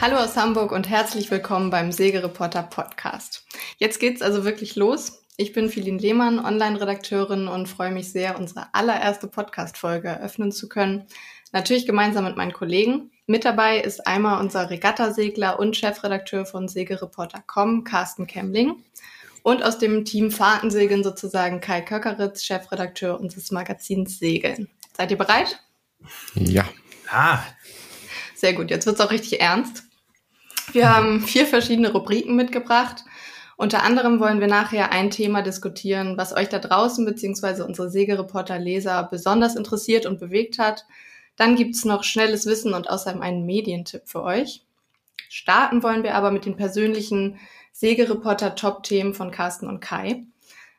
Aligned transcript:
Hallo 0.00 0.16
aus 0.16 0.36
Hamburg 0.36 0.70
und 0.70 0.88
herzlich 0.88 1.28
willkommen 1.28 1.70
beim 1.70 1.90
Segereporter 1.90 2.62
Podcast. 2.62 3.44
Jetzt 3.78 3.98
geht's 3.98 4.22
also 4.22 4.44
wirklich 4.44 4.76
los. 4.76 5.24
Ich 5.36 5.52
bin 5.52 5.68
Philin 5.68 5.98
Lehmann, 5.98 6.38
Online-Redakteurin 6.38 7.48
und 7.48 7.68
freue 7.68 7.90
mich 7.90 8.12
sehr, 8.12 8.38
unsere 8.38 8.72
allererste 8.74 9.26
Podcast-Folge 9.26 10.06
eröffnen 10.06 10.52
zu 10.52 10.68
können. 10.68 11.08
Natürlich 11.50 11.84
gemeinsam 11.84 12.24
mit 12.24 12.36
meinen 12.36 12.52
Kollegen. 12.52 13.10
Mit 13.26 13.44
dabei 13.44 13.80
ist 13.80 14.06
einmal 14.06 14.40
unser 14.40 14.70
Regattasegler 14.70 15.58
und 15.58 15.76
Chefredakteur 15.76 16.46
von 16.46 16.68
Segereporter.com, 16.68 17.82
Carsten 17.82 18.28
Kemmling. 18.28 18.76
Und 19.42 19.64
aus 19.64 19.78
dem 19.78 20.04
Team 20.04 20.30
Fahrtensegeln 20.30 21.02
sozusagen 21.02 21.60
Kai 21.60 21.80
Köckeritz, 21.80 22.44
Chefredakteur 22.44 23.18
unseres 23.18 23.50
Magazins 23.50 24.20
Segeln. 24.20 24.68
Seid 24.96 25.10
ihr 25.10 25.18
bereit? 25.18 25.58
Ja. 26.36 26.68
Ah. 27.10 27.40
Sehr 28.36 28.52
gut, 28.52 28.70
jetzt 28.70 28.86
wird's 28.86 29.00
auch 29.00 29.10
richtig 29.10 29.40
ernst. 29.40 29.87
Wir 30.72 30.94
haben 30.94 31.20
vier 31.20 31.46
verschiedene 31.46 31.92
Rubriken 31.92 32.36
mitgebracht. 32.36 33.04
Unter 33.56 33.82
anderem 33.82 34.20
wollen 34.20 34.40
wir 34.40 34.46
nachher 34.46 34.92
ein 34.92 35.10
Thema 35.10 35.42
diskutieren, 35.42 36.16
was 36.16 36.34
euch 36.34 36.48
da 36.48 36.58
draußen 36.58 37.04
bzw. 37.04 37.62
unsere 37.62 37.90
Segereporter-Leser 37.90 39.08
besonders 39.10 39.56
interessiert 39.56 40.06
und 40.06 40.20
bewegt 40.20 40.58
hat. 40.58 40.86
Dann 41.36 41.56
gibt's 41.56 41.84
noch 41.84 42.04
schnelles 42.04 42.46
Wissen 42.46 42.74
und 42.74 42.90
außerdem 42.90 43.22
einen 43.22 43.46
Medientipp 43.46 44.02
für 44.04 44.22
euch. 44.22 44.62
Starten 45.28 45.82
wollen 45.82 46.02
wir 46.02 46.14
aber 46.14 46.30
mit 46.30 46.46
den 46.46 46.56
persönlichen 46.56 47.38
Segereporter-Top-Themen 47.72 49.14
von 49.14 49.30
Carsten 49.30 49.68
und 49.68 49.80
Kai. 49.80 50.24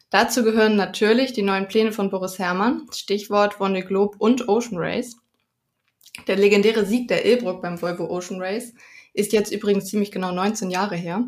Dazu 0.10 0.44
gehören 0.44 0.76
natürlich 0.76 1.34
die 1.34 1.44
neuen 1.44 1.68
Pläne 1.68 1.92
von 1.92 2.10
Boris 2.10 2.40
Herrmann, 2.40 2.88
Stichwort 2.94 3.60
Wonde 3.60 3.84
Globe 3.84 4.18
und 4.18 4.48
Ocean 4.48 4.78
Race. 4.78 5.18
Der 6.28 6.36
legendäre 6.36 6.86
Sieg 6.86 7.08
der 7.08 7.26
Ilbruck 7.26 7.62
beim 7.62 7.82
Volvo 7.82 8.06
Ocean 8.06 8.42
Race 8.42 8.74
ist 9.20 9.34
jetzt 9.34 9.52
übrigens 9.52 9.86
ziemlich 9.86 10.12
genau 10.12 10.32
19 10.32 10.70
Jahre 10.70 10.96
her. 10.96 11.24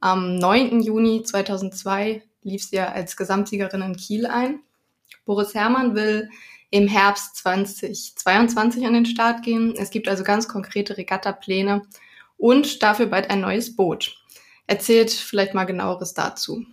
Am 0.00 0.36
9. 0.36 0.80
Juni 0.80 1.22
2002 1.22 2.22
lief 2.42 2.64
sie 2.64 2.76
ja 2.76 2.92
als 2.92 3.16
Gesamtsiegerin 3.16 3.82
in 3.82 3.96
Kiel 3.96 4.26
ein. 4.26 4.60
Boris 5.24 5.54
Herrmann 5.54 5.94
will 5.94 6.28
im 6.70 6.88
Herbst 6.88 7.36
2022 7.36 8.86
an 8.86 8.94
den 8.94 9.06
Start 9.06 9.42
gehen. 9.42 9.74
Es 9.76 9.90
gibt 9.90 10.08
also 10.08 10.24
ganz 10.24 10.48
konkrete 10.48 10.96
Regattapläne 10.96 11.82
und 12.36 12.82
dafür 12.82 13.06
bald 13.06 13.30
ein 13.30 13.40
neues 13.40 13.76
Boot. 13.76 14.16
Erzählt 14.66 15.10
vielleicht 15.10 15.54
mal 15.54 15.64
genaueres 15.64 16.14
dazu. 16.14 16.64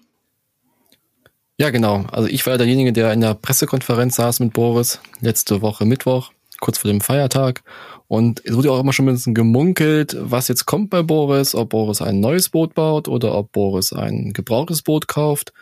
Ja, 1.57 1.69
genau. 1.69 2.05
Also 2.11 2.27
ich 2.27 2.45
war 2.47 2.57
derjenige, 2.57 2.91
der 2.91 3.13
in 3.13 3.21
der 3.21 3.35
Pressekonferenz 3.35 4.15
saß 4.15 4.39
mit 4.39 4.53
Boris 4.53 4.99
letzte 5.21 5.61
Woche 5.61 5.85
Mittwoch, 5.85 6.31
kurz 6.59 6.79
vor 6.79 6.89
dem 6.89 7.01
Feiertag 7.01 7.63
und 8.07 8.41
es 8.45 8.55
wurde 8.55 8.71
auch 8.71 8.79
immer 8.79 8.93
schon 8.93 9.07
ein 9.07 9.15
bisschen 9.15 9.33
gemunkelt, 9.33 10.15
was 10.19 10.47
jetzt 10.47 10.65
kommt 10.65 10.89
bei 10.89 11.01
Boris, 11.01 11.55
ob 11.55 11.69
Boris 11.69 12.01
ein 12.01 12.19
neues 12.19 12.49
Boot 12.49 12.73
baut 12.73 13.07
oder 13.07 13.35
ob 13.35 13.51
Boris 13.51 13.93
ein 13.93 14.33
gebrauchtes 14.33 14.81
Boot 14.81 15.07
kauft. 15.07 15.53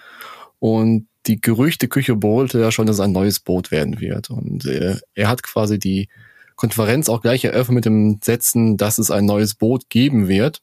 Und 0.59 1.07
die 1.27 1.39
Gerüchteküche 1.39 2.15
bohlte 2.15 2.59
ja 2.59 2.71
schon, 2.71 2.87
dass 2.87 2.97
es 2.97 2.99
ein 2.99 3.11
neues 3.11 3.39
Boot 3.39 3.71
werden 3.71 3.99
wird. 3.99 4.29
Und 4.29 4.65
äh, 4.65 4.97
er 5.13 5.29
hat 5.29 5.43
quasi 5.43 5.79
die 5.79 6.09
Konferenz 6.55 7.09
auch 7.09 7.21
gleich 7.21 7.43
eröffnet 7.43 7.75
mit 7.75 7.85
dem 7.85 8.19
Setzen, 8.23 8.77
dass 8.77 8.97
es 8.97 9.11
ein 9.11 9.25
neues 9.25 9.55
Boot 9.55 9.89
geben 9.89 10.27
wird. 10.27 10.61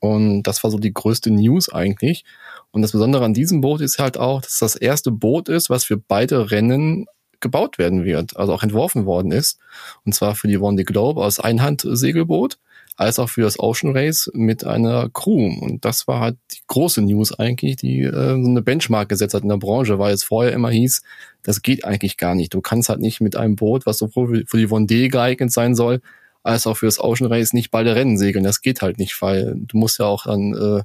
Und 0.00 0.44
das 0.44 0.62
war 0.62 0.70
so 0.70 0.78
die 0.78 0.92
größte 0.92 1.30
News 1.30 1.72
eigentlich. 1.72 2.24
Und 2.70 2.82
das 2.82 2.92
Besondere 2.92 3.24
an 3.24 3.34
diesem 3.34 3.60
Boot 3.60 3.80
ist 3.80 3.98
halt 3.98 4.16
auch, 4.16 4.42
dass 4.42 4.58
das 4.58 4.76
erste 4.76 5.10
Boot 5.10 5.48
ist, 5.48 5.70
was 5.70 5.84
für 5.84 5.96
beide 5.96 6.50
Rennen 6.50 7.06
gebaut 7.40 7.78
werden 7.78 8.04
wird, 8.04 8.36
also 8.36 8.52
auch 8.52 8.62
entworfen 8.62 9.06
worden 9.06 9.32
ist. 9.32 9.58
Und 10.04 10.14
zwar 10.14 10.34
für 10.34 10.48
die 10.48 10.58
One 10.58 10.84
Globe 10.84 11.22
als 11.22 11.40
Einhandsegelboot, 11.40 12.58
als 12.96 13.20
auch 13.20 13.28
für 13.28 13.42
das 13.42 13.60
Ocean 13.60 13.96
Race 13.96 14.28
mit 14.34 14.64
einer 14.64 15.08
Crew. 15.08 15.56
Und 15.60 15.84
das 15.84 16.08
war 16.08 16.20
halt 16.20 16.36
die 16.52 16.62
große 16.66 17.00
News 17.00 17.38
eigentlich, 17.38 17.76
die 17.76 18.00
äh, 18.00 18.12
so 18.12 18.48
eine 18.48 18.60
Benchmark 18.60 19.08
gesetzt 19.08 19.34
hat 19.34 19.44
in 19.44 19.48
der 19.48 19.56
Branche, 19.56 20.00
weil 20.00 20.12
es 20.12 20.24
vorher 20.24 20.52
immer 20.52 20.70
hieß, 20.70 21.02
das 21.44 21.62
geht 21.62 21.84
eigentlich 21.84 22.16
gar 22.16 22.34
nicht. 22.34 22.52
Du 22.52 22.60
kannst 22.60 22.88
halt 22.88 23.00
nicht 23.00 23.20
mit 23.20 23.36
einem 23.36 23.54
Boot, 23.54 23.86
was 23.86 23.98
sowohl 23.98 24.44
für 24.46 24.56
die 24.58 24.66
Vendée 24.66 25.08
geeignet 25.08 25.52
sein 25.52 25.76
soll, 25.76 26.00
als 26.42 26.66
auch 26.66 26.76
für 26.76 26.86
das 26.86 26.98
Ocean 26.98 27.30
Race 27.30 27.52
nicht 27.52 27.70
beide 27.70 27.94
Rennen 27.94 28.18
segeln. 28.18 28.44
Das 28.44 28.62
geht 28.62 28.82
halt 28.82 28.98
nicht, 28.98 29.20
weil 29.22 29.54
du 29.56 29.76
musst 29.76 30.00
ja 30.00 30.06
auch 30.06 30.24
dann 30.24 30.54
äh, 30.54 30.82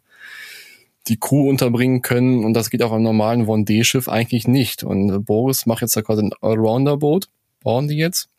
die 1.07 1.19
Crew 1.19 1.49
unterbringen 1.49 2.01
können 2.01 2.45
und 2.45 2.53
das 2.53 2.69
geht 2.69 2.81
auf 2.81 2.91
einem 2.91 3.03
normalen 3.03 3.45
Vendée-Schiff 3.47 4.07
eigentlich 4.07 4.47
nicht. 4.47 4.83
Und 4.83 5.09
äh, 5.09 5.19
Boris 5.19 5.65
macht 5.65 5.81
jetzt 5.81 5.95
da 5.95 6.01
quasi 6.01 6.23
ein 6.23 6.31
Allrounder-Boot, 6.41 7.29
bauen 7.61 7.87
die 7.87 7.97
jetzt, 7.97 8.29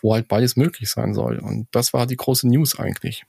wo 0.00 0.14
halt 0.14 0.28
beides 0.28 0.56
möglich 0.56 0.90
sein 0.90 1.14
soll. 1.14 1.38
Und 1.38 1.68
das 1.72 1.92
war 1.92 2.06
die 2.06 2.16
große 2.16 2.48
News 2.48 2.78
eigentlich. 2.78 3.24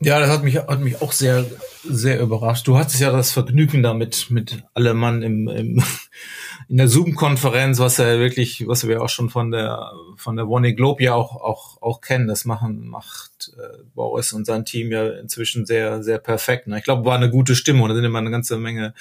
Ja, 0.00 0.20
das 0.20 0.28
hat 0.28 0.44
mich, 0.44 0.56
hat 0.56 0.80
mich 0.80 1.00
auch 1.00 1.12
sehr, 1.12 1.46
sehr 1.84 2.20
überrascht. 2.20 2.66
Du 2.66 2.76
hattest 2.76 3.00
ja 3.00 3.10
das 3.10 3.32
Vergnügen 3.32 3.82
damit 3.82 4.26
mit 4.30 4.64
allem 4.74 4.98
Mann 4.98 5.22
im, 5.22 5.48
im 5.48 5.82
in 6.68 6.76
der 6.76 6.88
Zoom-Konferenz, 6.88 7.78
was 7.78 7.98
er 7.98 8.18
wirklich, 8.18 8.66
was 8.66 8.86
wir 8.86 9.00
auch 9.02 9.08
schon 9.08 9.30
von 9.30 9.50
der 9.52 9.92
von 10.16 10.36
der 10.36 10.48
One 10.48 10.74
Globe 10.74 11.04
ja 11.04 11.14
auch 11.14 11.36
auch 11.36 11.80
auch 11.80 12.00
kennen, 12.00 12.26
das 12.26 12.44
machen 12.44 12.88
macht 12.88 13.52
äh, 13.56 13.78
Boris 13.94 14.32
und 14.32 14.46
sein 14.46 14.64
Team 14.64 14.90
ja 14.90 15.08
inzwischen 15.08 15.64
sehr 15.64 16.02
sehr 16.02 16.18
perfekt. 16.18 16.66
Ne? 16.66 16.78
Ich 16.78 16.84
glaube, 16.84 17.04
war 17.04 17.16
eine 17.16 17.30
gute 17.30 17.54
Stimmung. 17.54 17.88
Da 17.88 17.94
sind 17.94 18.04
immer 18.04 18.18
eine 18.18 18.30
ganze 18.30 18.58
Menge 18.58 18.94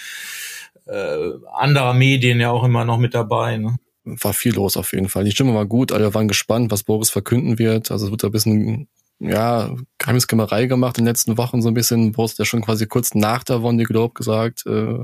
äh, 0.85 1.31
anderer 1.53 1.93
Medien 1.93 2.39
ja 2.39 2.51
auch 2.51 2.63
immer 2.63 2.85
noch 2.85 2.99
mit 2.99 3.15
dabei. 3.15 3.57
Ne? 3.57 3.77
War 4.05 4.33
viel 4.33 4.53
los 4.53 4.77
auf 4.77 4.93
jeden 4.93 5.09
Fall. 5.09 5.23
Die 5.23 5.31
Stimmung 5.31 5.55
war 5.55 5.65
gut, 5.65 5.91
alle 5.91 6.13
waren 6.13 6.27
gespannt, 6.27 6.71
was 6.71 6.83
Boris 6.83 7.09
verkünden 7.09 7.57
wird. 7.57 7.91
Also 7.91 8.05
es 8.05 8.11
wird 8.11 8.23
ein 8.23 8.31
bisschen 8.31 8.87
ja, 9.19 9.75
Geheimniskrämerei 9.97 10.65
gemacht 10.65 10.97
in 10.97 11.05
den 11.05 11.09
letzten 11.09 11.37
Wochen 11.37 11.61
so 11.61 11.69
ein 11.69 11.73
bisschen. 11.73 12.11
Boris 12.11 12.33
hat 12.33 12.39
ja 12.39 12.45
schon 12.45 12.61
quasi 12.61 12.85
kurz 12.85 13.15
nach 13.15 13.43
der 13.43 13.61
Wonde 13.61 13.85
Globe 13.85 14.13
gesagt, 14.13 14.65
äh, 14.65 14.99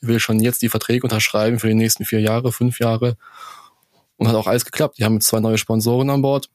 will 0.00 0.20
schon 0.20 0.40
jetzt 0.40 0.62
die 0.62 0.68
Verträge 0.68 1.04
unterschreiben 1.04 1.58
für 1.58 1.68
die 1.68 1.74
nächsten 1.74 2.04
vier 2.04 2.20
Jahre, 2.20 2.52
fünf 2.52 2.78
Jahre. 2.78 3.16
Und 4.16 4.28
hat 4.28 4.36
auch 4.36 4.46
alles 4.46 4.64
geklappt. 4.64 4.98
Die 4.98 5.04
haben 5.04 5.14
jetzt 5.14 5.26
zwei 5.26 5.40
neue 5.40 5.58
Sponsoren 5.58 6.10
an 6.10 6.22
Bord 6.22 6.48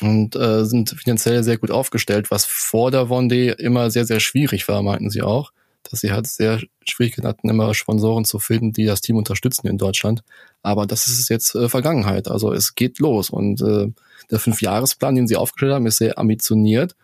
und 0.00 0.36
äh, 0.36 0.64
sind 0.64 0.90
finanziell 0.90 1.42
sehr 1.42 1.58
gut 1.58 1.70
aufgestellt, 1.70 2.30
was 2.30 2.44
vor 2.44 2.90
der 2.90 3.04
Vendée 3.04 3.52
immer 3.52 3.90
sehr, 3.90 4.04
sehr 4.04 4.20
schwierig 4.20 4.68
war, 4.68 4.82
meinten 4.82 5.10
sie 5.10 5.22
auch. 5.22 5.52
Dass 5.90 6.00
sie 6.00 6.12
halt 6.12 6.26
sehr 6.26 6.60
Schwierigkeiten 6.84 7.26
hatten, 7.26 7.50
immer 7.50 7.74
Sponsoren 7.74 8.24
zu 8.24 8.38
finden, 8.38 8.72
die 8.72 8.84
das 8.84 9.00
Team 9.00 9.16
unterstützen 9.16 9.66
in 9.66 9.78
Deutschland. 9.78 10.22
Aber 10.62 10.86
das 10.86 11.06
ist 11.06 11.28
jetzt 11.28 11.54
äh, 11.54 11.68
Vergangenheit. 11.68 12.28
Also 12.28 12.52
es 12.52 12.74
geht 12.74 12.98
los. 12.98 13.30
Und 13.30 13.60
äh, 13.60 13.88
der 14.30 14.38
Fünfjahresplan, 14.38 15.14
den 15.14 15.28
sie 15.28 15.36
aufgestellt 15.36 15.74
haben, 15.74 15.86
ist 15.86 15.98
sehr 15.98 16.18
ambitioniert, 16.18 16.96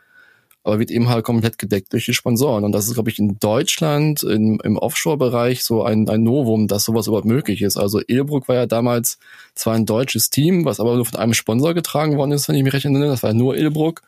aber 0.63 0.79
wird 0.79 0.91
eben 0.91 1.09
halt 1.09 1.25
komplett 1.25 1.59
gedeckt 1.59 1.93
durch 1.93 2.05
die 2.05 2.15
Sponsoren. 2.15 2.65
Und 2.65 2.73
das 2.73 2.87
ist, 2.87 2.95
glaube 2.95 3.11
ich, 3.11 3.19
in 3.19 3.39
Deutschland 3.39 4.23
im, 4.23 4.61
im 4.63 4.77
Offshore-Bereich 4.77 5.65
so 5.65 5.83
ein, 5.83 6.09
ein 6.09 6.23
Novum, 6.23 6.69
dass 6.69 6.85
sowas 6.85 7.07
überhaupt 7.07 7.27
möglich 7.27 7.63
ist. 7.63 7.77
Also 7.77 8.01
Ilbruck 8.07 8.49
war 8.49 8.57
ja 8.57 8.67
damals 8.67 9.19
zwar 9.55 9.75
ein 9.75 9.87
deutsches 9.87 10.31
Team, 10.31 10.65
was 10.65 10.81
aber 10.81 10.97
nur 10.97 11.07
von 11.07 11.19
einem 11.19 11.35
Sponsor 11.35 11.75
getragen 11.75 12.17
worden 12.17 12.33
ist, 12.33 12.49
wenn 12.49 12.57
ich 12.57 12.65
mich 12.65 12.73
recht 12.73 12.85
erinnere. 12.85 13.09
Das 13.09 13.23
war 13.23 13.31
ja 13.31 13.35
nur 13.37 13.57
Ilbruck. 13.57 14.03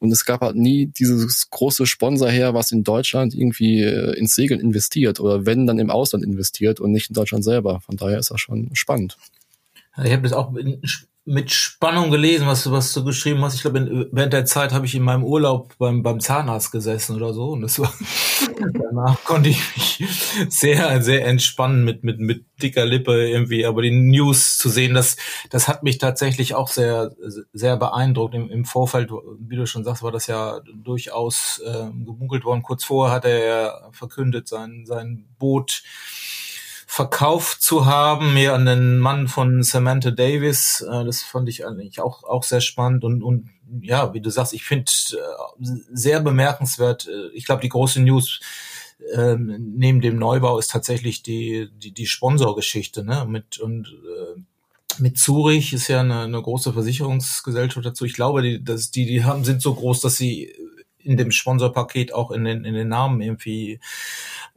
Und 0.00 0.12
es 0.12 0.24
gab 0.24 0.42
halt 0.42 0.56
nie 0.56 0.86
dieses 0.86 1.50
große 1.50 1.86
Sponsor 1.86 2.30
her, 2.30 2.54
was 2.54 2.70
in 2.70 2.84
Deutschland 2.84 3.34
irgendwie 3.34 3.82
äh, 3.82 4.16
ins 4.16 4.34
Segeln 4.34 4.60
investiert 4.60 5.18
oder 5.18 5.44
wenn 5.44 5.66
dann 5.66 5.78
im 5.78 5.90
Ausland 5.90 6.24
investiert 6.24 6.78
und 6.80 6.92
nicht 6.92 7.10
in 7.10 7.14
Deutschland 7.14 7.44
selber. 7.44 7.80
Von 7.80 7.96
daher 7.96 8.18
ist 8.18 8.30
das 8.30 8.40
schon 8.40 8.70
spannend. 8.74 9.16
Ich 10.04 10.12
habe 10.12 10.22
das 10.22 10.32
auch 10.32 10.52
mit 11.28 11.50
Spannung 11.50 12.10
gelesen, 12.10 12.46
was 12.46 12.64
du, 12.64 12.72
was 12.72 12.94
du 12.94 13.04
geschrieben 13.04 13.44
hast. 13.44 13.54
Ich 13.54 13.60
glaube, 13.60 14.08
während 14.12 14.32
der 14.32 14.46
Zeit 14.46 14.72
habe 14.72 14.86
ich 14.86 14.94
in 14.94 15.02
meinem 15.02 15.24
Urlaub 15.24 15.74
beim, 15.78 16.02
beim 16.02 16.20
Zahnarzt 16.20 16.72
gesessen 16.72 17.16
oder 17.16 17.34
so. 17.34 17.50
Und 17.50 17.60
das 17.60 17.78
war, 17.78 17.92
danach 18.72 19.22
konnte 19.24 19.50
ich 19.50 19.58
mich 19.76 20.04
sehr, 20.48 21.02
sehr 21.02 21.26
entspannen 21.26 21.84
mit, 21.84 22.02
mit, 22.02 22.18
mit 22.18 22.46
dicker 22.62 22.86
Lippe 22.86 23.28
irgendwie. 23.28 23.66
Aber 23.66 23.82
die 23.82 23.90
News 23.90 24.56
zu 24.56 24.70
sehen, 24.70 24.94
das, 24.94 25.18
das 25.50 25.68
hat 25.68 25.82
mich 25.82 25.98
tatsächlich 25.98 26.54
auch 26.54 26.68
sehr, 26.68 27.14
sehr 27.52 27.76
beeindruckt. 27.76 28.34
Im, 28.34 28.50
im 28.50 28.64
Vorfeld, 28.64 29.10
wie 29.38 29.56
du 29.56 29.66
schon 29.66 29.84
sagst, 29.84 30.02
war 30.02 30.12
das 30.12 30.28
ja 30.28 30.60
durchaus 30.74 31.60
äh, 31.62 31.90
gemunkelt 32.04 32.46
worden. 32.46 32.62
Kurz 32.62 32.84
vorher 32.84 33.14
hatte 33.14 33.28
er 33.28 33.90
verkündet, 33.92 34.48
sein, 34.48 34.84
sein 34.86 35.26
Boot 35.38 35.82
verkauft 36.90 37.60
zu 37.60 37.84
haben, 37.84 38.32
mehr 38.32 38.54
an 38.54 38.64
den 38.64 38.98
Mann 38.98 39.28
von 39.28 39.62
Samantha 39.62 40.10
Davis. 40.10 40.80
Äh, 40.80 41.04
das 41.04 41.20
fand 41.22 41.48
ich 41.50 41.66
eigentlich 41.66 42.00
auch, 42.00 42.24
auch 42.24 42.42
sehr 42.42 42.62
spannend 42.62 43.04
und, 43.04 43.22
und 43.22 43.50
ja, 43.82 44.14
wie 44.14 44.22
du 44.22 44.30
sagst, 44.30 44.54
ich 44.54 44.64
finde 44.64 44.90
äh, 45.12 45.66
sehr 45.92 46.20
bemerkenswert. 46.20 47.06
Äh, 47.06 47.28
ich 47.34 47.44
glaube, 47.44 47.60
die 47.60 47.68
große 47.68 48.00
News 48.00 48.40
äh, 49.12 49.36
neben 49.36 50.00
dem 50.00 50.16
Neubau 50.16 50.58
ist 50.58 50.70
tatsächlich 50.70 51.22
die, 51.22 51.68
die, 51.76 51.92
die 51.92 52.06
Sponsorgeschichte, 52.06 53.04
ne? 53.04 53.26
Mit 53.28 53.58
und 53.58 53.86
äh, 53.88 54.40
mit 54.98 55.18
Zurich 55.18 55.74
ist 55.74 55.88
ja 55.88 56.00
eine, 56.00 56.22
eine 56.22 56.40
große 56.40 56.72
Versicherungsgesellschaft 56.72 57.84
dazu. 57.84 58.06
Ich 58.06 58.14
glaube, 58.14 58.40
die, 58.40 58.64
dass 58.64 58.90
die, 58.90 59.04
die 59.04 59.24
haben, 59.24 59.44
sind 59.44 59.60
so 59.60 59.74
groß, 59.74 60.00
dass 60.00 60.16
sie 60.16 60.52
in 60.98 61.18
dem 61.18 61.30
Sponsorpaket 61.30 62.12
auch 62.12 62.30
in 62.30 62.44
den, 62.44 62.64
in 62.64 62.74
den 62.74 62.88
Namen 62.88 63.20
irgendwie 63.20 63.78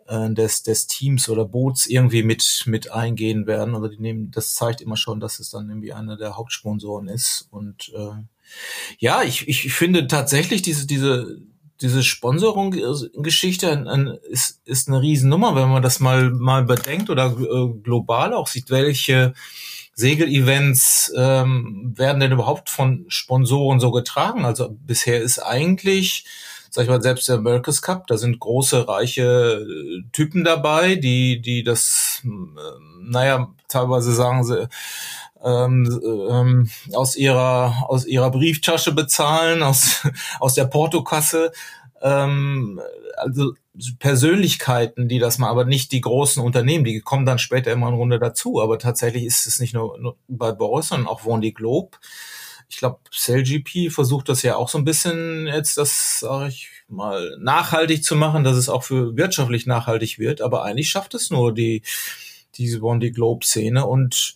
äh, 0.07 0.33
des, 0.33 0.63
des 0.63 0.88
Teams 0.88 1.30
oder 1.30 1.45
Boots 1.45 1.88
irgendwie 1.88 2.24
mit, 2.24 2.63
mit 2.65 2.92
eingehen 2.92 3.48
werden. 3.48 3.75
Also 3.75 3.88
die 3.88 4.00
nehmen, 4.00 4.31
das 4.31 4.56
zeigt 4.56 4.81
immer 4.81 4.98
schon, 4.98 5.19
dass 5.19 5.39
es 5.39 5.50
dann 5.50 5.69
irgendwie 5.69 5.94
einer 5.94 6.18
der 6.18 6.38
Hauptsponsoren 6.38 7.07
ist. 7.07 7.48
Und 7.51 7.92
äh, 7.95 8.24
Ja, 9.00 9.24
ich, 9.24 9.48
ich 9.48 9.74
finde 9.74 10.07
tatsächlich 10.07 10.62
diese, 10.62 10.86
diese, 10.86 11.38
diese 11.81 12.03
Sponsorung-Geschichte 12.03 13.86
ist, 14.30 14.62
ist 14.65 14.88
eine 14.88 15.01
Riesennummer, 15.01 15.56
wenn 15.56 15.69
man 15.69 15.81
das 15.81 16.00
mal, 16.00 16.30
mal 16.30 16.63
bedenkt 16.63 17.09
oder 17.09 17.36
äh, 17.38 17.80
global 17.81 18.33
auch 18.33 18.48
sieht, 18.48 18.69
welche 18.69 19.33
Segelevents 19.94 21.12
ähm, 21.18 21.94
werden 21.95 22.19
denn 22.19 22.31
überhaupt 22.31 22.69
von 22.69 23.06
Sponsoren 23.07 23.80
so 23.80 23.92
getragen? 23.92 24.45
Also 24.45 24.69
bisher 24.69 25.21
ist 25.21 25.39
eigentlich, 25.39 26.25
sag 26.71 26.83
ich 26.83 26.89
mal, 26.89 27.01
selbst 27.01 27.27
der 27.27 27.35
America's 27.35 27.81
Cup, 27.81 28.07
da 28.07 28.18
sind 28.18 28.39
große, 28.39 28.88
reiche 28.88 29.65
äh, 29.68 30.03
Typen 30.13 30.44
dabei, 30.44 30.95
die, 30.95 31.41
die 31.41 31.63
das, 31.63 32.23
äh, 32.23 32.29
naja, 33.03 33.53
teilweise 33.68 34.13
sagen 34.13 34.44
sie, 34.45 34.69
ähm, 35.44 36.00
ähm, 36.29 36.69
aus 36.94 37.15
ihrer 37.15 37.85
aus 37.89 38.06
ihrer 38.06 38.31
Brieftasche 38.31 38.94
bezahlen, 38.94 39.63
aus 39.63 40.01
aus 40.39 40.53
der 40.56 40.65
Portokasse. 40.65 41.51
Ähm, 42.01 42.81
also 43.17 43.53
Persönlichkeiten, 44.00 45.07
die 45.07 45.19
das 45.19 45.38
mal, 45.38 45.50
aber 45.50 45.65
nicht 45.65 45.91
die 45.91 46.01
großen 46.01 46.44
Unternehmen, 46.44 46.83
die 46.83 47.00
kommen 47.01 47.25
dann 47.25 47.39
später 47.39 47.71
immer 47.71 47.88
in 47.89 47.95
Runde 47.95 48.19
dazu. 48.19 48.62
Aber 48.62 48.79
tatsächlich 48.79 49.24
ist 49.24 49.45
es 49.45 49.59
nicht 49.59 49.74
nur, 49.74 49.97
nur 50.00 50.17
bei 50.27 50.51
Boris, 50.51 50.89
sondern 50.89 51.07
auch 51.07 51.25
Wondi 51.25 51.51
Globe. 51.51 51.97
Ich 52.71 52.77
glaube, 52.77 53.00
CellGP 53.12 53.91
versucht 53.91 54.29
das 54.29 54.41
ja 54.41 54.56
auch 54.56 54.69
so 54.69 54.77
ein 54.77 54.85
bisschen 54.85 55.45
jetzt, 55.47 55.77
das 55.77 56.19
sage 56.19 56.50
ich 56.50 56.69
mal, 56.88 57.38
nachhaltig 57.39 58.03
zu 58.03 58.15
machen, 58.15 58.44
dass 58.44 58.56
es 58.56 58.69
auch 58.69 58.83
für 58.83 59.15
wirtschaftlich 59.18 59.65
nachhaltig 59.65 60.19
wird. 60.19 60.41
Aber 60.41 60.63
eigentlich 60.63 60.89
schafft 60.89 61.13
es 61.13 61.29
nur 61.29 61.53
die 61.53 61.83
diese 62.56 62.81
Wondi 62.81 63.12
Globe 63.12 63.45
Szene 63.45 63.85
und 63.85 64.35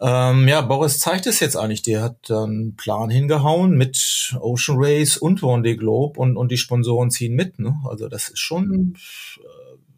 ähm, 0.00 0.46
ja, 0.46 0.60
Boris 0.60 1.00
zeigt 1.00 1.26
es 1.26 1.40
jetzt 1.40 1.56
eigentlich. 1.56 1.82
Der 1.82 2.02
hat 2.02 2.30
dann 2.30 2.50
einen 2.50 2.76
Plan 2.76 3.10
hingehauen 3.10 3.76
mit 3.76 4.36
Ocean 4.40 4.78
Race 4.80 5.16
und 5.16 5.40
Vendée 5.40 5.76
Globe 5.76 6.20
und, 6.20 6.36
und 6.36 6.52
die 6.52 6.56
Sponsoren 6.56 7.10
ziehen 7.10 7.34
mit. 7.34 7.58
Ne? 7.58 7.74
Also 7.84 8.08
das 8.08 8.28
ist 8.28 8.38
schon 8.38 8.96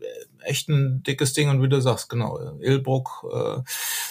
äh, 0.00 0.48
echt 0.48 0.68
ein 0.68 1.02
dickes 1.02 1.34
Ding. 1.34 1.50
Und 1.50 1.62
wie 1.62 1.68
du 1.68 1.80
sagst, 1.82 2.08
genau, 2.08 2.38
Ilbruck, 2.60 3.26
äh, 3.30 3.58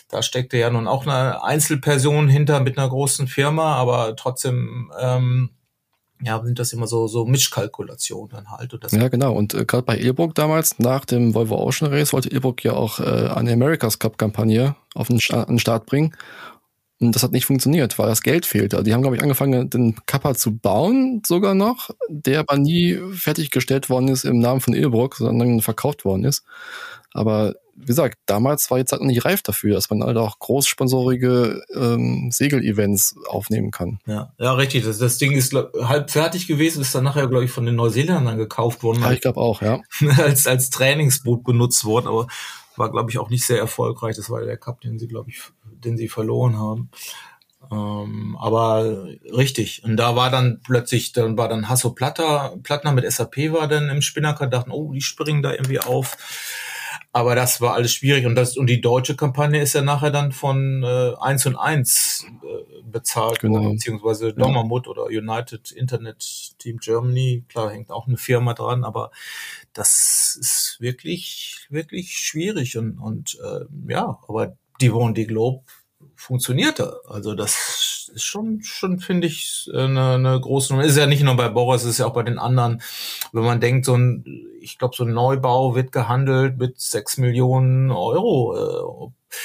da 0.09 0.21
steckte 0.21 0.57
ja 0.57 0.69
nun 0.69 0.87
auch 0.87 1.05
eine 1.05 1.43
Einzelperson 1.43 2.27
hinter 2.27 2.59
mit 2.59 2.77
einer 2.77 2.89
großen 2.89 3.27
Firma, 3.27 3.75
aber 3.75 4.15
trotzdem 4.15 4.91
ähm, 4.99 5.51
ja, 6.21 6.43
sind 6.43 6.59
das 6.59 6.73
immer 6.73 6.87
so, 6.87 7.07
so 7.07 7.25
Mischkalkulationen 7.25 8.29
dann 8.29 8.51
halt. 8.51 8.73
Und 8.73 8.83
das 8.83 8.91
ja, 8.91 9.07
genau. 9.07 9.33
Und 9.33 9.53
äh, 9.53 9.65
gerade 9.65 9.83
bei 9.83 9.97
Ilbruck 9.97 10.35
damals, 10.35 10.77
nach 10.79 11.05
dem 11.05 11.33
Volvo 11.33 11.55
Ocean 11.55 11.91
Race, 11.91 12.11
wollte 12.11 12.29
Ilbruck 12.29 12.63
ja 12.63 12.73
auch 12.73 12.99
äh, 12.99 13.29
eine 13.33 13.53
America's 13.53 13.99
Cup-Kampagne 13.99 14.75
auf 14.95 15.07
den, 15.07 15.21
Sta 15.21 15.45
den 15.45 15.59
Start 15.59 15.85
bringen. 15.85 16.15
Und 16.99 17.15
das 17.15 17.23
hat 17.23 17.31
nicht 17.31 17.45
funktioniert, 17.45 17.97
weil 17.97 18.09
das 18.09 18.21
Geld 18.21 18.45
fehlte. 18.45 18.83
Die 18.83 18.93
haben, 18.93 19.01
glaube 19.01 19.15
ich, 19.15 19.23
angefangen, 19.23 19.69
den 19.69 19.95
Kappa 20.05 20.35
zu 20.35 20.57
bauen, 20.57 21.21
sogar 21.25 21.55
noch, 21.55 21.91
der 22.09 22.41
aber 22.41 22.57
nie 22.57 22.99
fertiggestellt 23.13 23.89
worden 23.89 24.09
ist 24.09 24.25
im 24.25 24.39
Namen 24.39 24.59
von 24.59 24.73
Ilbruck, 24.73 25.15
sondern 25.15 25.61
verkauft 25.61 26.03
worden 26.03 26.25
ist. 26.25 26.43
Aber 27.13 27.55
wie 27.79 27.85
gesagt, 27.85 28.17
damals 28.25 28.69
war 28.69 28.77
jetzt 28.77 28.91
halt 28.91 29.01
noch 29.01 29.07
nicht 29.07 29.25
reif 29.25 29.41
dafür, 29.41 29.73
dass 29.73 29.89
man 29.89 30.03
halt 30.03 30.17
auch 30.17 30.37
großsponsorige 30.39 31.61
ähm, 31.73 32.29
Segelevents 32.31 33.15
aufnehmen 33.27 33.71
kann. 33.71 33.99
Ja, 34.05 34.33
ja, 34.37 34.53
richtig. 34.53 34.83
Das, 34.83 34.97
das 34.97 35.17
Ding 35.17 35.31
ist 35.31 35.51
glaub, 35.51 35.73
halb 35.81 36.11
fertig 36.11 36.47
gewesen, 36.47 36.81
ist 36.81 36.93
dann 36.93 37.05
nachher, 37.05 37.27
glaube 37.27 37.45
ich, 37.45 37.51
von 37.51 37.65
den 37.65 37.75
Neuseeländern 37.75 38.37
gekauft 38.37 38.83
worden. 38.83 39.01
Ja, 39.01 39.11
ich 39.11 39.21
glaube 39.21 39.39
auch, 39.39 39.61
ja. 39.61 39.81
als, 40.17 40.45
als 40.45 40.69
Trainingsboot 40.69 41.43
benutzt 41.43 41.85
worden, 41.85 42.07
aber 42.07 42.27
war, 42.75 42.91
glaube 42.91 43.11
ich, 43.11 43.17
auch 43.17 43.29
nicht 43.29 43.45
sehr 43.45 43.59
erfolgreich. 43.59 44.15
Das 44.15 44.29
war 44.29 44.41
der 44.41 44.57
Cup, 44.57 44.81
den 44.81 44.99
sie, 44.99 45.07
glaube 45.07 45.29
ich, 45.29 45.41
den 45.65 45.97
sie 45.97 46.09
verloren 46.09 46.57
haben. 46.57 46.89
Ähm, 47.71 48.37
aber 48.39 49.05
richtig. 49.35 49.83
Und 49.83 49.97
da 49.97 50.15
war 50.15 50.29
dann 50.31 50.61
plötzlich, 50.63 51.11
dann 51.11 51.37
war 51.37 51.49
dann 51.49 51.69
Hasso 51.69 51.91
Platter, 51.91 52.57
Plattner 52.63 52.93
mit 52.93 53.09
SAP 53.11 53.51
war 53.51 53.67
dann 53.67 53.89
im 53.89 54.01
Spinnaker, 54.01 54.47
dachten, 54.47 54.71
oh, 54.71 54.91
die 54.93 55.01
springen 55.01 55.43
da 55.43 55.51
irgendwie 55.51 55.79
auf. 55.79 56.17
Aber 57.11 57.33
das 57.33 57.59
war 57.59 57.73
alles 57.73 57.91
schwierig 57.91 58.27
und 58.27 58.35
das 58.35 58.55
und 58.55 58.67
die 58.67 58.81
deutsche 58.81 59.15
Kampagne 59.15 59.59
ist 59.59 59.73
ja 59.73 59.81
nachher 59.81 60.11
dann 60.11 60.31
von 60.31 60.83
äh, 60.83 61.13
1 61.19 61.47
und 61.47 61.55
1 61.55 62.27
äh, 62.43 62.81
bezahlt 62.83 63.39
genau. 63.39 63.55
worden, 63.55 63.71
beziehungsweise 63.73 64.33
Dommermut 64.33 64.85
ja. 64.85 64.91
oder 64.91 65.05
United 65.05 65.71
Internet 65.71 66.53
Team 66.59 66.77
Germany. 66.77 67.45
Klar 67.49 67.71
hängt 67.71 67.89
auch 67.89 68.07
eine 68.07 68.17
Firma 68.17 68.53
dran, 68.53 68.83
aber 68.83 69.09
das 69.73 70.37
ist 70.39 70.77
wirklich 70.79 71.65
wirklich 71.69 72.17
schwierig 72.17 72.77
und 72.77 72.99
und 72.99 73.39
äh, 73.43 73.65
ja, 73.91 74.19
aber 74.27 74.55
die 74.79 74.91
Vendée 74.91 75.25
Globe 75.25 75.63
funktionierte. 76.15 76.99
Also 77.07 77.33
das 77.33 77.55
ist 78.13 78.23
schon, 78.23 78.61
schon 78.63 78.99
finde 78.99 79.27
ich, 79.27 79.69
eine, 79.73 80.15
eine 80.15 80.39
große 80.39 80.73
Nummer. 80.73 80.85
Ist 80.85 80.97
ja 80.97 81.05
nicht 81.05 81.23
nur 81.23 81.35
bei 81.35 81.49
Boris, 81.49 81.83
ist 81.83 81.99
ja 81.99 82.05
auch 82.05 82.13
bei 82.13 82.23
den 82.23 82.39
anderen. 82.39 82.81
Wenn 83.31 83.43
man 83.43 83.61
denkt, 83.61 83.85
so 83.85 83.95
ein, 83.95 84.25
ich 84.61 84.77
glaube, 84.77 84.95
so 84.95 85.03
ein 85.03 85.13
Neubau 85.13 85.75
wird 85.75 85.91
gehandelt 85.91 86.57
mit 86.57 86.79
sechs 86.79 87.17
Millionen 87.17 87.91
Euro. 87.91 89.09
Äh, 89.09 89.35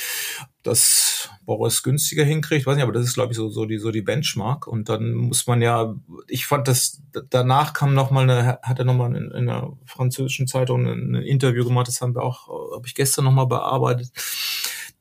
das 0.62 1.28
Boris 1.44 1.82
günstiger 1.82 2.24
hinkriegt, 2.24 2.66
weiß 2.66 2.76
nicht, 2.76 2.82
aber 2.82 2.92
das 2.92 3.04
ist, 3.04 3.14
glaube 3.14 3.32
ich, 3.32 3.36
so, 3.36 3.50
so 3.50 3.66
die, 3.66 3.78
so 3.78 3.90
die 3.90 4.02
Benchmark. 4.02 4.66
Und 4.66 4.88
dann 4.88 5.12
muss 5.12 5.46
man 5.46 5.60
ja, 5.60 5.94
ich 6.26 6.46
fand 6.46 6.68
das, 6.68 7.02
danach 7.30 7.74
kam 7.74 7.94
noch 7.94 8.10
mal 8.10 8.22
eine, 8.22 8.58
hat 8.62 8.78
er 8.78 8.86
noch 8.86 8.94
mal 8.94 9.14
in, 9.14 9.30
in 9.30 9.48
einer 9.48 9.76
französischen 9.84 10.46
Zeitung 10.46 10.86
ein, 10.86 11.14
Interview 11.14 11.64
gemacht, 11.64 11.88
das 11.88 12.00
haben 12.00 12.14
wir 12.14 12.22
auch, 12.22 12.48
habe 12.74 12.86
ich 12.86 12.94
gestern 12.94 13.26
noch 13.26 13.32
mal 13.32 13.44
bearbeitet 13.44 14.10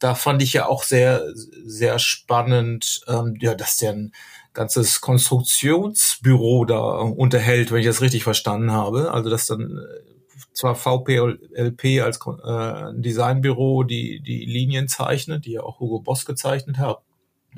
da 0.04 0.16
fand 0.16 0.42
ich 0.42 0.52
ja 0.52 0.68
auch 0.68 0.84
sehr, 0.84 1.24
sehr 1.34 1.98
spannend, 1.98 3.02
ähm, 3.08 3.38
ja, 3.40 3.56
dass 3.56 3.78
der 3.78 3.94
ein 3.94 4.12
ganzes 4.52 5.00
Konstruktionsbüro 5.00 6.66
da 6.66 6.78
unterhält, 6.78 7.72
wenn 7.72 7.80
ich 7.80 7.86
das 7.86 8.02
richtig 8.02 8.24
verstanden 8.24 8.74
habe. 8.74 9.14
Also 9.14 9.30
dass 9.30 9.46
dann 9.46 9.78
äh, 9.78 10.52
zwar 10.52 10.76
VPLP 10.76 12.02
als 12.04 12.20
äh, 12.44 13.02
Designbüro 13.02 13.84
die, 13.84 14.20
die 14.20 14.44
Linien 14.44 14.90
zeichnet, 14.90 15.46
die 15.46 15.54
ja 15.54 15.64
auch 15.64 15.80
Hugo 15.80 16.00
Boss 16.00 16.26
gezeichnet 16.26 16.80
hat, 16.80 17.02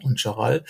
und 0.04 0.20
Charal. 0.20 0.64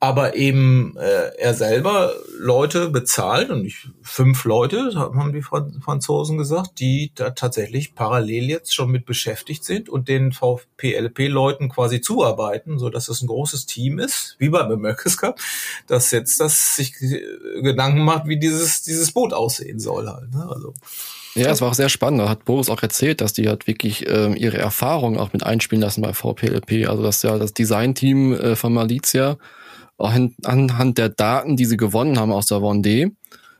Aber 0.00 0.36
eben 0.36 0.96
äh, 0.96 1.36
er 1.38 1.54
selber 1.54 2.14
Leute 2.38 2.88
bezahlt 2.90 3.50
und 3.50 3.64
ich, 3.64 3.88
fünf 4.02 4.44
Leute, 4.44 4.92
haben 4.94 5.32
die 5.32 5.42
Franzosen 5.42 6.38
gesagt, 6.38 6.80
die 6.80 7.12
da 7.14 7.30
tatsächlich 7.30 7.94
parallel 7.94 8.44
jetzt 8.44 8.74
schon 8.74 8.90
mit 8.90 9.06
beschäftigt 9.06 9.64
sind 9.64 9.88
und 9.88 10.08
den 10.08 10.32
VPLP-Leuten 10.32 11.68
quasi 11.68 12.00
zuarbeiten, 12.00 12.78
so 12.78 12.90
dass 12.90 13.08
es 13.08 13.22
ein 13.22 13.26
großes 13.26 13.66
Team 13.66 13.98
ist, 13.98 14.36
wie 14.38 14.48
beim 14.48 14.70
America's 14.70 15.16
Cup, 15.16 15.38
das 15.86 16.10
jetzt 16.10 16.40
das 16.40 16.76
sich 16.76 16.94
Gedanken 17.62 18.04
macht, 18.04 18.26
wie 18.26 18.38
dieses 18.38 18.82
dieses 18.82 19.12
Boot 19.12 19.32
aussehen 19.32 19.78
soll 19.78 20.08
halt. 20.08 20.32
Ne? 20.32 20.46
Also 20.48 20.74
ja, 21.34 21.50
es 21.50 21.60
war 21.60 21.70
auch 21.70 21.74
sehr 21.74 21.88
spannend. 21.88 22.20
Da 22.20 22.28
hat 22.28 22.44
Boris 22.44 22.68
auch 22.68 22.82
erzählt, 22.82 23.20
dass 23.20 23.32
die 23.32 23.48
halt 23.48 23.66
wirklich 23.66 24.08
ähm, 24.08 24.36
ihre 24.36 24.58
Erfahrung 24.58 25.18
auch 25.18 25.32
mit 25.32 25.44
einspielen 25.44 25.82
lassen 25.82 26.02
bei 26.02 26.12
VPLP. 26.12 26.88
Also 26.88 27.02
dass 27.02 27.22
ja 27.22 27.38
das 27.38 27.54
Designteam 27.54 28.34
äh, 28.34 28.56
von 28.56 28.72
Malizia 28.72 29.38
auch 29.98 30.12
anhand 30.44 30.98
der 30.98 31.08
Daten, 31.08 31.56
die 31.56 31.64
sie 31.64 31.76
gewonnen 31.76 32.18
haben 32.18 32.32
aus 32.32 32.46
der 32.46 32.58
Vendée, 32.58 33.12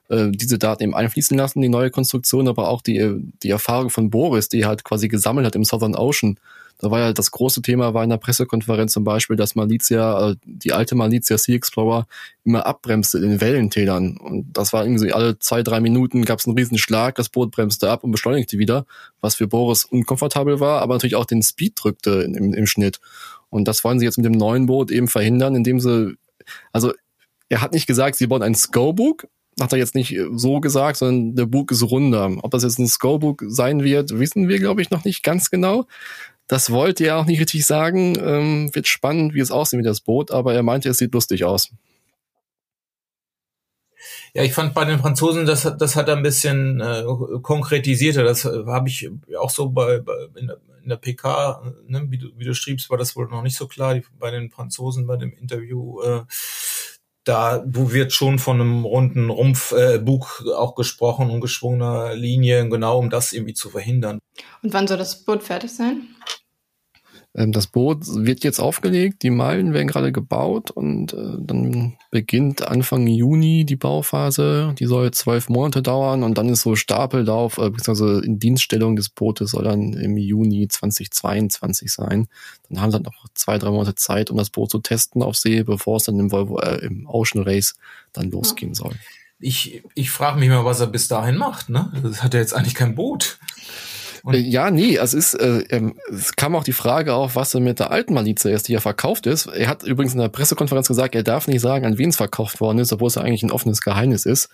äh, 0.09 0.31
diese 0.31 0.59
Daten 0.59 0.83
eben 0.83 0.95
einfließen 0.95 1.37
lassen, 1.37 1.61
die 1.61 1.69
neue 1.69 1.91
Konstruktion, 1.91 2.49
aber 2.49 2.69
auch 2.69 2.83
die, 2.83 3.17
die 3.43 3.51
Erfahrung 3.51 3.91
von 3.91 4.11
Boris, 4.11 4.49
die 4.49 4.67
halt 4.67 4.85
quasi 4.85 5.09
gesammelt 5.09 5.47
hat 5.47 5.55
im 5.55 5.65
Southern 5.65 5.95
Ocean, 5.95 6.39
da 6.79 6.91
war 6.91 7.01
ja 7.01 7.13
das 7.13 7.31
große 7.31 7.63
Thema 7.63 7.95
war 7.95 8.05
in 8.05 8.11
der 8.11 8.17
Pressekonferenz 8.17 8.93
zum 8.93 9.05
Beispiel, 9.05 9.37
dass 9.37 9.55
Malizia, 9.55 10.31
äh, 10.31 10.37
die 10.45 10.73
alte 10.73 10.95
Malizia 10.95 11.39
Sea 11.39 11.55
Explorer 11.55 12.07
immer 12.45 12.67
abbremste 12.67 13.19
in 13.19 13.31
den 13.31 13.41
Wellentälern. 13.41 14.17
Und 14.17 14.53
das 14.53 14.73
war 14.73 14.85
irgendwie 14.85 15.13
alle 15.13 15.39
zwei, 15.39 15.63
drei 15.63 15.81
Minuten 15.81 16.25
gab 16.25 16.39
es 16.39 16.47
einen 16.47 16.57
riesen 16.57 16.79
Schlag, 16.79 17.15
das 17.15 17.29
Boot 17.29 17.51
bremste 17.51 17.91
ab 17.91 18.05
und 18.05 18.11
beschleunigte 18.11 18.59
wieder, 18.59 18.87
was 19.21 19.37
für 19.37 19.47
Boris 19.47 19.85
unkomfortabel 19.85 20.61
war, 20.61 20.83
aber 20.83 20.95
natürlich 20.95 21.17
auch 21.17 21.27
den 21.27 21.43
Speed 21.43 21.75
drückte 21.77 22.23
im, 22.23 22.53
im 22.53 22.67
Schnitt. 22.67 23.01
Und 23.51 23.69
das 23.69 23.85
wollen 23.85 23.99
sie 23.99 24.05
jetzt 24.05 24.17
mit 24.17 24.27
dem 24.27 24.33
neuen 24.33 24.67
Boot 24.67 24.91
eben 24.91 25.09
verhindern, 25.09 25.55
indem 25.55 25.79
sie, 25.79 26.17
also 26.73 26.93
er 27.49 27.61
hat 27.61 27.73
nicht 27.73 27.87
gesagt, 27.87 28.17
sie 28.17 28.27
bauen 28.27 28.43
ein 28.43 28.55
Scobook, 28.55 29.27
hat 29.61 29.73
er 29.73 29.79
jetzt 29.79 29.95
nicht 29.95 30.19
so 30.35 30.61
gesagt, 30.61 30.97
sondern 30.97 31.37
der 31.37 31.47
Bug 31.47 31.71
ist 31.71 31.83
runder. 31.83 32.31
Ob 32.43 32.51
das 32.51 32.63
jetzt 32.63 32.79
ein 32.79 32.89
Scorebook 32.89 33.45
sein 33.47 33.83
wird, 33.83 34.19
wissen 34.19 34.49
wir, 34.49 34.59
glaube 34.59 34.81
ich, 34.81 34.91
noch 34.91 35.05
nicht 35.05 35.23
ganz 35.23 35.51
genau. 35.51 35.87
Das 36.47 36.71
wollte 36.71 37.05
er 37.05 37.19
auch 37.19 37.27
nicht 37.27 37.41
richtig 37.41 37.65
sagen. 37.65 38.17
Ähm, 38.19 38.75
wird 38.75 38.87
spannend, 38.87 39.35
wie 39.35 39.41
es 39.41 39.51
aussieht 39.51 39.79
mit 39.79 39.87
das 39.87 40.01
Boot, 40.01 40.31
aber 40.31 40.55
er 40.55 40.63
meinte, 40.63 40.89
es 40.89 40.99
sieht 40.99 41.15
lustig 41.15 41.45
aus. 41.45 41.71
Ja, 44.35 44.43
ich 44.43 44.55
fand 44.55 44.75
bei 44.75 44.85
den 44.85 44.99
Franzosen, 44.99 45.47
das, 45.47 45.63
das 45.79 45.95
hat 45.95 46.09
er 46.09 46.17
ein 46.17 46.23
bisschen 46.23 46.81
äh, 46.81 47.05
konkretisierter. 47.43 48.25
Das 48.25 48.45
äh, 48.45 48.65
habe 48.67 48.89
ich 48.89 49.09
auch 49.39 49.51
so 49.51 49.69
bei, 49.69 50.01
bei 50.01 50.15
in, 50.37 50.47
der, 50.47 50.59
in 50.83 50.89
der 50.89 50.97
PK, 50.97 51.75
ne, 51.87 52.07
wie, 52.09 52.19
du, 52.19 52.29
wie 52.37 52.45
du 52.45 52.55
schriebst, 52.55 52.89
war 52.91 52.99
das 52.99 53.15
wohl 53.15 53.29
noch 53.29 53.43
nicht 53.43 53.57
so 53.57 53.67
klar. 53.69 53.95
Die, 53.95 54.03
bei 54.19 54.31
den 54.31 54.51
Franzosen 54.51 55.07
bei 55.07 55.17
dem 55.17 55.33
Interview, 55.35 56.01
äh, 56.01 56.23
da 57.25 57.63
wird 57.67 58.13
schon 58.13 58.39
von 58.39 58.61
einem 58.61 58.85
runden 58.85 59.31
Rumpfbug 59.31 60.45
äh, 60.47 60.53
auch 60.55 60.75
gesprochen 60.75 61.31
und 61.31 61.41
geschwungener 61.41 62.15
Linie, 62.15 62.69
genau 62.69 62.99
um 62.99 63.11
das 63.11 63.33
irgendwie 63.33 63.55
zu 63.55 63.71
verhindern. 63.71 64.19
Und 64.63 64.73
wann 64.73 64.87
soll 64.87 64.99
das 64.99 65.25
Boot 65.25 65.43
fertig 65.43 65.73
sein? 65.73 66.09
Ähm, 67.35 67.53
das 67.53 67.67
Boot 67.67 68.01
wird 68.07 68.45
jetzt 68.45 68.61
aufgelegt, 68.61 69.23
die 69.23 69.31
Meilen 69.31 69.73
werden 69.73 69.89
gerade 69.89 70.13
gebaut 70.13 70.71
und 70.71 71.15
äh, 71.15 71.37
dann 71.39 71.97
beginnt 72.11 72.67
Anfang 72.67 73.07
Juni 73.07 73.65
die 73.65 73.77
Bauphase. 73.77 74.75
Die 74.79 74.85
soll 74.85 75.11
zwölf 75.13 75.49
Monate 75.49 75.83
dauern 75.83 76.23
und 76.23 76.37
dann 76.37 76.49
ist 76.51 76.63
so 76.63 76.77
Stapellauf, 76.77 77.59
äh, 77.59 77.71
beziehungsweise 77.71 78.21
in 78.25 78.39
Dienststellung 78.39 78.97
des 78.97 79.09
Bootes 79.09 79.53
soll 79.53 79.65
dann 79.65 79.95
im 79.95 80.17
Juni 80.19 80.69
2022 80.69 81.91
sein. 81.91 82.29
Dann 82.69 82.83
haben 82.83 82.91
sie 82.91 83.01
dann 83.01 83.05
noch 83.05 83.29
zwei, 83.35 83.57
drei 83.59 83.71
Monate 83.71 83.95
Zeit, 83.95 84.31
um 84.31 84.37
das 84.37 84.51
Boot 84.51 84.71
zu 84.71 84.81
testen 84.81 85.23
auf 85.23 85.37
See, 85.37 85.63
bevor 85.63 85.97
es 85.97 86.05
dann 86.05 86.19
im, 86.19 86.31
Volvo, 86.31 86.59
äh, 86.61 86.85
im 86.85 87.07
Ocean 87.09 87.45
Race 87.45 87.77
dann 88.13 88.31
losgehen 88.31 88.75
soll. 88.75 88.93
Ich, 89.39 89.83
ich 89.95 90.11
frage 90.11 90.39
mich 90.39 90.51
mal, 90.51 90.65
was 90.65 90.81
er 90.81 90.87
bis 90.87 91.09
dahin 91.09 91.37
macht. 91.37 91.69
Ne? 91.69 91.91
Das 92.03 92.23
hat 92.23 92.35
er 92.35 92.41
jetzt 92.41 92.55
eigentlich 92.55 92.75
kein 92.75 92.95
Boot. 92.95 93.39
Und 94.25 94.37
ja, 94.37 94.71
nee, 94.71 94.97
es 94.97 95.15
ist, 95.15 95.35
äh, 95.35 95.65
ähm, 95.71 95.95
es 96.11 96.37
kam 96.37 96.55
auch 96.55 96.65
die 96.65 96.73
Frage 96.73 97.15
auf, 97.15 97.35
was 97.35 97.51
denn 97.51 97.65
mit 97.65 97.81
der 97.81 97.91
alten 97.91 98.15
Malize 98.15 98.51
ist, 98.51 98.69
die 98.69 98.73
ja 98.73 98.81
verkauft 98.81 99.27
ist. 99.27 99.47
Er 99.47 99.69
hat 99.69 99.83
übrigens 99.83 100.15
in 100.15 100.21
der 100.21 100.29
Pressekonferenz 100.29 100.89
gesagt, 100.89 101.15
er 101.15 101.25
darf 101.25 101.49
nicht 101.49 101.61
sagen, 101.61 101.85
an 101.85 101.99
wen 101.99 102.11
es 102.11 102.17
verkauft 102.17 102.61
worden 102.61 102.79
ist, 102.79 102.93
obwohl 102.93 103.09
es 103.09 103.17
ja 103.17 103.23
eigentlich 103.23 103.43
ein 103.43 103.51
offenes 103.51 103.81
Geheimnis 103.81 104.25
ist. 104.25 104.49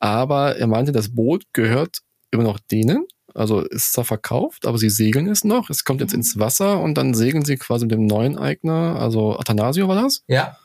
Aber 0.00 0.56
er 0.56 0.66
meinte, 0.66 0.92
das 0.92 1.14
Boot 1.14 1.44
gehört 1.52 1.98
immer 2.30 2.42
noch 2.42 2.58
denen. 2.58 3.06
Also 3.34 3.60
ist 3.60 3.92
zwar 3.92 4.04
verkauft, 4.04 4.66
aber 4.66 4.78
sie 4.78 4.90
segeln 4.90 5.28
es 5.28 5.44
noch. 5.44 5.70
Es 5.70 5.84
kommt 5.84 6.00
jetzt 6.00 6.12
mhm. 6.12 6.20
ins 6.20 6.38
Wasser 6.38 6.80
und 6.80 6.96
dann 6.96 7.14
segeln 7.14 7.44
sie 7.44 7.56
quasi 7.56 7.84
mit 7.84 7.92
dem 7.92 8.06
neuen 8.06 8.38
Eigner, 8.38 8.96
also 9.00 9.38
Athanasio 9.38 9.88
war 9.88 10.02
das? 10.02 10.22
Ja. 10.28 10.56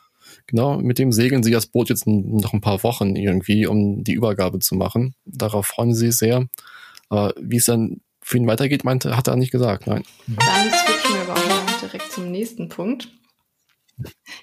Genau, 0.46 0.78
mit 0.78 0.98
dem 0.98 1.12
segeln 1.12 1.42
sie 1.42 1.50
das 1.50 1.66
Boot 1.66 1.88
jetzt 1.88 2.06
noch 2.06 2.52
ein 2.52 2.60
paar 2.60 2.82
Wochen 2.82 3.16
irgendwie, 3.16 3.66
um 3.66 4.04
die 4.04 4.14
Übergabe 4.14 4.58
zu 4.58 4.74
machen. 4.74 5.14
Darauf 5.24 5.66
freuen 5.66 5.94
sie 5.94 6.06
sich 6.06 6.16
sehr. 6.16 6.46
Aber 7.08 7.34
wie 7.40 7.56
es 7.56 7.64
dann 7.64 8.00
für 8.30 8.36
ihn 8.36 8.46
weitergeht, 8.46 8.84
meinte, 8.84 9.16
hat 9.16 9.28
er 9.28 9.36
nicht 9.36 9.50
gesagt, 9.50 9.86
nein. 9.86 10.04
Dann 10.28 10.70
switchen 10.70 11.14
wir 11.14 11.22
aber 11.22 11.32
auch 11.32 11.48
mal 11.48 11.78
direkt 11.82 12.12
zum 12.12 12.30
nächsten 12.30 12.68
Punkt. 12.68 13.08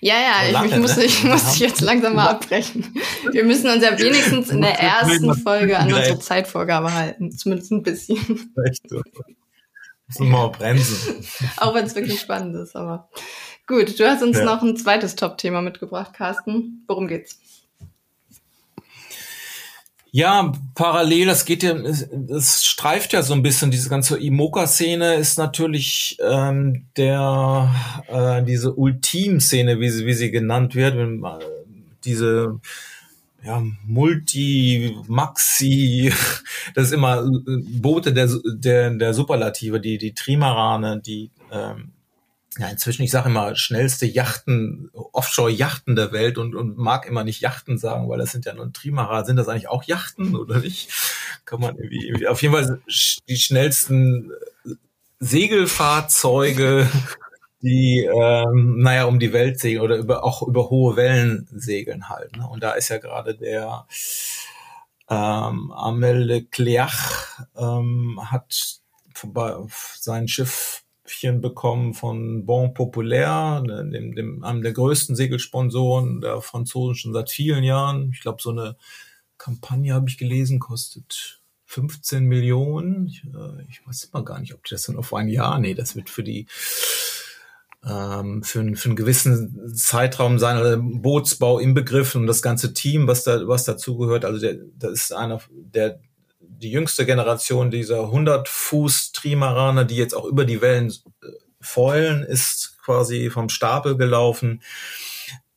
Ja, 0.01 0.15
ja, 0.15 0.51
lange, 0.51 0.75
ich, 0.75 0.77
muss, 0.77 0.98
ne? 0.98 1.03
ich 1.06 1.24
muss 1.24 1.51
dich 1.51 1.60
jetzt 1.60 1.82
langsam 1.82 2.15
mal 2.15 2.27
abbrechen. 2.27 2.94
Wir 3.32 3.44
müssen 3.44 3.70
uns 3.72 3.84
ja 3.84 3.98
wenigstens 3.98 4.50
in 4.50 4.62
der 4.62 4.77
ersten 4.79 5.34
Folge 5.36 5.79
an 5.79 5.91
unsere 5.91 6.20
Zeitvorgabe 6.20 6.94
halten. 6.94 7.32
Zumindest 7.32 7.72
ein 7.72 7.82
bisschen. 7.82 8.53
Echt 8.67 8.88
so. 8.88 9.01
Müssen 10.08 10.25
wir 10.25 10.32
mal 10.32 10.50
bremsen. 10.50 11.25
Auch 11.58 11.74
wenn 11.74 11.86
es 11.86 11.96
wirklich 11.96 12.20
spannend 12.20 12.56
ist, 12.56 12.75
aber 12.75 13.10
gut. 13.65 14.00
Du 14.00 14.08
hast 14.08 14.22
uns 14.22 14.38
ja. 14.38 14.44
noch 14.46 14.62
ein 14.62 14.77
zweites 14.77 15.15
Top-Thema 15.15 15.62
mitgebracht, 15.62 16.13
Carsten. 16.13 16.84
Worum 16.88 17.08
geht's? 17.08 17.39
Ja, 20.17 20.51
parallel, 20.74 21.27
das 21.27 21.45
geht 21.45 21.62
ja, 21.62 21.75
es 21.75 22.65
streift 22.65 23.13
ja 23.13 23.21
so 23.21 23.36
ein 23.36 23.43
bisschen, 23.43 23.69
diese 23.69 23.88
ganze 23.88 24.17
Imoka-Szene 24.17 25.13
ist 25.13 25.38
natürlich 25.38 26.17
ähm, 26.27 26.88
der 26.97 27.71
äh, 28.07 28.43
diese 28.43 28.74
Ultim-Szene, 28.74 29.79
wie 29.79 29.89
sie, 29.91 30.07
wie 30.07 30.15
sie 30.15 30.31
genannt 30.31 30.74
wird, 30.74 30.95
diese 32.03 32.59
ja, 33.43 33.62
Multi, 33.86 34.97
Maxi, 35.05 36.12
das 36.74 36.88
ist 36.88 36.93
immer 36.93 37.19
äh, 37.24 37.62
Boote 37.79 38.12
der, 38.12 38.27
der, 38.43 38.89
der 38.89 39.13
Superlative, 39.13 39.79
die, 39.79 40.00
die 40.00 40.15
Trimarane, 40.15 41.00
die 41.00 41.29
ähm, 41.51 41.91
ja, 42.60 42.68
inzwischen, 42.70 43.04
ich 43.04 43.12
sage 43.12 43.30
immer, 43.30 43.56
schnellste 43.56 44.06
Yachten, 44.06 44.90
Offshore-Yachten 44.94 45.96
der 45.96 46.12
Welt 46.12 46.38
und, 46.38 46.56
und 46.56 46.78
mag 46.78 47.06
immer 47.06 47.24
nicht 47.24 47.42
Yachten 47.42 47.78
sagen, 47.78 48.10
weil 48.10 48.18
das 48.18 48.32
sind 48.32 48.46
ja 48.46 48.54
nur 48.54 48.72
Trimaran. 48.74 49.26
Sind 49.26 49.36
das 49.36 49.48
eigentlich 49.48 49.70
auch 49.70 49.84
Yachten 49.84 50.36
oder 50.36 50.60
nicht? 50.60 50.90
Kann 51.46 51.60
man 51.60 51.78
irgendwie, 51.78 52.28
auf 52.28 52.42
jeden 52.42 52.54
Fall 52.54 52.82
die 53.28 53.38
schnellsten 53.38 54.32
Segelfahrzeuge, 55.20 56.90
die, 57.62 58.06
ähm, 58.06 58.80
naja, 58.80 59.06
um 59.06 59.20
die 59.20 59.34
Welt 59.34 59.60
segeln 59.60 59.82
oder 59.82 59.98
über, 59.98 60.24
auch 60.24 60.42
über 60.42 60.70
hohe 60.70 60.96
Wellen 60.96 61.48
segeln 61.52 62.10
halt. 62.10 62.36
Ne? 62.38 62.48
Und 62.48 62.64
da 62.64 62.72
ist 62.72 62.90
ja 62.90 62.98
gerade 62.98 63.36
der 63.36 63.86
ähm, 65.10 65.72
Amel 65.72 66.24
Leclerc 66.24 67.48
ähm, 67.58 68.20
hat 68.24 68.80
sein 70.00 70.28
Schiff 70.28 70.84
bekommen 71.42 71.94
von 71.94 72.46
Bon 72.46 72.74
Populaire, 72.74 73.62
ne, 73.62 73.90
dem, 73.90 74.16
dem, 74.16 74.44
einem 74.44 74.62
der 74.62 74.74
größten 74.74 75.16
Segelsponsoren 75.16 76.22
der 76.22 76.42
Franzosen 76.42 76.96
schon 76.96 77.14
seit 77.14 77.30
vielen 77.30 77.64
Jahren. 77.64 78.12
Ich 78.14 78.22
glaube, 78.22 78.42
so 78.42 78.52
eine 78.52 78.76
Kampagne 79.38 79.94
habe 79.94 80.10
ich 80.10 80.18
gelesen, 80.18 80.60
kostet 80.60 81.42
15 81.66 82.24
Millionen. 82.24 83.08
Ich, 83.08 83.24
äh, 83.24 83.64
ich 83.70 83.86
weiß 83.86 84.06
immer 84.06 84.24
gar 84.24 84.40
nicht, 84.40 84.54
ob 84.54 84.66
das 84.68 84.84
dann 84.84 84.98
auf 84.98 85.14
ein 85.14 85.28
Jahr, 85.28 85.60
nee, 85.60 85.74
das 85.74 85.96
wird 85.96 86.10
für 86.10 86.24
die 86.24 86.48
ähm, 87.86 88.44
für, 88.44 88.76
für 88.76 88.90
einen 88.90 88.96
gewissen 88.96 89.74
Zeitraum 89.76 90.40
sein 90.40 90.60
oder 90.60 90.78
Bootsbau 90.78 91.60
im 91.60 91.74
Begriff 91.74 92.16
und 92.16 92.28
das 92.28 92.42
ganze 92.42 92.74
Team, 92.74 93.08
was 93.08 93.24
da 93.24 93.48
was 93.48 93.66
dazugehört. 93.66 94.26
Also 94.26 94.40
der, 94.40 94.58
das 94.78 94.92
ist 94.92 95.14
einer 95.14 95.40
der 95.50 96.00
die 96.58 96.72
jüngste 96.72 97.06
Generation 97.06 97.72
dieser 97.72 98.04
100 98.04 98.48
Fuß 98.48 99.12
Trimaraner, 99.12 99.86
die 99.86 99.96
jetzt 99.96 100.14
auch 100.14 100.26
über 100.26 100.46
die 100.46 100.62
Wellen 100.62 100.90
äh, 100.90 101.28
feulen, 101.62 102.24
ist 102.24 102.78
quasi 102.84 103.30
vom 103.30 103.50
Stapel 103.50 103.98
gelaufen. 103.98 104.62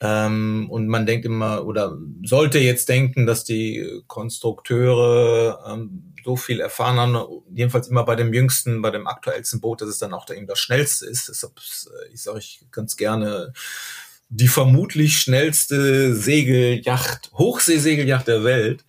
Ähm, 0.02 0.68
und 0.70 0.88
man 0.88 1.04
denkt 1.04 1.26
immer 1.26 1.66
oder 1.66 1.96
sollte 2.24 2.58
jetzt 2.58 2.88
denken, 2.88 3.26
dass 3.26 3.44
die 3.44 4.02
Konstrukteure 4.06 5.62
ähm, 5.68 6.14
so 6.24 6.36
viel 6.36 6.60
erfahren 6.60 6.98
haben, 6.98 7.42
jedenfalls 7.52 7.88
immer 7.88 8.04
bei 8.04 8.16
dem 8.16 8.32
jüngsten, 8.32 8.80
bei 8.82 8.90
dem 8.90 9.06
aktuellsten 9.06 9.60
Boot, 9.60 9.82
dass 9.82 9.88
es 9.88 9.98
dann 9.98 10.14
auch 10.14 10.24
da 10.24 10.34
eben 10.34 10.46
das 10.46 10.58
schnellste 10.58 11.06
ist. 11.06 11.28
Deshalb, 11.28 11.58
äh, 11.58 12.12
ich 12.14 12.22
sage 12.22 12.38
ich 12.38 12.64
ganz 12.70 12.96
gerne, 12.96 13.52
die 14.30 14.48
vermutlich 14.48 15.18
schnellste 15.18 16.14
Segeljacht, 16.14 17.32
Hochseesegeljacht 17.34 18.28
der 18.28 18.44
Welt. 18.44 18.84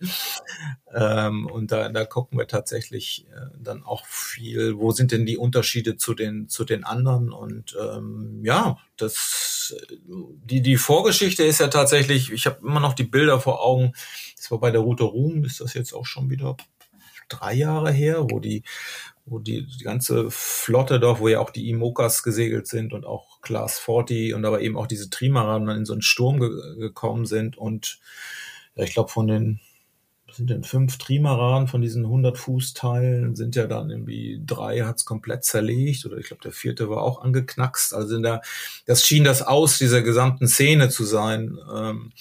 Ähm, 0.94 1.46
und 1.46 1.72
da, 1.72 1.88
da 1.88 2.04
gucken 2.04 2.38
wir 2.38 2.46
tatsächlich 2.46 3.26
äh, 3.34 3.46
dann 3.58 3.82
auch 3.82 4.06
viel, 4.06 4.76
wo 4.78 4.92
sind 4.92 5.10
denn 5.10 5.26
die 5.26 5.36
Unterschiede 5.36 5.96
zu 5.96 6.14
den, 6.14 6.48
zu 6.48 6.64
den 6.64 6.84
anderen? 6.84 7.32
Und 7.32 7.76
ähm, 7.80 8.40
ja, 8.44 8.78
das 8.96 9.74
die, 10.44 10.62
die 10.62 10.76
Vorgeschichte 10.76 11.44
ist 11.44 11.60
ja 11.60 11.68
tatsächlich, 11.68 12.32
ich 12.32 12.46
habe 12.46 12.58
immer 12.66 12.80
noch 12.80 12.94
die 12.94 13.04
Bilder 13.04 13.40
vor 13.40 13.64
Augen, 13.64 13.92
das 14.36 14.50
war 14.50 14.58
bei 14.58 14.70
der 14.70 14.80
Route 14.80 15.04
Ruhm, 15.04 15.44
ist 15.44 15.60
das 15.60 15.74
jetzt 15.74 15.92
auch 15.92 16.06
schon 16.06 16.30
wieder 16.30 16.56
drei 17.28 17.54
Jahre 17.54 17.90
her, 17.90 18.26
wo 18.30 18.40
die, 18.40 18.62
wo 19.24 19.38
die, 19.38 19.66
die 19.66 19.84
ganze 19.84 20.30
Flotte 20.30 20.98
doch, 20.98 21.20
wo 21.20 21.28
ja 21.28 21.40
auch 21.40 21.50
die 21.50 21.70
Imokas 21.70 22.22
gesegelt 22.22 22.66
sind 22.66 22.92
und 22.92 23.06
auch 23.06 23.40
Class 23.40 23.78
40 23.78 24.34
und 24.34 24.44
aber 24.44 24.60
eben 24.60 24.76
auch 24.76 24.86
diese 24.86 25.10
Trimaran 25.10 25.66
dann 25.66 25.78
in 25.78 25.84
so 25.84 25.92
einen 25.92 26.02
Sturm 26.02 26.40
ge 26.40 26.50
gekommen 26.78 27.26
sind 27.26 27.56
und 27.56 28.00
ja, 28.74 28.84
ich 28.84 28.94
glaube 28.94 29.10
von 29.10 29.26
den 29.26 29.60
sind 30.36 30.50
denn 30.50 30.64
fünf 30.64 30.98
Trimaran 30.98 31.68
von 31.68 31.82
diesen 31.82 32.04
100 32.04 32.38
Fußteilen 32.38 33.36
sind 33.36 33.54
ja 33.54 33.66
dann 33.66 33.90
irgendwie 33.90 34.42
drei 34.44 34.80
hat's 34.80 35.04
komplett 35.04 35.44
zerlegt 35.44 36.06
oder 36.06 36.16
ich 36.16 36.26
glaube 36.26 36.42
der 36.42 36.52
vierte 36.52 36.88
war 36.88 37.02
auch 37.02 37.22
angeknackst. 37.22 37.94
Also 37.94 38.16
in 38.16 38.22
der, 38.22 38.40
das 38.86 39.06
schien 39.06 39.24
das 39.24 39.42
aus 39.42 39.78
dieser 39.78 40.02
gesamten 40.02 40.48
Szene 40.48 40.88
zu 40.88 41.04
sein. 41.04 41.58
Ähm, 41.72 42.12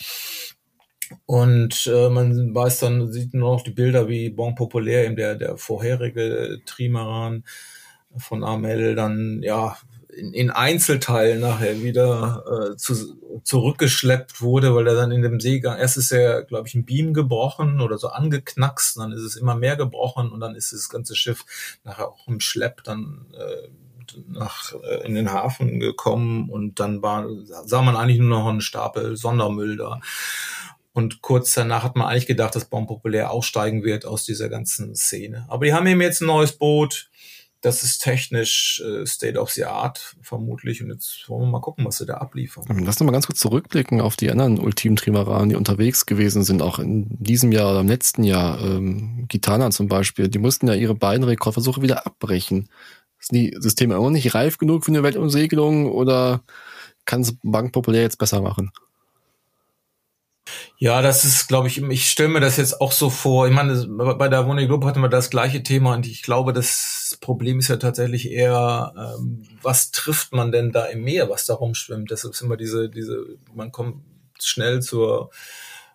und 1.32 1.88
äh, 1.88 2.10
man 2.10 2.54
weiß 2.54 2.80
dann, 2.80 3.10
sieht 3.10 3.34
nur 3.34 3.54
noch 3.54 3.64
die 3.64 3.72
Bilder 3.72 4.10
wie 4.10 4.32
Bon 4.32 4.54
Populaire, 4.54 5.06
eben 5.06 5.16
der, 5.16 5.36
der 5.36 5.56
vorherige 5.56 6.60
Trimaran 6.66 7.46
von 8.18 8.44
Armel, 8.44 8.96
dann 8.96 9.42
ja 9.42 9.78
in, 10.10 10.34
in 10.34 10.50
Einzelteilen 10.50 11.40
nachher 11.40 11.82
wieder 11.82 12.44
äh, 12.74 12.76
zu, 12.76 13.18
zurückgeschleppt 13.46 14.42
wurde, 14.42 14.76
weil 14.76 14.86
er 14.88 14.96
dann 14.96 15.14
in 15.14 15.22
dem 15.22 15.40
Seegang, 15.40 15.80
erst 15.80 15.96
ist 15.96 16.12
er, 16.12 16.44
glaube 16.44 16.68
ich, 16.68 16.76
ein 16.76 16.84
Beam 16.84 17.14
gebrochen 17.14 17.80
oder 17.80 17.98
so 17.98 18.10
angeknackst, 18.10 18.98
dann 18.98 19.14
ist 19.14 19.22
es 19.22 19.38
immer 19.38 19.56
mehr 19.56 19.78
gebrochen 19.78 20.34
und 20.34 20.42
dann 20.42 20.56
ist 20.56 20.74
das 20.74 20.90
ganze 20.90 21.16
Schiff 21.16 21.46
nachher 21.86 22.10
auch 22.10 22.28
im 22.28 22.42
Schlepp 22.42 22.84
dann 22.84 23.28
äh, 23.40 23.70
nach 24.28 24.74
äh, 24.84 25.06
in 25.06 25.16
den 25.16 25.32
Hafen 25.32 25.80
gekommen 25.80 26.50
und 26.50 26.82
dann 26.82 27.02
war, 27.02 27.26
sah 27.46 27.82
man 27.82 27.96
eigentlich 27.96 28.20
nur 28.20 28.38
noch 28.40 28.48
einen 28.48 28.60
Stapel 28.60 29.16
Sondermüll 29.16 29.78
da. 29.78 30.02
Und 30.94 31.22
kurz 31.22 31.54
danach 31.54 31.84
hat 31.84 31.96
man 31.96 32.08
eigentlich 32.08 32.28
gedacht, 32.28 32.56
dass 32.56 32.66
Baum 32.66 32.86
populär 32.86 33.32
aussteigen 33.32 33.84
wird 33.84 34.06
aus 34.06 34.26
dieser 34.26 34.50
ganzen 34.50 34.96
Szene. 34.96 35.46
Aber 35.48 35.66
die 35.66 35.74
haben 35.74 35.88
eben 35.88 36.02
jetzt 36.02 36.22
ein 36.22 36.28
neues 36.28 36.54
Boot. 36.54 37.10
Das 37.62 37.84
ist 37.84 38.00
technisch 38.00 38.84
äh, 38.86 39.06
State 39.06 39.40
of 39.40 39.52
the 39.52 39.66
Art 39.66 40.16
vermutlich. 40.22 40.84
Und 40.84 40.90
jetzt 40.90 41.30
wollen 41.30 41.44
wir 41.44 41.52
mal 41.52 41.62
gucken, 41.62 41.86
was 41.86 41.98
sie 41.98 42.08
da 42.08 42.16
abliefern. 42.16 42.66
Lass 42.84 43.00
uns 43.00 43.06
mal 43.06 43.12
ganz 43.12 43.28
kurz 43.28 43.40
zurückblicken 43.40 44.02
auf 44.02 44.16
die 44.16 44.32
anderen 44.32 44.60
Ultim 44.60 44.96
Trimaranen, 44.96 45.50
die 45.50 45.56
unterwegs 45.56 46.06
gewesen 46.08 46.44
sind, 46.44 46.62
auch 46.62 46.80
in 46.80 47.06
diesem 47.24 47.52
Jahr 47.52 47.72
oder 47.72 47.82
im 47.82 47.88
letzten 47.88 48.24
Jahr. 48.24 48.60
Ähm, 48.62 49.26
Gitana 49.30 49.70
zum 49.70 49.88
Beispiel, 49.88 50.28
die 50.28 50.40
mussten 50.40 50.68
ja 50.68 50.74
ihre 50.74 50.96
beiden 50.96 51.24
Rekordversuche 51.24 51.84
wieder 51.84 52.06
abbrechen. 52.06 52.68
Sind 53.20 53.38
die 53.38 53.56
Systeme 53.60 53.94
immer 53.94 54.06
noch 54.06 54.10
nicht 54.10 54.34
reif 54.34 54.58
genug 54.58 54.84
für 54.84 54.92
eine 54.92 55.04
Weltumsegelung 55.04 55.86
oder 55.90 56.42
kann 57.06 57.22
es 57.22 57.36
Bank 57.44 57.72
populär 57.72 58.02
jetzt 58.02 58.18
besser 58.18 58.42
machen? 58.42 58.72
Ja, 60.78 61.02
das 61.02 61.26
ist, 61.26 61.48
glaube 61.48 61.68
ich, 61.68 61.82
ich 61.82 62.10
stelle 62.10 62.30
mir 62.30 62.40
das 62.40 62.58
jetzt 62.58 62.82
auch 62.82 62.92
so 62.92 63.10
vor. 63.10 63.48
Ich 63.48 63.54
meine, 63.54 63.86
bei 64.16 64.28
der 64.28 64.48
Wohnung 64.48 64.66
Globe 64.66 64.88
hatten 64.88 65.02
wir 65.02 65.10
das 65.10 65.30
gleiche 65.30 65.64
Thema 65.64 65.94
und 65.94 66.08
ich 66.08 66.24
glaube, 66.24 66.54
das 66.54 67.18
Problem 67.22 67.60
ist 67.60 67.68
ja 67.68 67.78
tatsächlich 67.78 68.32
eher, 68.32 68.94
ähm, 68.98 69.44
was 69.62 69.92
trifft 69.92 70.34
man 70.34 70.52
denn 70.52 70.72
da 70.72 70.86
im 70.86 71.04
Meer, 71.04 71.30
was 71.30 71.46
da 71.46 71.54
rumschwimmt? 71.54 72.10
Das 72.10 72.24
ist 72.24 72.42
immer 72.42 72.58
diese, 72.58 72.90
diese, 72.90 73.26
man 73.54 73.72
kommt 73.72 74.04
schnell 74.40 74.82
zur 74.82 75.30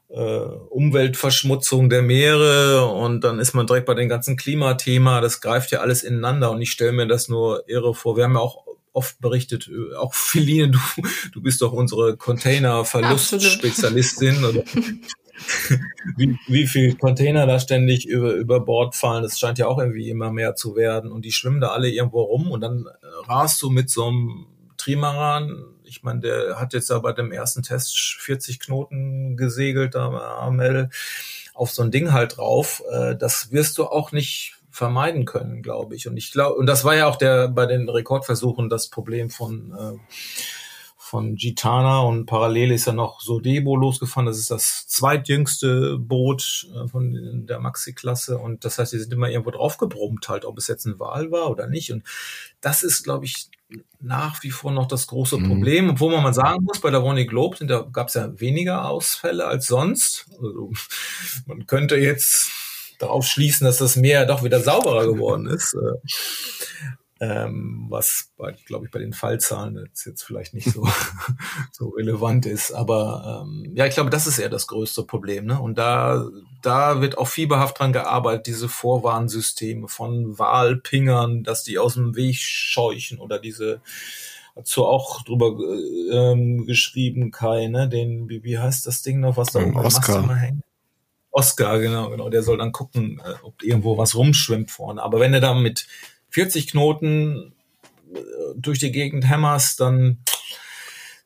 äh, 0.08 0.20
Umweltverschmutzung 0.20 1.90
der 1.90 2.02
Meere 2.02 2.86
und 2.86 3.25
dann 3.25 3.40
ist 3.40 3.54
man 3.54 3.66
direkt 3.66 3.86
bei 3.86 3.94
dem 3.94 4.08
ganzen 4.08 4.36
Klimathema. 4.36 5.20
Das 5.20 5.40
greift 5.40 5.70
ja 5.72 5.80
alles 5.80 6.02
ineinander 6.02 6.50
und 6.50 6.62
ich 6.62 6.70
stelle 6.70 6.92
mir 6.92 7.06
das 7.06 7.28
nur 7.28 7.68
irre 7.68 7.94
vor. 7.94 8.16
Wir 8.16 8.25
haben 8.25 8.34
ja 8.34 8.40
auch 8.40 8.66
oft 8.97 9.21
berichtet, 9.21 9.69
äh, 9.69 9.95
auch 9.95 10.15
Feline, 10.15 10.71
du, 10.71 10.79
du 11.33 11.43
bist 11.43 11.62
doch 11.62 11.73
unsere 11.73 12.17
Container-Verlustspezialistin 12.17 14.65
wie, 16.17 16.38
wie 16.47 16.67
viel 16.67 16.97
Container 16.97 17.47
da 17.47 17.61
ständig 17.61 18.07
über, 18.07 18.33
über 18.33 18.61
Bord 18.61 18.95
fallen. 18.95 19.23
Das 19.23 19.38
scheint 19.38 19.59
ja 19.59 19.67
auch 19.67 19.79
irgendwie 19.79 20.09
immer 20.09 20.33
mehr 20.33 20.55
zu 20.55 20.76
werden 20.76 21.12
und 21.12 21.25
die 21.25 21.33
schwimmen 21.33 21.61
da 21.61 21.69
alle 21.69 21.91
irgendwo 21.91 22.23
rum 22.23 22.50
und 22.50 22.62
dann 22.62 22.87
äh, 22.87 23.07
rast 23.26 23.61
du 23.62 23.71
mit 23.71 23.91
so 23.91 24.07
einem 24.07 24.47
Trimaran. 24.76 25.65
Ich 25.85 26.03
meine, 26.03 26.21
der 26.21 26.59
hat 26.59 26.73
jetzt 26.73 26.91
da 26.91 26.99
bei 26.99 27.12
dem 27.12 27.33
ersten 27.33 27.62
Test 27.62 27.97
40 28.19 28.61
Knoten 28.61 29.37
gesegelt, 29.37 29.95
da 29.95 30.09
Amel 30.41 30.91
auf 31.55 31.71
so 31.71 31.83
ein 31.83 31.91
Ding 31.91 32.12
halt 32.12 32.37
drauf. 32.37 32.83
Äh, 32.91 33.17
das 33.17 33.53
wirst 33.53 33.79
du 33.79 33.85
auch 33.85 34.12
nicht 34.12 34.55
vermeiden 34.76 35.25
können, 35.25 35.62
glaube 35.62 35.97
ich. 35.97 36.06
Und 36.06 36.16
ich 36.16 36.33
glaube, 36.33 36.56
und 36.56 36.66
das 36.66 36.85
war 36.85 36.95
ja 36.95 37.06
auch 37.06 37.16
der 37.16 37.49
bei 37.49 37.64
den 37.64 37.88
Rekordversuchen 37.88 38.68
das 38.68 38.88
Problem 38.88 39.30
von 39.30 39.73
äh, 39.73 39.99
von 40.99 41.37
Gitana 41.37 42.00
und 42.00 42.26
parallel 42.26 42.73
ist 42.73 42.87
ja 42.87 42.92
noch 42.92 43.21
Sodebo 43.21 43.76
losgefahren. 43.76 44.26
Das 44.26 44.38
ist 44.38 44.50
das 44.50 44.88
zweitjüngste 44.88 45.99
Boot 45.99 46.68
äh, 46.75 46.88
von 46.88 47.47
der 47.47 47.61
Maxi-Klasse 47.61 48.38
und 48.38 48.64
das 48.64 48.78
heißt, 48.78 48.92
die 48.92 48.99
sind 48.99 49.12
immer 49.12 49.30
irgendwo 49.30 49.52
draufgebrummt 49.52 50.28
halt, 50.28 50.45
ob 50.45 50.59
es 50.59 50.66
jetzt 50.66 50.85
ein 50.85 50.99
Wahl 50.99 51.30
war 51.30 51.49
oder 51.50 51.68
nicht. 51.68 51.92
Und 51.92 52.02
das 52.61 52.83
ist, 52.83 53.04
glaube 53.04 53.25
ich, 53.25 53.49
nach 54.00 54.42
wie 54.42 54.50
vor 54.50 54.73
noch 54.73 54.88
das 54.88 55.06
große 55.06 55.38
mhm. 55.38 55.49
Problem, 55.49 55.90
obwohl 55.90 56.12
man 56.12 56.23
mal 56.23 56.35
sagen 56.35 56.64
muss, 56.64 56.80
bei 56.80 56.90
der 56.90 57.00
Ronnie 57.00 57.26
Globe 57.26 57.56
sind, 57.56 57.68
da 57.68 57.80
gab 57.80 58.09
es 58.09 58.14
ja 58.14 58.38
weniger 58.38 58.88
Ausfälle 58.88 59.47
als 59.47 59.68
sonst. 59.68 60.26
Also, 60.33 60.73
man 61.47 61.66
könnte 61.66 61.97
jetzt 61.97 62.50
darauf 62.99 63.26
schließen, 63.26 63.65
dass 63.65 63.79
das 63.79 63.97
Meer 63.97 64.26
doch 64.26 64.43
wieder 64.43 64.61
sauberer 64.61 65.07
geworden 65.07 65.47
ist. 65.47 65.75
Äh, 65.75 66.15
ähm, 67.19 67.87
was, 67.88 68.33
glaube 68.67 68.85
ich, 68.85 68.91
bei 68.91 68.99
den 68.99 69.15
Fallzahlen 69.15 69.79
jetzt, 69.87 70.05
jetzt 70.05 70.23
vielleicht 70.23 70.53
nicht 70.53 70.71
so, 70.71 70.87
so 71.73 71.88
relevant 71.88 72.45
ist. 72.45 72.73
Aber 72.73 73.45
ähm, 73.47 73.73
ja, 73.75 73.87
ich 73.87 73.95
glaube, 73.95 74.11
das 74.11 74.26
ist 74.26 74.38
eher 74.38 74.50
das 74.50 74.67
größte 74.67 75.03
Problem. 75.05 75.47
Ne? 75.47 75.59
Und 75.59 75.79
da, 75.79 76.29
da 76.62 77.00
wird 77.00 77.17
auch 77.17 77.29
fieberhaft 77.29 77.79
dran 77.79 77.95
gearbeitet, 77.95 78.47
diese 78.47 78.69
Vorwarnsysteme 78.69 79.88
von 79.88 80.38
Wahlpingern, 80.38 81.43
dass 81.43 81.62
die 81.62 81.79
aus 81.79 81.95
dem 81.95 82.17
Weg 82.17 82.37
scheuchen 82.37 83.19
oder 83.19 83.38
diese 83.38 83.81
dazu 84.55 84.87
auch 84.87 85.23
drüber 85.23 85.55
ähm, 86.11 86.67
geschrieben, 86.67 87.31
Kai, 87.31 87.69
ne? 87.69 87.88
Den, 87.88 88.29
wie, 88.29 88.43
wie 88.43 88.59
heißt 88.59 88.87
das 88.87 89.03
Ding 89.03 89.21
noch, 89.21 89.37
was 89.37 89.53
da 89.53 89.61
oben 89.61 89.76
Oscar. 89.76 90.35
hängt? 90.35 90.65
Oscar, 91.37 91.78
genau, 91.81 92.09
genau. 92.09 92.31
Der 92.31 92.43
soll 92.43 92.57
dann 92.57 92.73
gucken, 92.73 93.21
äh, 93.23 93.35
ob 93.43 93.62
irgendwo 93.62 93.99
was 93.99 94.14
rumschwimmt 94.14 94.71
vorne. 94.71 95.02
Aber 95.02 95.21
wenn 95.21 95.35
er 95.35 95.40
da 95.40 95.52
mit 95.52 95.87
40 96.31 96.69
Knoten 96.69 97.52
äh, 98.14 98.19
durch 98.57 98.78
die 98.78 98.90
Gegend 98.90 99.28
hämmerst, 99.28 99.81
dann 99.81 100.19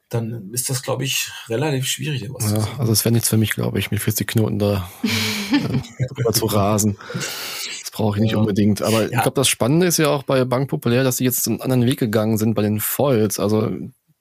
dann 0.09 0.51
ist 0.53 0.69
das, 0.69 0.83
glaube 0.83 1.05
ich, 1.05 1.31
relativ 1.49 1.87
schwierig. 1.87 2.27
Was 2.31 2.51
ja, 2.51 2.67
also 2.79 2.91
es 2.91 3.05
wäre 3.05 3.13
nichts 3.13 3.29
für 3.29 3.37
mich, 3.37 3.53
glaube 3.53 3.79
ich, 3.79 3.93
mit 3.93 4.01
40 4.01 4.27
Knoten 4.27 4.59
da 4.59 4.91
äh, 5.53 6.07
drüber 6.15 6.33
zu 6.33 6.47
rasen. 6.47 6.99
Das 7.15 7.93
brauche 7.93 8.17
ich 8.17 8.23
nicht 8.23 8.33
ja. 8.33 8.39
unbedingt. 8.39 8.83
Aber 8.83 9.03
ja. 9.03 9.07
ich 9.07 9.23
glaube, 9.23 9.37
das 9.37 9.47
Spannende 9.47 9.87
ist 9.87 9.99
ja 9.99 10.09
auch 10.09 10.25
bei 10.25 10.45
Bank 10.45 10.69
Populär, 10.69 11.05
dass 11.05 11.19
sie 11.19 11.25
jetzt 11.25 11.47
einen 11.47 11.61
anderen 11.61 11.87
Weg 11.87 12.01
gegangen 12.01 12.37
sind 12.37 12.55
bei 12.55 12.63
den 12.63 12.81
Foils. 12.81 13.39
Also 13.39 13.71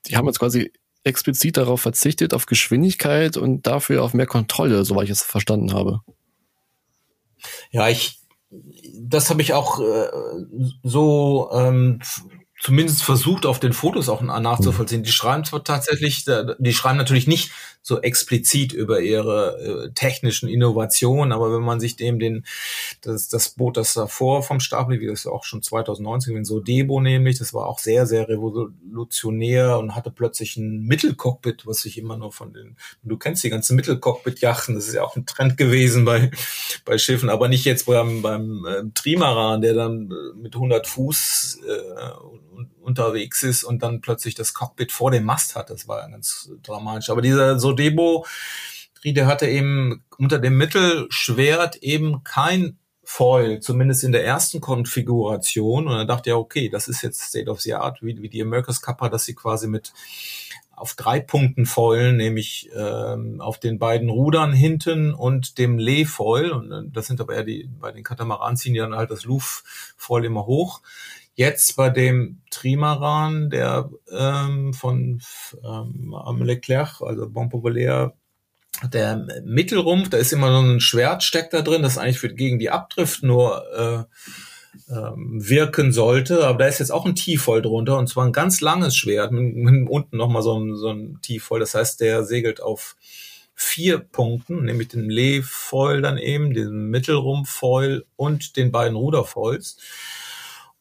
die 0.05 0.15
haben 0.15 0.27
jetzt 0.27 0.37
quasi 0.37 0.72
explizit 1.03 1.57
darauf 1.57 1.81
verzichtet, 1.81 2.33
auf 2.33 2.46
Geschwindigkeit 2.46 3.38
und 3.38 3.68
dafür 3.68 4.03
auf 4.03 4.14
mehr 4.14 4.27
Kontrolle, 4.27 4.85
soweit 4.85 5.05
ich 5.05 5.12
es 5.12 5.24
verstanden 5.24 5.74
habe. 5.74 6.01
Ja, 7.72 7.88
ich, 7.88 8.20
das 9.00 9.29
habe 9.29 9.42
ich 9.42 9.53
auch 9.53 9.79
äh, 9.79 10.09
so 10.83 11.50
ähm, 11.53 12.01
zumindest 12.59 13.03
versucht, 13.03 13.46
auf 13.46 13.59
den 13.59 13.74
Fotos 13.74 14.09
auch 14.09 14.22
nachzuvollziehen. 14.22 15.03
Die 15.03 15.12
schreiben 15.12 15.46
zwar 15.46 15.64
tatsächlich, 15.64 16.25
die 16.25 16.74
schreiben 16.74 16.98
natürlich 16.98 17.27
nicht 17.27 17.51
so 17.81 18.01
explizit 18.01 18.74
über 18.74 19.01
ihre 19.01 19.87
äh, 19.87 19.94
technischen 19.94 20.50
Innovationen, 20.50 21.31
aber 21.31 21.53
wenn 21.53 21.63
man 21.63 21.79
sich 21.79 21.96
dem 21.96 22.20
den, 22.20 22.46
das, 23.01 23.29
das 23.29 23.50
Boot, 23.50 23.77
das 23.77 23.94
davor 23.94 24.44
vom 24.44 24.59
Stapel, 24.59 25.00
wie 25.00 25.07
das 25.07 25.25
auch 25.25 25.44
schon 25.44 25.61
2019, 25.61 26.35
wenn 26.35 26.46
so 26.46 26.59
Debo 26.59 27.00
nämlich, 27.00 27.39
das 27.39 27.53
war 27.53 27.68
auch 27.68 27.79
sehr, 27.79 28.05
sehr 28.05 28.27
revolutionär 28.27 29.79
und 29.79 29.96
hatte 29.96 30.11
plötzlich 30.11 30.57
ein 30.57 30.83
Mittelcockpit, 30.83 31.65
was 31.65 31.81
sich 31.81 31.98
immer 31.98 32.18
nur 32.18 32.31
von 32.31 32.53
den, 32.53 32.75
du 33.03 33.18
kennst 33.18 33.44
die 33.44 33.50
ganzen 33.50 33.75
Mittelcockpit-Yachten, 33.75 34.75
das 34.75 34.87
ist 34.87 34.96
ja 34.96 35.03
auch 35.03 35.15
ein 35.15 35.25
Trend 35.25 35.57
gewesen 35.57 36.05
bei, 36.05 36.31
bei 36.85 36.98
Schiffen, 36.98 37.29
aber 37.29 37.48
nicht 37.48 37.65
jetzt 37.65 37.85
beim, 37.85 38.22
beim 38.22 38.65
äh, 38.65 38.83
Trimaran, 38.94 39.61
der 39.61 39.74
dann 39.74 40.11
äh, 40.11 40.37
mit 40.37 40.53
100 40.53 40.85
Fuß 40.85 41.59
äh, 41.68 42.59
unterwegs 42.89 43.43
ist 43.43 43.63
und 43.63 43.81
dann 43.83 44.01
plötzlich 44.01 44.35
das 44.35 44.53
Cockpit 44.53 44.91
vor 44.91 45.11
dem 45.11 45.23
Mast 45.23 45.55
hat. 45.55 45.69
Das 45.69 45.87
war 45.87 46.09
ganz 46.09 46.51
dramatisch. 46.63 47.09
Aber 47.09 47.21
dieser 47.21 47.59
Sodebo, 47.59 48.25
der 49.05 49.27
hatte 49.27 49.47
eben 49.47 50.03
unter 50.17 50.39
dem 50.39 50.57
Mittelschwert 50.57 51.77
eben 51.77 52.23
kein 52.23 52.77
Foil, 53.03 53.59
zumindest 53.59 54.03
in 54.03 54.11
der 54.11 54.25
ersten 54.25 54.61
Konfiguration. 54.61 55.87
Und 55.87 55.97
dann 55.97 56.07
dachte 56.07 56.31
er, 56.31 56.37
okay, 56.37 56.69
das 56.69 56.87
ist 56.87 57.01
jetzt 57.01 57.21
State 57.21 57.49
of 57.49 57.61
the 57.61 57.73
Art, 57.73 58.03
wie, 58.03 58.21
wie 58.21 58.29
die 58.29 58.41
America's 58.41 58.81
Kappa, 58.81 59.09
dass 59.09 59.25
sie 59.25 59.33
quasi 59.33 59.67
mit 59.67 59.93
auf 60.75 60.93
drei 60.93 61.19
Punkten 61.19 61.65
Foilen, 61.65 62.15
nämlich 62.17 62.69
ähm, 62.73 63.41
auf 63.41 63.59
den 63.59 63.79
beiden 63.79 64.09
Rudern 64.09 64.53
hinten 64.53 65.13
und 65.13 65.57
dem 65.57 65.77
Lee-Foil. 65.77 66.51
Und 66.51 66.71
äh, 66.71 66.83
das 66.93 67.07
sind 67.07 67.19
aber 67.19 67.33
eher 67.33 67.43
die, 67.43 67.69
bei 67.79 67.91
den 67.91 68.03
Katamaran 68.03 68.55
ziehen 68.55 68.73
die 68.73 68.79
dann 68.79 68.95
halt 68.95 69.11
das 69.11 69.25
Luft-Foil 69.25 70.25
immer 70.25 70.45
hoch. 70.45 70.81
Jetzt 71.39 71.77
bei 71.77 71.89
dem 71.89 72.41
Trimaran, 72.51 73.49
der 73.49 73.89
ähm, 74.11 74.73
von 74.73 75.21
ähm, 75.63 76.41
Leclerc, 76.41 77.01
also 77.01 77.29
Bon 77.29 77.47
Populaire, 77.47 78.13
der 78.91 79.25
Mittelrumpf, 79.45 80.09
da 80.09 80.17
ist 80.17 80.33
immer 80.33 80.51
so 80.51 80.59
ein 80.59 80.81
Schwertsteck 80.81 81.49
da 81.49 81.61
drin, 81.61 81.81
das 81.81 81.97
eigentlich 81.97 82.19
für, 82.19 82.33
gegen 82.33 82.59
die 82.59 82.69
Abdrift 82.69 83.23
nur 83.23 83.63
äh, 83.73 84.93
ähm, 84.93 85.39
wirken 85.41 85.93
sollte, 85.93 86.45
aber 86.45 86.57
da 86.57 86.67
ist 86.67 86.79
jetzt 86.79 86.91
auch 86.91 87.05
ein 87.05 87.15
Tiefvoll 87.15 87.61
drunter 87.61 87.97
und 87.97 88.09
zwar 88.09 88.25
ein 88.25 88.33
ganz 88.33 88.59
langes 88.59 88.97
Schwert 88.97 89.31
mit, 89.31 89.55
mit 89.55 89.89
unten 89.89 90.17
nochmal 90.17 90.43
so 90.43 90.59
ein, 90.59 90.75
so 90.75 90.89
ein 90.89 91.19
Tiefvoll, 91.21 91.61
das 91.61 91.73
heißt, 91.73 92.01
der 92.01 92.25
segelt 92.25 92.61
auf 92.61 92.97
vier 93.55 93.99
Punkten, 93.99 94.65
nämlich 94.65 94.89
den 94.89 95.09
Lee-Foil 95.09 96.01
dann 96.01 96.17
eben, 96.17 96.53
den 96.53 96.89
Mittelrumpf-Foil 96.89 98.03
und 98.17 98.57
den 98.57 98.73
beiden 98.73 98.97
Ruderfoils. 98.97 99.77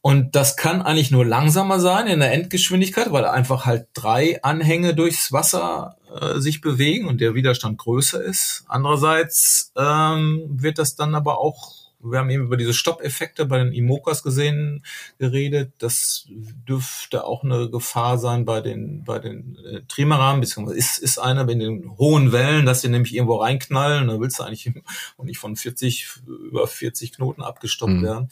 Und 0.00 0.36
das 0.36 0.56
kann 0.56 0.80
eigentlich 0.80 1.10
nur 1.10 1.26
langsamer 1.26 1.80
sein 1.80 2.06
in 2.06 2.20
der 2.20 2.32
Endgeschwindigkeit, 2.32 3.10
weil 3.10 3.24
einfach 3.24 3.66
halt 3.66 3.88
drei 3.94 4.42
Anhänge 4.42 4.94
durchs 4.94 5.32
Wasser 5.32 5.96
äh, 6.20 6.38
sich 6.38 6.60
bewegen 6.60 7.08
und 7.08 7.20
der 7.20 7.34
Widerstand 7.34 7.78
größer 7.78 8.22
ist. 8.22 8.64
Andererseits 8.68 9.72
ähm, 9.76 10.44
wird 10.48 10.78
das 10.78 10.94
dann 10.94 11.14
aber 11.14 11.38
auch 11.40 11.77
wir 12.00 12.18
haben 12.18 12.30
eben 12.30 12.44
über 12.44 12.56
diese 12.56 12.74
Stoppeffekte 12.74 13.46
bei 13.46 13.58
den 13.58 13.72
Imokas 13.72 14.22
gesehen, 14.22 14.84
geredet. 15.18 15.72
Das 15.78 16.26
dürfte 16.28 17.24
auch 17.24 17.42
eine 17.42 17.70
Gefahr 17.70 18.18
sein 18.18 18.44
bei 18.44 18.60
den, 18.60 19.04
bei 19.04 19.18
den 19.18 19.56
äh, 19.64 19.82
Trimaran, 19.88 20.40
beziehungsweise 20.40 20.78
ist, 20.78 20.98
ist 20.98 21.18
einer 21.18 21.44
bei 21.44 21.54
den 21.54 21.96
hohen 21.98 22.32
Wellen, 22.32 22.66
dass 22.66 22.82
die 22.82 22.88
nämlich 22.88 23.14
irgendwo 23.14 23.36
reinknallen. 23.36 24.08
Da 24.08 24.20
willst 24.20 24.38
du 24.38 24.44
eigentlich 24.44 24.70
auch 25.18 25.24
nicht 25.24 25.38
von 25.38 25.56
40, 25.56 26.08
über 26.26 26.66
40 26.66 27.12
Knoten 27.14 27.42
abgestoppt 27.42 27.92
mhm. 27.92 28.02
werden. 28.02 28.28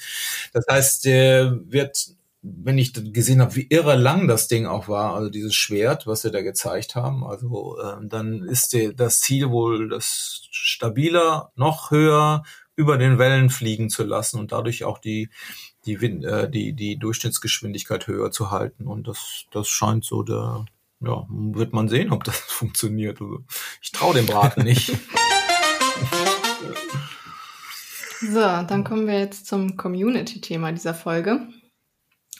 Das 0.52 0.64
heißt, 0.70 1.05
der 1.05 1.59
wird 1.66 2.16
wenn 2.48 2.79
ich 2.79 2.92
gesehen 2.92 3.40
habe, 3.40 3.57
wie 3.57 3.66
irre 3.70 3.96
lang 3.96 4.29
das 4.29 4.46
Ding 4.46 4.66
auch 4.66 4.87
war, 4.87 5.14
also 5.14 5.31
dieses 5.31 5.55
Schwert, 5.55 6.07
was 6.07 6.22
sie 6.22 6.31
da 6.31 6.42
gezeigt 6.42 6.94
haben, 6.94 7.24
also 7.24 7.76
äh, 7.81 7.96
dann 8.07 8.42
ist 8.44 8.72
der, 8.72 8.92
das 8.92 9.18
Ziel 9.18 9.50
wohl 9.50 9.88
das 9.88 10.46
stabiler, 10.52 11.50
noch 11.57 11.90
höher, 11.90 12.44
über 12.76 12.98
den 12.98 13.18
Wellen 13.18 13.50
fliegen 13.50 13.88
zu 13.88 14.04
lassen 14.04 14.38
und 14.38 14.52
dadurch 14.52 14.84
auch 14.84 14.98
die, 14.98 15.30
die, 15.86 15.94
äh, 15.94 16.48
die, 16.48 16.74
die 16.74 16.98
Durchschnittsgeschwindigkeit 16.98 18.06
höher 18.06 18.30
zu 18.30 18.50
halten. 18.50 18.86
Und 18.86 19.08
das, 19.08 19.46
das 19.50 19.66
scheint 19.68 20.04
so 20.04 20.22
der, 20.22 20.66
ja, 21.00 21.26
wird 21.28 21.72
man 21.72 21.88
sehen, 21.88 22.12
ob 22.12 22.24
das 22.24 22.38
funktioniert. 22.46 23.20
Also 23.20 23.44
ich 23.82 23.92
traue 23.92 24.14
dem 24.14 24.26
Braten 24.26 24.62
nicht. 24.64 24.92
So, 28.20 28.40
dann 28.40 28.84
kommen 28.84 29.06
wir 29.06 29.18
jetzt 29.18 29.46
zum 29.46 29.76
Community-Thema 29.76 30.72
dieser 30.72 30.94
Folge. 30.94 31.48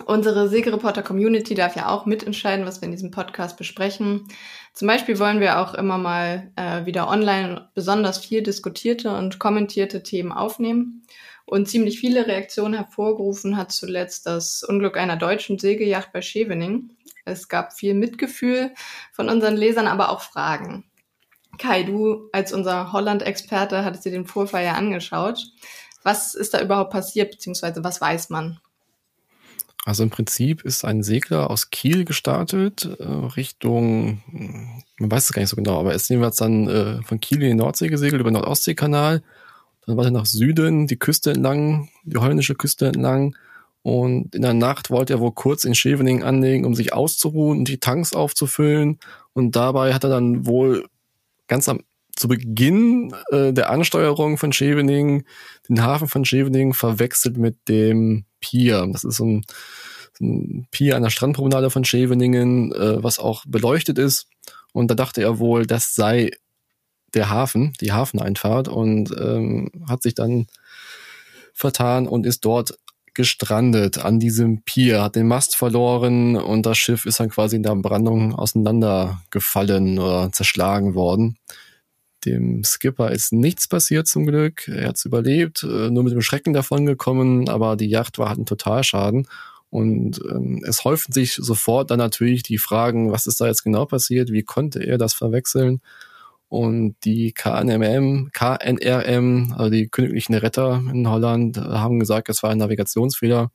Unsere 0.05 0.49
Segelreporter-Community 0.49 1.55
darf 1.55 1.75
ja 1.75 1.89
auch 1.89 2.05
mitentscheiden, 2.05 2.67
was 2.67 2.83
wir 2.83 2.87
in 2.87 2.93
diesem 2.93 3.11
Podcast 3.11 3.57
besprechen. 3.57 4.29
Zum 4.75 4.89
Beispiel 4.89 5.19
wollen 5.19 5.41
wir 5.41 5.59
auch 5.59 5.73
immer 5.73 5.97
mal 5.97 6.53
äh, 6.57 6.85
wieder 6.85 7.09
online 7.09 7.71
besonders 7.75 8.19
viel 8.19 8.43
diskutierte 8.43 9.17
und 9.17 9.39
kommentierte 9.39 10.03
Themen 10.03 10.33
aufnehmen. 10.33 11.03
Und 11.47 11.69
ziemlich 11.69 11.99
viele 11.99 12.27
Reaktionen 12.27 12.75
hervorgerufen 12.75 13.57
hat 13.57 13.73
zuletzt 13.73 14.27
das 14.27 14.63
Unglück 14.63 14.99
einer 14.99 15.17
deutschen 15.17 15.59
Segelyacht 15.59 16.13
bei 16.13 16.21
Schevening. 16.21 16.91
Es 17.25 17.49
gab 17.49 17.73
viel 17.73 17.95
Mitgefühl 17.95 18.73
von 19.13 19.31
unseren 19.31 19.57
Lesern, 19.57 19.87
aber 19.87 20.11
auch 20.11 20.21
Fragen. 20.21 20.85
Kai, 21.57 21.85
du 21.85 22.29
als 22.33 22.53
unser 22.53 22.93
Holland-Experte 22.93 23.85
hattest 23.85 24.05
dir 24.05 24.13
den 24.13 24.27
Vorfall 24.27 24.65
ja 24.65 24.75
angeschaut. 24.75 25.43
Was 26.03 26.35
ist 26.35 26.53
da 26.53 26.61
überhaupt 26.61 26.91
passiert, 26.91 27.31
beziehungsweise 27.31 27.83
was 27.83 28.01
weiß 28.01 28.29
man? 28.29 28.61
Also 29.87 30.03
im 30.03 30.11
Prinzip 30.11 30.63
ist 30.63 30.85
ein 30.85 31.05
Segler 31.05 31.49
aus 31.49 31.71
Kiel 31.71 32.05
gestartet, 32.05 32.89
äh, 32.99 33.05
Richtung, 33.05 34.21
man 34.99 35.13
weiß 35.13 35.27
es 35.27 35.33
gar 35.33 35.43
nicht 35.43 35.51
so 35.51 35.55
genau, 35.55 35.79
aber 35.79 35.91
er 35.91 35.95
ist 35.97 36.11
jedenfalls 36.11 36.35
dann 36.35 36.69
äh, 36.69 37.03
von 37.05 37.21
Kiel 37.21 37.41
in 37.41 37.51
die 37.51 37.55
Nordsee 37.55 37.87
gesegelt 37.87 38.21
über 38.21 38.31
den 38.31 38.35
Nordostseekanal. 38.35 39.23
Dann 39.87 39.97
weiter 39.97 40.11
nach 40.11 40.27
Süden, 40.27 40.89
die 40.89 40.99
Küste 40.99 41.31
entlang, 41.31 41.89
die 42.03 42.17
holländische 42.17 42.57
Küste 42.57 42.89
entlang. 42.89 43.37
Und 43.83 44.35
in 44.35 44.43
der 44.43 44.55
Nacht 44.55 44.91
wollte 44.91 45.13
er 45.13 45.21
wohl 45.21 45.31
kurz 45.31 45.63
in 45.63 45.77
Scheveningen 45.77 46.25
anlegen, 46.25 46.65
um 46.65 46.75
sich 46.75 46.93
auszuruhen 46.93 47.61
und 47.61 47.69
die 47.69 47.79
Tanks 47.79 48.13
aufzufüllen. 48.13 48.99
Und 49.35 49.55
dabei 49.55 49.95
hat 49.95 50.03
er 50.03 50.11
dann 50.11 50.47
wohl 50.47 50.89
ganz 51.47 51.69
am 51.69 51.79
zu 52.17 52.29
Beginn 52.29 53.15
äh, 53.31 53.53
der 53.53 53.71
Ansteuerung 53.71 54.39
von 54.39 54.53
Scheveningen 54.53 55.25
den 55.69 55.83
Hafen 55.83 56.09
von 56.09 56.25
Scheveningen 56.25 56.75
verwechselt 56.75 57.37
mit 57.37 57.69
dem 57.69 58.25
Pier. 58.41 58.89
Das 58.91 59.05
ist 59.05 59.17
so 59.17 59.27
ein, 59.27 59.45
so 60.19 60.25
ein 60.25 60.67
Pier 60.71 60.97
an 60.97 61.03
der 61.03 61.11
Strandpromenade 61.11 61.71
von 61.71 61.85
Scheveningen, 61.85 62.73
äh, 62.73 63.03
was 63.03 63.19
auch 63.19 63.45
beleuchtet 63.47 63.99
ist. 63.99 64.29
Und 64.73 64.91
da 64.91 64.95
dachte 64.95 65.23
er 65.23 65.39
wohl, 65.39 65.67
das 65.67 65.95
sei 65.95 66.31
der 67.15 67.31
Hafen, 67.31 67.73
die 67.81 67.93
Hafeneinfahrt 67.93 68.69
und 68.69 69.15
ähm, 69.19 69.71
hat 69.89 70.03
sich 70.03 70.15
dann 70.15 70.47
vertan 71.55 72.07
und 72.07 72.27
ist 72.27 72.45
dort 72.45 72.79
gestrandet 73.15 73.97
an 73.97 74.21
diesem 74.21 74.63
Pier, 74.63 75.03
hat 75.03 75.17
den 75.17 75.27
Mast 75.27 75.57
verloren 75.57 76.37
und 76.37 76.67
das 76.67 76.77
Schiff 76.77 77.07
ist 77.07 77.19
dann 77.19 77.31
quasi 77.31 77.57
in 77.57 77.63
der 77.63 77.75
Brandung 77.75 78.35
auseinandergefallen 78.35 79.99
oder 79.99 80.31
zerschlagen 80.33 80.95
worden. 80.95 81.39
Dem 82.27 82.65
Skipper 82.65 83.13
ist 83.13 83.33
nichts 83.33 83.69
passiert 83.69 84.09
zum 84.09 84.27
Glück. 84.27 84.69
Er 84.69 84.89
hat 84.89 84.97
es 84.97 85.05
überlebt, 85.05 85.63
äh, 85.63 85.91
nur 85.91 86.03
mit 86.03 86.13
dem 86.13 86.23
Schrecken 86.23 86.53
davon 86.53 86.85
gekommen, 86.85 87.49
aber 87.49 87.77
die 87.77 87.89
Yacht 87.89 88.19
war 88.19 88.29
halt 88.29 88.39
ein 88.39 88.47
Totalschaden. 88.47 89.29
Und 89.71 90.21
ähm, 90.31 90.63
es 90.67 90.85
häufen 90.85 91.13
sich 91.13 91.35
sofort 91.35 91.91
dann 91.91 91.99
natürlich 91.99 92.43
die 92.43 92.59
Fragen, 92.59 93.13
was 93.13 93.27
ist 93.27 93.41
da 93.41 93.47
jetzt 93.47 93.63
genau 93.63 93.87
passiert, 93.87 94.33
wie 94.33 94.43
konnte 94.43 94.85
er 94.85 94.99
das 94.99 95.15
verwechseln? 95.15 95.81
Und 96.49 96.97
die 97.05 97.33
KNMM, 97.33 98.31
KNRM, 98.33 99.55
also 99.57 99.71
die 99.71 99.89
königlichen 99.89 100.35
Retter 100.35 100.83
in 100.93 101.09
Holland, 101.09 101.59
haben 101.59 101.99
gesagt, 101.99 102.29
es 102.29 102.43
war 102.43 102.51
ein 102.51 102.59
Navigationsfehler. 102.59 103.51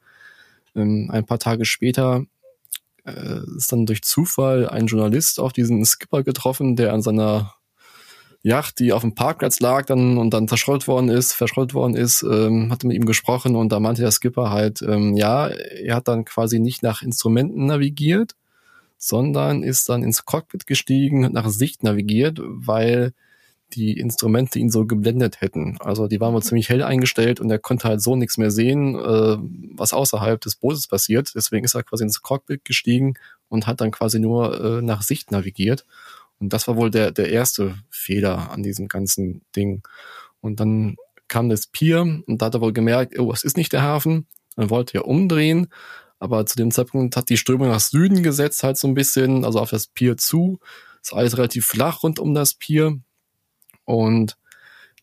Ähm, 0.76 1.10
ein 1.12 1.26
paar 1.26 1.40
Tage 1.40 1.66
später 1.66 2.26
äh, 3.06 3.40
ist 3.58 3.72
dann 3.72 3.86
durch 3.86 4.02
Zufall 4.02 4.68
ein 4.70 4.88
Journalist 4.88 5.40
auf 5.40 5.54
diesen 5.54 5.84
Skipper 5.86 6.24
getroffen, 6.24 6.76
der 6.76 6.94
an 6.94 7.02
seiner 7.02 7.54
Yacht, 8.44 8.80
die 8.80 8.92
auf 8.92 9.02
dem 9.02 9.14
Parkplatz 9.14 9.60
lag 9.60 9.86
dann 9.86 10.18
und 10.18 10.34
dann 10.34 10.48
zerschrollt 10.48 10.88
worden 10.88 11.10
ist, 11.10 11.34
verschrollt 11.34 11.74
worden 11.74 11.96
ist, 11.96 12.24
ähm, 12.24 12.72
hatte 12.72 12.88
mit 12.88 12.96
ihm 12.96 13.06
gesprochen 13.06 13.56
und 13.56 13.72
da 13.72 13.80
meinte 13.80 14.02
der 14.02 14.12
Skipper 14.12 14.50
halt, 14.50 14.82
ähm, 14.82 15.16
ja, 15.16 15.48
er 15.48 15.96
hat 15.96 16.08
dann 16.08 16.26
quasi 16.26 16.60
nicht 16.60 16.82
nach 16.82 17.04
Instrumenten 17.04 17.68
navigiert, 17.68 18.36
sondern 18.98 19.62
ist 19.62 19.90
dann 19.90 20.04
ins 20.04 20.26
Cockpit 20.26 20.66
gestiegen 20.66 21.26
und 21.26 21.34
nach 21.34 21.50
Sicht 21.50 21.84
navigiert, 21.84 22.40
weil 22.44 23.14
die 23.74 23.98
Instrumente 23.98 24.60
ihn 24.60 24.70
so 24.70 24.86
geblendet 24.86 25.42
hätten. 25.42 25.78
Also 25.80 26.08
die 26.08 26.20
waren 26.20 26.34
wohl 26.34 26.44
ziemlich 26.44 26.70
hell 26.70 26.84
eingestellt 26.84 27.40
und 27.40 27.50
er 27.50 27.60
konnte 27.60 27.88
halt 27.88 28.02
so 28.02 28.16
nichts 28.16 28.38
mehr 28.38 28.52
sehen, 28.52 28.96
äh, 28.96 29.38
was 29.76 29.94
außerhalb 29.94 30.42
des 30.42 30.56
Bootes 30.56 30.88
passiert. 30.88 31.32
Deswegen 31.36 31.64
ist 31.64 31.76
er 31.76 31.84
quasi 31.84 32.04
ins 32.04 32.22
Cockpit 32.22 32.66
gestiegen 32.66 33.16
und 33.50 33.68
hat 33.68 33.82
dann 33.82 33.92
quasi 33.92 34.20
nur 34.20 34.60
äh, 34.60 34.82
nach 34.82 35.02
Sicht 35.02 35.32
navigiert. 35.32 35.86
Und 36.42 36.52
das 36.52 36.68
war 36.68 36.76
wohl 36.76 36.90
der, 36.90 37.12
der 37.12 37.30
erste 37.30 37.76
Fehler 37.92 38.52
an 38.52 38.64
diesem 38.64 38.88
ganzen 38.88 39.44
Ding. 39.56 39.84
Und 40.42 40.60
dann 40.60 40.98
kam 41.28 41.50
das 41.50 41.68
Pier 41.68 42.02
und 42.02 42.42
da 42.42 42.48
hat 42.48 42.56
er 42.56 42.62
wohl 42.62 42.74
gemerkt, 42.74 43.18
oh, 43.20 43.32
es 43.32 43.44
ist 43.44 43.58
nicht 43.58 43.72
der 43.72 43.84
Hafen. 43.84 44.28
Dann 44.56 44.72
wollte 44.72 44.98
er 44.98 45.08
umdrehen, 45.08 45.68
aber 46.20 46.46
zu 46.46 46.58
dem 46.58 46.72
Zeitpunkt 46.72 47.16
hat 47.16 47.30
die 47.30 47.38
Strömung 47.38 47.70
nach 47.70 47.80
Süden 47.80 48.24
gesetzt, 48.24 48.64
halt 48.64 48.78
so 48.78 48.88
ein 48.88 48.96
bisschen, 48.96 49.46
also 49.46 49.60
auf 49.60 49.70
das 49.70 49.88
Pier 49.88 50.18
zu. 50.18 50.60
Ist 51.02 51.14
alles 51.14 51.38
relativ 51.38 51.68
flach 51.68 52.04
rund 52.04 52.20
um 52.20 52.34
das 52.34 52.56
Pier. 52.56 53.00
Und 53.86 54.36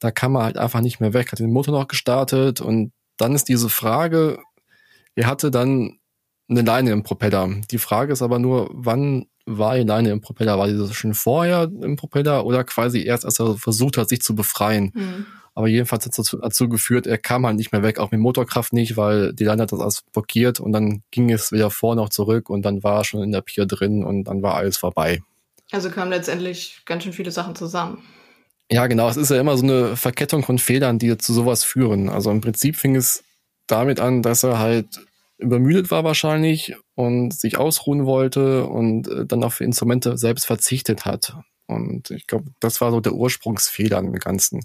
da 0.00 0.10
kam 0.10 0.36
er 0.36 0.42
halt 0.42 0.58
einfach 0.58 0.80
nicht 0.80 1.00
mehr 1.00 1.14
weg, 1.14 1.32
hat 1.32 1.38
den 1.38 1.52
Motor 1.52 1.78
noch 1.78 1.88
gestartet 1.88 2.60
und 2.60 2.92
dann 3.16 3.34
ist 3.34 3.48
diese 3.48 3.68
Frage, 3.68 4.38
er 5.14 5.26
hatte 5.26 5.50
dann 5.50 5.98
eine 6.48 6.62
Leine 6.62 6.92
im 6.92 7.02
Propeller. 7.02 7.48
Die 7.70 7.78
Frage 7.78 8.12
ist 8.12 8.22
aber 8.22 8.38
nur, 8.38 8.70
wann 8.72 9.26
war 9.48 9.76
die 9.76 9.84
Leine 9.84 10.10
im 10.10 10.20
Propeller? 10.20 10.58
War 10.58 10.68
die 10.68 10.94
schon 10.94 11.14
vorher 11.14 11.70
im 11.82 11.96
Propeller 11.96 12.44
oder 12.44 12.64
quasi 12.64 13.02
erst, 13.02 13.24
als 13.24 13.40
er 13.40 13.56
versucht 13.56 13.96
hat, 13.96 14.08
sich 14.08 14.20
zu 14.20 14.34
befreien? 14.34 14.92
Mhm. 14.94 15.26
Aber 15.54 15.66
jedenfalls 15.66 16.04
hat 16.06 16.16
es 16.16 16.36
dazu, 16.40 16.68
geführt, 16.68 17.08
er 17.08 17.18
kam 17.18 17.44
halt 17.44 17.56
nicht 17.56 17.72
mehr 17.72 17.82
weg, 17.82 17.98
auch 17.98 18.12
mit 18.12 18.20
Motorkraft 18.20 18.72
nicht, 18.72 18.96
weil 18.96 19.32
die 19.32 19.42
Leine 19.42 19.62
hat 19.62 19.72
das 19.72 19.80
alles 19.80 20.02
blockiert 20.12 20.60
und 20.60 20.72
dann 20.72 21.02
ging 21.10 21.32
es 21.32 21.50
wieder 21.50 21.70
vor 21.70 21.96
noch 21.96 22.10
zurück 22.10 22.48
und 22.48 22.62
dann 22.62 22.84
war 22.84 22.98
er 22.98 23.04
schon 23.04 23.24
in 23.24 23.32
der 23.32 23.40
Pier 23.40 23.66
drin 23.66 24.04
und 24.04 24.24
dann 24.24 24.40
war 24.40 24.54
alles 24.54 24.76
vorbei. 24.76 25.20
Also 25.72 25.90
kamen 25.90 26.10
letztendlich 26.10 26.82
ganz 26.84 27.02
schön 27.02 27.12
viele 27.12 27.32
Sachen 27.32 27.56
zusammen. 27.56 28.02
Ja, 28.70 28.86
genau. 28.86 29.08
Es 29.08 29.16
ist 29.16 29.30
ja 29.30 29.40
immer 29.40 29.56
so 29.56 29.64
eine 29.64 29.96
Verkettung 29.96 30.44
von 30.44 30.58
Fehlern, 30.58 30.98
die 30.98 31.18
zu 31.18 31.32
sowas 31.32 31.64
führen. 31.64 32.08
Also 32.08 32.30
im 32.30 32.40
Prinzip 32.40 32.76
fing 32.76 32.96
es 32.96 33.24
damit 33.66 33.98
an, 33.98 34.22
dass 34.22 34.44
er 34.44 34.58
halt 34.58 34.86
übermüdet 35.38 35.90
war 35.90 36.04
wahrscheinlich 36.04 36.74
und 36.94 37.32
sich 37.32 37.56
ausruhen 37.56 38.06
wollte 38.06 38.66
und 38.66 39.08
äh, 39.08 39.24
dann 39.24 39.44
auf 39.44 39.60
Instrumente 39.60 40.18
selbst 40.18 40.46
verzichtet 40.46 41.04
hat. 41.04 41.36
Und 41.66 42.10
ich 42.10 42.26
glaube, 42.26 42.50
das 42.60 42.80
war 42.80 42.90
so 42.90 43.00
der 43.00 43.14
Ursprungsfehler 43.14 43.98
im 43.98 44.12
Ganzen. 44.14 44.60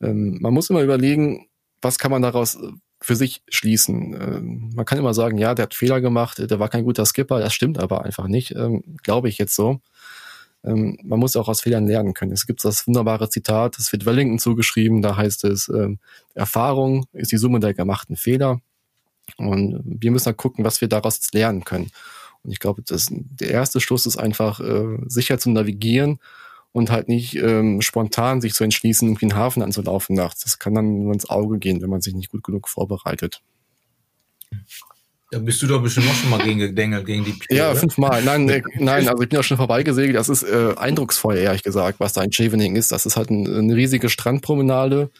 Ähm, 0.00 0.38
man 0.40 0.54
muss 0.54 0.70
immer 0.70 0.82
überlegen, 0.82 1.48
was 1.82 1.98
kann 1.98 2.10
man 2.10 2.22
daraus 2.22 2.56
äh, 2.56 2.70
für 3.00 3.16
sich 3.16 3.42
schließen. 3.48 4.14
Ähm, 4.14 4.70
man 4.74 4.84
kann 4.84 4.98
immer 4.98 5.14
sagen, 5.14 5.38
ja, 5.38 5.54
der 5.54 5.64
hat 5.64 5.74
Fehler 5.74 6.00
gemacht, 6.00 6.38
der 6.38 6.58
war 6.60 6.68
kein 6.68 6.84
guter 6.84 7.04
Skipper, 7.06 7.40
das 7.40 7.54
stimmt 7.54 7.78
aber 7.78 8.04
einfach 8.04 8.28
nicht, 8.28 8.52
ähm, 8.52 8.82
glaube 9.02 9.28
ich 9.28 9.38
jetzt 9.38 9.54
so. 9.54 9.80
Ähm, 10.64 10.98
man 11.02 11.18
muss 11.18 11.36
auch 11.36 11.48
aus 11.48 11.60
Fehlern 11.62 11.86
lernen 11.86 12.14
können. 12.14 12.32
Es 12.32 12.46
gibt 12.46 12.64
das 12.64 12.86
wunderbare 12.86 13.28
Zitat, 13.28 13.78
das 13.78 13.92
wird 13.92 14.06
Wellington 14.06 14.38
zugeschrieben, 14.38 15.02
da 15.02 15.16
heißt 15.16 15.44
es, 15.44 15.68
ähm, 15.68 15.98
Erfahrung 16.34 17.06
ist 17.12 17.32
die 17.32 17.36
Summe 17.38 17.60
der 17.60 17.74
gemachten 17.74 18.16
Fehler. 18.16 18.60
Und 19.36 19.82
wir 19.84 20.10
müssen 20.10 20.26
halt 20.26 20.36
gucken, 20.36 20.64
was 20.64 20.80
wir 20.80 20.88
daraus 20.88 21.16
jetzt 21.16 21.34
lernen 21.34 21.64
können. 21.64 21.90
Und 22.42 22.52
ich 22.52 22.60
glaube, 22.60 22.82
das, 22.86 23.08
der 23.10 23.50
erste 23.50 23.80
Schluss 23.80 24.06
ist 24.06 24.16
einfach, 24.16 24.60
äh, 24.60 24.98
sicher 25.06 25.38
zu 25.38 25.50
navigieren 25.50 26.20
und 26.72 26.90
halt 26.90 27.08
nicht 27.08 27.34
ähm, 27.36 27.80
spontan 27.82 28.40
sich 28.40 28.54
zu 28.54 28.62
entschließen, 28.62 29.08
irgendwie 29.08 29.26
einen 29.26 29.36
Hafen 29.36 29.62
anzulaufen 29.62 30.14
nachts. 30.14 30.44
Das 30.44 30.58
kann 30.58 30.74
dann 30.74 31.02
nur 31.02 31.12
ins 31.12 31.28
Auge 31.28 31.58
gehen, 31.58 31.82
wenn 31.82 31.90
man 31.90 32.02
sich 32.02 32.14
nicht 32.14 32.30
gut 32.30 32.44
genug 32.44 32.68
vorbereitet. 32.68 33.40
Da 35.32 35.40
bist 35.40 35.60
du 35.60 35.66
doch 35.66 35.82
bestimmt 35.82 36.06
auch 36.08 36.14
schon 36.14 36.30
mal 36.30 36.42
gegen 36.44 36.60
gedengelt, 36.60 37.04
gegen 37.04 37.24
die 37.24 37.32
Pier, 37.32 37.56
Ja, 37.56 37.70
oder? 37.70 37.80
fünfmal. 37.80 38.22
Nein, 38.22 38.48
äh, 38.48 38.62
nein, 38.78 39.08
also 39.08 39.22
ich 39.22 39.28
bin 39.28 39.38
auch 39.38 39.42
schon 39.44 39.56
vorbeigesegelt. 39.56 40.14
Das 40.16 40.28
ist 40.28 40.44
äh, 40.44 40.74
eindrucksvoll, 40.76 41.36
ehrlich 41.36 41.64
gesagt, 41.64 41.98
was 41.98 42.12
da 42.12 42.22
in 42.22 42.30
Chevening 42.30 42.76
ist. 42.76 42.92
Das 42.92 43.06
ist 43.06 43.16
halt 43.16 43.30
ein, 43.30 43.46
eine 43.46 43.74
riesige 43.74 44.08
Strandpromenade 44.08 45.10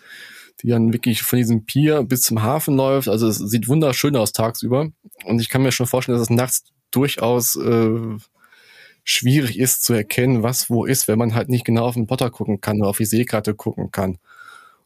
die 0.63 0.69
dann 0.69 0.93
wirklich 0.93 1.23
von 1.23 1.39
diesem 1.39 1.67
Pier 1.67 2.03
bis 2.03 2.23
zum 2.23 2.43
Hafen 2.43 2.77
läuft. 2.77 3.09
Also 3.09 3.29
es 3.29 3.39
sieht 3.39 3.69
wunderschön 3.69 4.17
aus 4.17 4.33
tagsüber. 4.33 4.89
Und 5.25 5.41
ich 5.41 5.49
kann 5.49 5.63
mir 5.63 5.73
schon 5.73 5.87
vorstellen, 5.87 6.19
dass 6.19 6.29
es 6.29 6.35
nachts 6.35 6.65
durchaus 6.91 7.57
äh, 7.57 8.17
schwierig 9.05 9.59
ist 9.59 9.85
zu 9.85 9.93
erkennen, 9.93 10.43
was 10.43 10.69
wo 10.69 10.85
ist, 10.85 11.09
wenn 11.09 11.19
man 11.19 11.35
halt 11.35 11.49
nicht 11.49 11.65
genau 11.65 11.87
auf 11.87 11.95
den 11.95 12.07
Potter 12.07 12.31
gucken 12.31 12.61
kann 12.61 12.81
oder 12.81 12.91
auf 12.91 12.97
die 12.97 13.05
Seekarte 13.05 13.55
gucken 13.55 13.91
kann. 13.91 14.19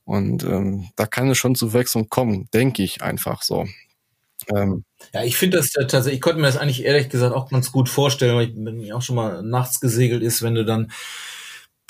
Und 0.05 0.45
ähm, 0.45 0.91
da 0.97 1.07
kann 1.07 1.31
es 1.31 1.39
schon 1.39 1.55
zu 1.55 1.73
Wechseln 1.73 2.09
kommen, 2.09 2.49
denke 2.53 2.83
ich 2.83 3.03
einfach 3.03 3.43
so. 3.43 3.67
Ähm, 4.55 4.85
ja, 5.13 5.23
ich 5.23 5.37
finde 5.37 5.59
das 5.59 5.71
tatsächlich, 5.71 6.15
ich 6.15 6.21
konnte 6.21 6.41
mir 6.41 6.47
das 6.47 6.57
eigentlich 6.57 6.85
ehrlich 6.85 7.09
gesagt 7.09 7.35
auch 7.35 7.49
ganz 7.49 7.73
gut 7.73 7.89
vorstellen, 7.89 8.37
weil 8.37 8.49
ich, 8.49 8.55
wenn 8.57 8.81
ich 8.81 8.93
auch 8.93 9.03
schon 9.03 9.17
mal 9.17 9.43
nachts 9.43 9.81
gesegelt 9.81 10.23
ist, 10.23 10.43
wenn 10.43 10.55
du 10.55 10.65
dann 10.65 10.91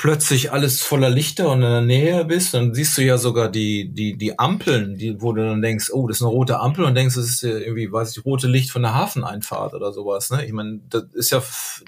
plötzlich 0.01 0.51
alles 0.51 0.81
voller 0.81 1.11
Lichter 1.11 1.51
und 1.51 1.63
in 1.63 1.71
der 1.71 1.83
Nähe 1.83 2.25
bist, 2.25 2.55
dann 2.55 2.73
siehst 2.73 2.97
du 2.97 3.03
ja 3.03 3.19
sogar 3.19 3.51
die, 3.51 3.91
die, 3.93 4.17
die 4.17 4.39
Ampeln, 4.39 4.97
die, 4.97 5.21
wo 5.21 5.35
du 5.35 5.45
dann 5.45 5.61
denkst, 5.61 5.91
oh, 5.93 6.09
das 6.09 6.17
ist 6.17 6.23
eine 6.23 6.31
rote 6.31 6.59
Ampel 6.59 6.87
und 6.87 6.95
denkst, 6.95 7.17
das 7.17 7.27
ist 7.27 7.43
irgendwie, 7.43 7.93
weiß 7.93 8.17
ich, 8.17 8.25
rote 8.25 8.47
Licht 8.47 8.71
von 8.71 8.81
der 8.81 8.95
Hafeneinfahrt 8.95 9.75
oder 9.75 9.93
sowas, 9.93 10.31
ne? 10.31 10.47
Ich 10.47 10.53
meine, 10.53 10.81
das 10.89 11.05
ist 11.13 11.31
ja, 11.33 11.43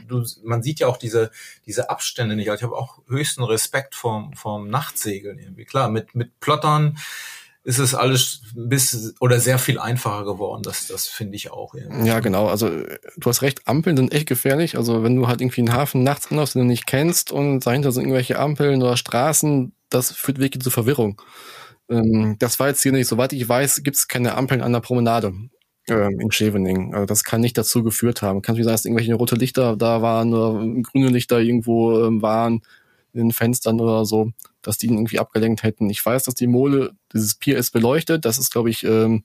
du, 0.09 0.27
man 0.45 0.63
sieht 0.63 0.81
ja 0.81 0.89
auch 0.89 0.99
diese, 0.99 1.31
diese 1.65 1.89
Abstände 1.89 2.37
nicht. 2.37 2.51
Also 2.51 2.61
ich 2.61 2.71
habe 2.71 2.77
auch 2.77 2.99
höchsten 3.09 3.45
Respekt 3.45 3.95
vom, 3.95 4.35
vom 4.35 4.69
Nachtsegeln 4.69 5.39
irgendwie. 5.39 5.65
Klar, 5.65 5.89
mit, 5.89 6.15
mit 6.15 6.39
Plottern, 6.39 6.99
ist 7.65 7.79
es 7.79 7.95
alles 7.95 8.43
bis 8.55 9.15
oder 9.21 9.39
sehr 9.39 9.59
viel 9.59 9.79
einfacher 9.79 10.25
geworden. 10.25 10.63
Das, 10.63 10.89
das 10.89 11.07
finde 11.07 11.37
ich 11.37 11.53
auch. 11.53 11.75
Ja. 11.75 12.05
ja, 12.05 12.21
genau. 12.21 12.49
Also 12.49 12.69
du 12.69 13.27
hast 13.27 13.43
recht, 13.43 13.69
Ampeln 13.69 13.97
sind 13.97 14.13
echt 14.13 14.27
gefährlich. 14.27 14.77
Also 14.77 15.03
wenn 15.03 15.15
du 15.15 15.29
halt 15.29 15.41
irgendwie 15.41 15.61
einen 15.61 15.73
Hafen 15.73 16.03
nachts 16.03 16.31
anläufst, 16.31 16.55
den 16.55 16.63
du 16.63 16.69
nicht 16.69 16.87
kennst 16.87 17.31
und 17.31 17.65
dahinter 17.65 17.93
sind 17.93 18.03
irgendwelche 18.03 18.39
Ampeln 18.39 18.83
oder 18.83 18.97
Straßen, 18.97 19.73
das 19.91 20.11
führt 20.11 20.39
wirklich 20.39 20.63
zu 20.63 20.71
Verwirrung. 20.71 21.23
Ähm, 21.89 22.37
das 22.41 22.59
war 22.59 22.69
jetzt 22.69 22.83
hier 22.83 22.93
nicht. 22.93 23.07
Soweit 23.07 23.33
ich 23.33 23.49
weiß, 23.49 23.83
gibt 23.85 23.97
es 23.97 24.09
keine 24.09 24.35
Ampeln 24.35 24.61
an 24.61 24.73
der 24.73 24.81
Promenade 24.81 25.33
ähm, 25.89 26.21
in 26.21 26.33
Scheveningen. 26.33 26.95
Also 26.95 27.07
das 27.07 27.23
kann 27.23 27.41
nicht 27.41 27.57
dazu 27.57 27.85
geführt 27.85 28.23
haben. 28.23 28.43
Kann 28.43 28.57
wie 28.57 28.65
sagen, 28.65 28.75
dass 28.75 28.85
irgendwelche 28.85 29.15
rote 29.15 29.37
Lichter 29.37 29.77
da 29.77 30.03
waren 30.03 30.35
oder 30.35 30.65
grüne 30.83 31.09
Lichter 31.09 31.41
irgendwo 31.41 32.07
ähm, 32.07 32.23
waren 32.23 32.63
in 33.13 33.21
den 33.21 33.33
Fenstern 33.33 33.81
oder 33.81 34.05
so, 34.05 34.33
dass 34.63 34.79
die 34.79 34.87
ihn 34.87 34.95
irgendwie 34.95 35.19
abgelenkt 35.19 35.63
hätten. 35.63 35.91
Ich 35.91 36.05
weiß, 36.05 36.25
dass 36.25 36.35
die 36.35 36.47
Mole, 36.47 36.93
dieses 37.13 37.35
Pier 37.35 37.59
ist 37.59 37.73
beleuchtet, 37.73 38.25
das 38.25 38.39
ist, 38.39 38.53
glaube 38.53 38.71
ich, 38.71 38.85
ähm, 38.85 39.25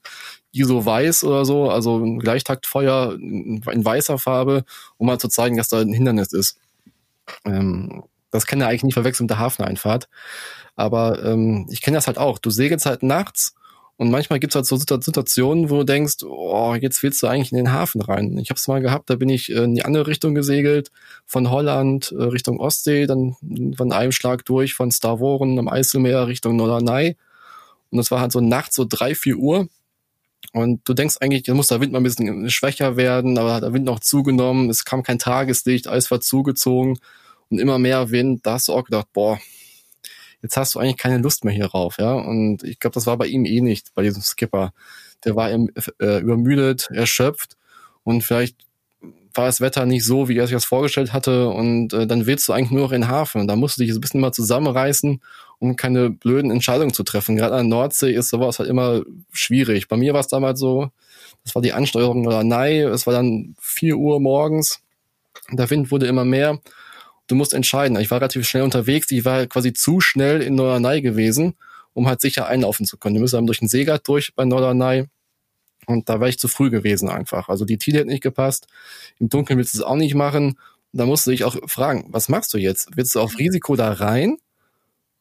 ISO 0.51 0.85
weiß 0.85 1.23
oder 1.23 1.45
so, 1.45 1.69
also 1.69 1.97
ein 1.99 2.19
Gleichtaktfeuer 2.19 3.13
in, 3.13 3.61
weißer 3.63 4.17
Farbe, 4.17 4.65
um 4.97 5.07
mal 5.07 5.19
zu 5.19 5.27
zeigen, 5.27 5.57
dass 5.57 5.69
da 5.69 5.79
ein 5.79 5.93
Hindernis 5.93 6.33
ist. 6.33 6.57
Ähm, 7.45 8.03
das 8.31 8.45
kann 8.45 8.59
ja 8.59 8.67
eigentlich 8.67 8.83
nicht 8.83 8.93
verwechseln 8.93 9.25
mit 9.25 9.31
der 9.31 9.39
Hafeneinfahrt. 9.39 10.09
Aber 10.75 11.23
ähm, 11.23 11.67
ich 11.69 11.81
kenne 11.81 11.97
das 11.97 12.07
halt 12.07 12.17
auch. 12.17 12.39
Du 12.39 12.49
segelst 12.49 12.85
halt 12.85 13.03
nachts 13.03 13.55
und 13.97 14.11
manchmal 14.11 14.39
gibt's 14.39 14.55
halt 14.55 14.67
so 14.67 14.77
Situationen, 14.77 15.71
wo 15.71 15.77
du 15.77 15.83
denkst, 15.83 16.17
oh, 16.23 16.75
jetzt 16.79 17.01
willst 17.01 17.21
du 17.23 17.27
eigentlich 17.27 17.51
in 17.51 17.57
den 17.57 17.71
Hafen 17.71 17.99
rein. 18.01 18.37
Ich 18.37 18.51
habe 18.51 18.57
es 18.57 18.67
mal 18.67 18.79
gehabt, 18.79 19.09
da 19.09 19.15
bin 19.15 19.27
ich 19.27 19.49
äh, 19.49 19.63
in 19.63 19.73
die 19.73 19.85
andere 19.85 20.05
Richtung 20.05 20.35
gesegelt, 20.35 20.91
von 21.25 21.49
Holland 21.49 22.11
äh, 22.11 22.23
Richtung 22.23 22.59
Ostsee, 22.59 23.07
dann 23.07 23.35
von 23.75 23.91
einem 23.91 24.11
Schlag 24.11 24.45
durch 24.45 24.75
von 24.75 24.91
Stavoren 24.91 25.57
am 25.57 25.67
Eiselmeer 25.67 26.27
Richtung 26.27 26.55
Norderney. 26.55 27.17
Und 27.89 27.97
das 27.97 28.11
war 28.11 28.19
halt 28.19 28.31
so 28.31 28.39
nachts 28.39 28.75
so 28.75 28.85
drei, 28.87 29.15
vier 29.15 29.37
Uhr. 29.37 29.67
Und 30.53 30.87
du 30.87 30.93
denkst 30.93 31.15
eigentlich, 31.19 31.43
da 31.43 31.55
muss 31.55 31.67
der 31.67 31.81
Wind 31.81 31.91
mal 31.91 31.99
ein 31.99 32.03
bisschen 32.03 32.49
schwächer 32.51 32.97
werden, 32.97 33.37
aber 33.39 33.55
hat 33.55 33.63
der 33.63 33.73
Wind 33.73 33.85
noch 33.85 33.99
zugenommen, 33.99 34.69
es 34.69 34.85
kam 34.85 35.01
kein 35.01 35.17
Tageslicht, 35.17 35.87
alles 35.87 36.11
war 36.11 36.21
zugezogen 36.21 36.99
und 37.49 37.59
immer 37.59 37.79
mehr 37.79 38.11
Wind. 38.11 38.45
Da 38.45 38.53
hast 38.53 38.67
du 38.67 38.73
auch 38.73 38.85
gedacht, 38.85 39.07
boah, 39.13 39.39
jetzt 40.41 40.57
hast 40.57 40.75
du 40.75 40.79
eigentlich 40.79 40.97
keine 40.97 41.19
Lust 41.19 41.45
mehr 41.45 41.53
hier 41.53 41.67
rauf, 41.67 41.97
ja. 41.99 42.13
Und 42.13 42.63
ich 42.63 42.79
glaube, 42.79 42.93
das 42.93 43.07
war 43.07 43.17
bei 43.17 43.27
ihm 43.27 43.45
eh 43.45 43.61
nicht, 43.61 43.93
bei 43.95 44.03
diesem 44.03 44.21
Skipper. 44.21 44.73
Der 45.23 45.35
war 45.35 45.49
äh, 45.49 46.19
übermüdet, 46.19 46.89
erschöpft 46.91 47.57
und 48.03 48.23
vielleicht 48.23 48.55
war 49.33 49.45
das 49.45 49.61
Wetter 49.61 49.85
nicht 49.85 50.03
so, 50.03 50.27
wie 50.27 50.37
er 50.37 50.47
sich 50.47 50.55
das 50.55 50.65
vorgestellt 50.65 51.13
hatte 51.13 51.49
und 51.49 51.93
äh, 51.93 52.07
dann 52.07 52.25
willst 52.25 52.47
du 52.47 52.53
eigentlich 52.53 52.71
nur 52.71 52.81
noch 52.81 52.91
in 52.91 53.01
den 53.01 53.09
Hafen. 53.09 53.41
Und 53.41 53.47
da 53.47 53.55
musst 53.55 53.77
du 53.77 53.83
dich 53.83 53.93
ein 53.93 54.01
bisschen 54.01 54.19
mal 54.19 54.31
zusammenreißen, 54.31 55.21
um 55.59 55.75
keine 55.75 56.09
blöden 56.09 56.51
Entscheidungen 56.51 56.93
zu 56.93 57.03
treffen. 57.03 57.35
Gerade 57.35 57.55
an 57.55 57.69
der 57.69 57.77
Nordsee 57.77 58.13
ist 58.13 58.29
sowas 58.29 58.59
halt 58.59 58.69
immer 58.69 59.03
schwierig. 59.31 59.87
Bei 59.87 59.97
mir 59.97 60.13
war 60.13 60.21
es 60.21 60.27
damals 60.27 60.59
so, 60.59 60.89
das 61.43 61.55
war 61.55 61.61
die 61.61 61.73
Ansteuerung 61.73 62.25
oder 62.25 62.43
nein, 62.43 62.87
es 62.87 63.05
war 63.05 63.13
dann 63.13 63.55
vier 63.59 63.97
Uhr 63.97 64.19
morgens, 64.19 64.81
der 65.51 65.69
Wind 65.69 65.91
wurde 65.91 66.07
immer 66.07 66.25
mehr 66.25 66.59
du 67.27 67.35
musst 67.35 67.53
entscheiden. 67.53 67.97
Ich 67.99 68.09
war 68.09 68.19
relativ 68.19 68.47
schnell 68.47 68.63
unterwegs, 68.63 69.11
ich 69.11 69.25
war 69.25 69.45
quasi 69.47 69.73
zu 69.73 70.01
schnell 70.01 70.41
in 70.41 70.55
Norderney 70.55 71.01
gewesen, 71.01 71.55
um 71.93 72.07
halt 72.07 72.21
sicher 72.21 72.47
einlaufen 72.47 72.85
zu 72.85 72.97
können. 72.97 73.15
Wir 73.15 73.21
müssen 73.21 73.45
durch 73.45 73.59
den 73.59 73.67
Seegat 73.67 74.07
durch 74.07 74.33
bei 74.35 74.45
Norderney. 74.45 75.05
Und 75.85 76.09
da 76.09 76.19
war 76.19 76.27
ich 76.27 76.37
zu 76.37 76.47
früh 76.47 76.69
gewesen 76.69 77.09
einfach. 77.09 77.47
Also 77.47 77.63
die 77.63 77.77
Tide 77.77 77.99
hat 77.99 78.07
nicht 78.07 78.23
gepasst. 78.23 78.67
Im 79.19 79.29
Dunkeln 79.29 79.57
willst 79.57 79.73
du 79.73 79.79
es 79.79 79.83
auch 79.83 79.95
nicht 79.95 80.15
machen. 80.15 80.57
Da 80.91 81.05
musst 81.05 81.25
du 81.27 81.31
dich 81.31 81.43
auch 81.43 81.55
fragen, 81.67 82.07
was 82.09 82.27
machst 82.27 82.53
du 82.53 82.57
jetzt? 82.57 82.89
Willst 82.95 83.15
du 83.15 83.21
auf 83.21 83.37
Risiko 83.37 83.75
da 83.75 83.91
rein? 83.93 84.37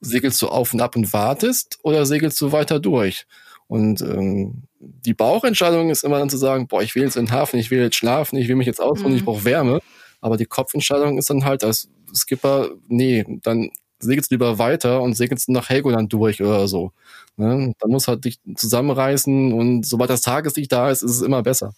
Segelst 0.00 0.42
du 0.42 0.48
auf 0.48 0.74
und 0.74 0.80
ab 0.80 0.96
und 0.96 1.12
wartest 1.12 1.78
oder 1.82 2.04
segelst 2.04 2.40
du 2.40 2.52
weiter 2.52 2.80
durch? 2.80 3.26
Und 3.68 4.00
ähm, 4.00 4.64
die 4.78 5.14
Bauchentscheidung 5.14 5.90
ist 5.90 6.04
immer 6.04 6.18
dann 6.18 6.30
zu 6.30 6.36
sagen, 6.36 6.68
boah, 6.68 6.82
ich 6.82 6.94
will 6.94 7.02
jetzt 7.02 7.16
in 7.16 7.26
den 7.26 7.32
Hafen, 7.32 7.58
ich 7.58 7.70
will 7.70 7.80
jetzt 7.80 7.96
schlafen, 7.96 8.36
ich 8.36 8.48
will 8.48 8.56
mich 8.56 8.66
jetzt 8.66 8.80
ausruhen, 8.80 9.12
mhm. 9.12 9.18
ich 9.18 9.24
brauche 9.24 9.44
Wärme. 9.44 9.80
Aber 10.26 10.36
die 10.36 10.46
Kopfentscheidung 10.46 11.18
ist 11.18 11.30
dann 11.30 11.44
halt 11.44 11.62
als 11.62 11.88
Skipper, 12.12 12.70
nee, 12.88 13.24
dann 13.42 13.70
segelst 14.00 14.32
du 14.32 14.34
lieber 14.34 14.58
weiter 14.58 15.00
und 15.02 15.14
segelst 15.14 15.48
nach 15.48 15.68
Helgoland 15.68 16.12
durch 16.12 16.42
oder 16.42 16.66
so. 16.66 16.90
Ne? 17.36 17.74
Dann 17.78 17.90
muss 17.90 18.08
halt 18.08 18.24
dich 18.24 18.40
zusammenreißen 18.56 19.52
und 19.52 19.86
sobald 19.86 20.10
das 20.10 20.22
Tageslicht 20.22 20.72
da 20.72 20.90
ist, 20.90 21.02
ist 21.04 21.12
es 21.12 21.22
immer 21.22 21.44
besser. 21.44 21.74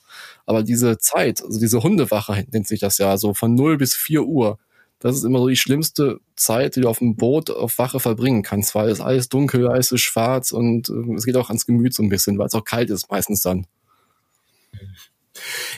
Aber 0.47 0.63
diese 0.63 0.97
Zeit, 0.97 1.43
also 1.43 1.61
diese 1.61 1.83
Hundewache 1.83 2.47
nennt 2.51 2.67
sich 2.67 2.81
das 2.81 2.97
ja, 2.97 3.19
so 3.19 3.35
von 3.35 3.55
0 3.55 3.77
bis 3.77 3.95
4 3.95 4.25
Uhr, 4.25 4.59
das 4.99 5.15
ist 5.15 5.25
immer 5.25 5.41
so 5.41 5.49
die 5.49 5.57
schlimmste 5.57 6.21
Zeit, 6.37 6.75
die 6.77 6.81
du 6.81 6.89
auf 6.89 7.01
dem 7.01 7.17
Boot 7.17 7.51
auf 7.51 7.77
Wache 7.77 8.01
verbringen 8.01 8.43
kannst, 8.43 8.75
weil 8.75 8.89
es 8.89 9.03
alles 9.03 9.29
dunkel, 9.29 9.69
alles 9.69 9.93
ist 9.93 10.01
schwarz 10.01 10.53
und 10.53 10.89
äh, 10.89 11.15
es 11.17 11.27
geht 11.27 11.37
auch 11.37 11.49
ans 11.51 11.67
Gemüt 11.67 11.93
so 11.93 12.03
ein 12.03 12.09
bisschen, 12.09 12.39
weil 12.39 12.47
es 12.47 12.55
auch 12.55 12.65
kalt 12.65 12.89
ist 12.89 13.11
meistens 13.11 13.43
dann. 13.43 13.67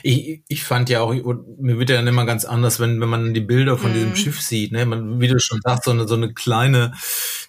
Ich, 0.03 0.41
ich 0.47 0.63
fand 0.63 0.89
ja 0.89 1.01
auch, 1.01 1.13
mir 1.13 1.79
wird 1.79 1.89
ja 1.89 1.97
dann 1.97 2.07
immer 2.07 2.25
ganz 2.25 2.45
anders, 2.45 2.79
wenn, 2.79 2.99
wenn 3.01 3.09
man 3.09 3.33
die 3.33 3.41
Bilder 3.41 3.77
von 3.77 3.91
mm. 3.91 3.93
diesem 3.93 4.09
mhm. 4.09 4.15
Schiff 4.15 4.41
sieht, 4.41 4.71
ne, 4.71 4.85
man, 4.85 5.19
wie 5.19 5.27
du 5.27 5.39
schon 5.39 5.59
sagst, 5.63 5.85
so 5.85 5.91
eine, 5.91 6.07
so 6.07 6.15
eine 6.15 6.33
kleine, 6.33 6.93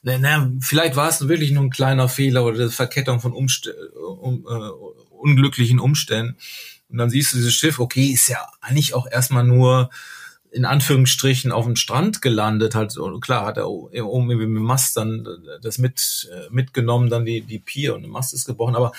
na, 0.03 0.19
na, 0.19 0.53
vielleicht 0.61 0.97
war 0.97 1.09
es 1.09 1.29
wirklich 1.29 1.51
nur 1.53 1.65
ein 1.65 1.71
kleiner 1.71 2.09
Fehler 2.09 2.45
oder 2.45 2.61
eine 2.61 2.71
Verkettung 2.71 3.21
von 3.21 3.33
Umst 3.33 3.73
um, 4.21 4.47
äh, 4.49 4.71
unglücklichen 5.11 5.79
Umständen. 5.79 6.37
Und 6.89 6.99
dann 6.99 7.11
siehst 7.11 7.33
du 7.33 7.39
dieses 7.39 7.55
Schiff, 7.55 7.79
okay, 7.79 8.07
ist 8.07 8.29
ja 8.29 8.47
eigentlich 8.61 8.95
auch 8.95 9.07
erstmal 9.11 9.45
nur 9.45 9.91
in 10.53 10.67
Anführungsstrichen 10.67 11.51
auf 11.51 11.65
dem 11.65 11.77
Strand 11.77 12.21
gelandet, 12.21 12.75
halt, 12.75 12.95
klar, 13.23 13.47
hat 13.47 13.57
er 13.57 13.69
oben 13.69 14.27
mit 14.27 14.39
dem 14.39 14.53
Mast 14.53 14.99
dann 14.99 15.27
das 15.63 15.79
mit, 15.79 16.31
äh, 16.31 16.51
mitgenommen, 16.51 17.09
dann 17.09 17.25
die, 17.25 17.41
die 17.41 17.59
Pier 17.59 17.95
und 17.95 18.03
der 18.03 18.11
Mast 18.11 18.35
ist 18.35 18.45
gebrochen, 18.45 18.77
aber 18.77 18.93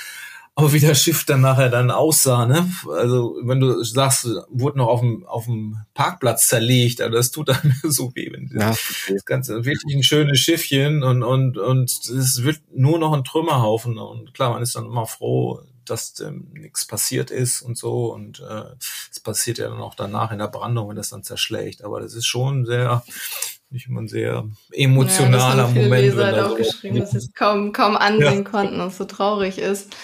aber 0.56 0.72
wie 0.72 0.80
das 0.80 1.02
Schiff 1.02 1.26
dann 1.26 1.42
nachher 1.42 1.70
dann 1.70 1.90
aussah, 1.90 2.46
ne? 2.46 2.70
Also 2.88 3.40
wenn 3.44 3.60
du 3.60 3.84
sagst, 3.84 4.28
wurde 4.50 4.78
noch 4.78 4.88
auf 4.88 5.00
dem, 5.00 5.26
auf 5.26 5.46
dem 5.46 5.78
Parkplatz 5.96 6.48
zerlegt, 6.48 7.02
also 7.02 7.16
das 7.16 7.32
tut 7.32 7.50
dann 7.50 7.74
so 7.84 8.16
weh. 8.16 8.32
Wenn 8.32 8.52
ja. 8.54 8.76
Das 9.10 9.26
Ganze 9.26 9.66
wirklich 9.66 9.96
ein 9.96 10.04
schönes 10.04 10.40
Schiffchen 10.40 11.02
und 11.02 11.24
und 11.24 11.58
und 11.58 11.90
es 11.90 12.44
wird 12.44 12.62
nur 12.72 13.00
noch 13.00 13.14
ein 13.14 13.24
Trümmerhaufen 13.24 13.98
und 13.98 14.34
klar, 14.36 14.52
man 14.52 14.62
ist 14.62 14.76
dann 14.76 14.86
immer 14.86 15.08
froh, 15.08 15.62
dass 15.86 16.20
ähm, 16.20 16.48
nichts 16.54 16.86
passiert 16.86 17.32
ist 17.32 17.64
und 17.64 17.76
so 17.76 18.14
und 18.14 18.40
äh, 18.40 18.64
es 19.12 19.20
passiert 19.20 19.58
ja 19.58 19.70
dann 19.70 19.82
auch 19.82 19.96
danach 19.96 20.32
in 20.32 20.38
der 20.38 20.48
Brandung, 20.48 20.90
wenn 20.90 20.96
das 20.96 21.10
dann 21.10 21.24
zerschlägt. 21.24 21.84
Aber 21.84 22.00
das 22.00 22.14
ist 22.14 22.28
schon 22.28 22.66
sehr 22.66 23.04
nicht 23.72 23.88
immer 23.88 24.02
ein 24.02 24.08
sehr 24.08 24.46
emotionaler 24.72 25.58
ja, 25.58 25.64
das 25.64 25.74
Moment. 25.74 26.02
Leser 26.04 26.26
halt 26.28 26.40
auch 26.40 26.56
geschrieben, 26.56 27.00
dass 27.00 27.12
sie 27.12 27.18
es 27.18 27.34
kaum, 27.34 27.74
kaum 27.74 27.98
ansehen 27.98 28.44
ja. 28.44 28.50
konnten 28.50 28.80
und 28.80 28.90
es 28.90 28.98
so 28.98 29.06
traurig 29.06 29.58
ist. 29.58 29.96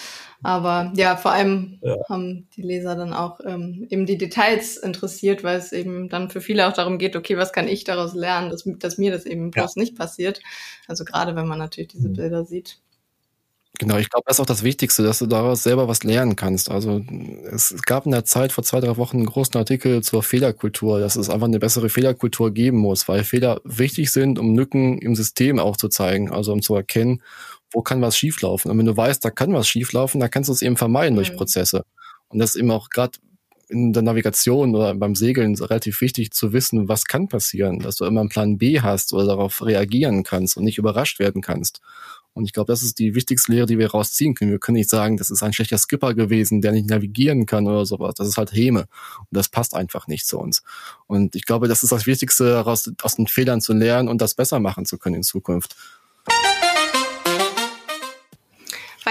Aber 0.42 0.92
ja, 0.96 1.16
vor 1.16 1.32
allem 1.32 1.78
ja. 1.82 1.96
haben 2.08 2.48
die 2.56 2.62
Leser 2.62 2.96
dann 2.96 3.12
auch 3.12 3.40
ähm, 3.44 3.86
eben 3.90 4.06
die 4.06 4.16
Details 4.16 4.76
interessiert, 4.78 5.44
weil 5.44 5.58
es 5.58 5.72
eben 5.72 6.08
dann 6.08 6.30
für 6.30 6.40
viele 6.40 6.66
auch 6.66 6.72
darum 6.72 6.98
geht, 6.98 7.14
okay, 7.14 7.36
was 7.36 7.52
kann 7.52 7.68
ich 7.68 7.84
daraus 7.84 8.14
lernen, 8.14 8.50
dass, 8.50 8.64
dass 8.66 8.98
mir 8.98 9.10
das 9.10 9.26
eben 9.26 9.50
bloß 9.50 9.74
ja. 9.76 9.80
nicht 9.82 9.96
passiert. 9.96 10.40
Also 10.88 11.04
gerade 11.04 11.36
wenn 11.36 11.46
man 11.46 11.58
natürlich 11.58 11.88
diese 11.88 12.08
mhm. 12.08 12.14
Bilder 12.14 12.44
sieht. 12.44 12.78
Genau, 13.78 13.96
ich 13.96 14.10
glaube, 14.10 14.24
das 14.26 14.36
ist 14.36 14.40
auch 14.40 14.46
das 14.46 14.62
Wichtigste, 14.62 15.02
dass 15.02 15.20
du 15.20 15.26
daraus 15.26 15.62
selber 15.62 15.88
was 15.88 16.04
lernen 16.04 16.36
kannst. 16.36 16.70
Also 16.70 17.00
es 17.50 17.74
gab 17.86 18.04
in 18.04 18.12
der 18.12 18.26
Zeit 18.26 18.52
vor 18.52 18.62
zwei, 18.62 18.80
drei 18.80 18.98
Wochen 18.98 19.18
einen 19.18 19.26
großen 19.26 19.56
Artikel 19.56 20.02
zur 20.02 20.22
Fehlerkultur, 20.22 21.00
dass 21.00 21.16
es 21.16 21.30
einfach 21.30 21.46
eine 21.46 21.60
bessere 21.60 21.88
Fehlerkultur 21.88 22.52
geben 22.52 22.76
muss, 22.76 23.08
weil 23.08 23.24
Fehler 23.24 23.60
wichtig 23.64 24.10
sind, 24.12 24.38
um 24.38 24.54
Lücken 24.54 24.98
im 24.98 25.14
System 25.14 25.58
auch 25.58 25.78
zu 25.78 25.88
zeigen, 25.88 26.30
also 26.30 26.52
um 26.52 26.60
zu 26.60 26.74
erkennen, 26.74 27.22
wo 27.72 27.82
kann 27.82 28.02
was 28.02 28.16
schieflaufen. 28.16 28.70
Und 28.70 28.78
wenn 28.78 28.86
du 28.86 28.96
weißt, 28.96 29.24
da 29.24 29.30
kann 29.30 29.52
was 29.52 29.68
schieflaufen, 29.68 30.20
dann 30.20 30.30
kannst 30.30 30.48
du 30.48 30.52
es 30.52 30.62
eben 30.62 30.76
vermeiden 30.76 31.14
mhm. 31.14 31.18
durch 31.18 31.36
Prozesse. 31.36 31.84
Und 32.28 32.38
das 32.38 32.54
ist 32.54 32.60
eben 32.60 32.70
auch 32.70 32.90
gerade 32.90 33.18
in 33.70 33.92
der 33.92 34.02
Navigation 34.02 34.74
oder 34.74 34.94
beim 34.94 35.14
Segeln 35.14 35.54
relativ 35.54 36.00
wichtig 36.00 36.32
zu 36.32 36.52
wissen, 36.52 36.88
was 36.88 37.04
kann 37.04 37.28
passieren, 37.28 37.78
dass 37.78 37.96
du 37.96 38.04
immer 38.04 38.20
einen 38.20 38.28
Plan 38.28 38.58
B 38.58 38.80
hast 38.80 39.12
oder 39.12 39.26
darauf 39.26 39.64
reagieren 39.64 40.24
kannst 40.24 40.56
und 40.56 40.64
nicht 40.64 40.78
überrascht 40.78 41.20
werden 41.20 41.40
kannst. 41.40 41.80
Und 42.32 42.44
ich 42.44 42.52
glaube, 42.52 42.72
das 42.72 42.82
ist 42.82 42.98
die 42.98 43.14
wichtigste 43.14 43.52
Lehre, 43.52 43.66
die 43.66 43.78
wir 43.78 43.90
rausziehen 43.90 44.34
können. 44.34 44.52
Wir 44.52 44.60
können 44.60 44.76
nicht 44.76 44.90
sagen, 44.90 45.16
das 45.16 45.30
ist 45.30 45.42
ein 45.42 45.52
schlechter 45.52 45.78
Skipper 45.78 46.14
gewesen, 46.14 46.60
der 46.60 46.72
nicht 46.72 46.88
navigieren 46.88 47.44
kann 47.44 47.66
oder 47.66 47.84
sowas. 47.84 48.14
Das 48.14 48.28
ist 48.28 48.36
halt 48.36 48.52
Häme. 48.52 48.82
Und 49.18 49.28
das 49.30 49.48
passt 49.48 49.74
einfach 49.74 50.06
nicht 50.06 50.26
zu 50.26 50.38
uns. 50.38 50.62
Und 51.06 51.34
ich 51.34 51.44
glaube, 51.44 51.66
das 51.66 51.82
ist 51.82 51.90
das 51.90 52.06
Wichtigste, 52.06 52.44
daraus, 52.44 52.90
aus 53.02 53.16
den 53.16 53.26
Fehlern 53.26 53.60
zu 53.60 53.72
lernen 53.72 54.08
und 54.08 54.20
das 54.20 54.34
besser 54.34 54.60
machen 54.60 54.84
zu 54.84 54.96
können 54.96 55.16
in 55.16 55.22
Zukunft. 55.22 55.76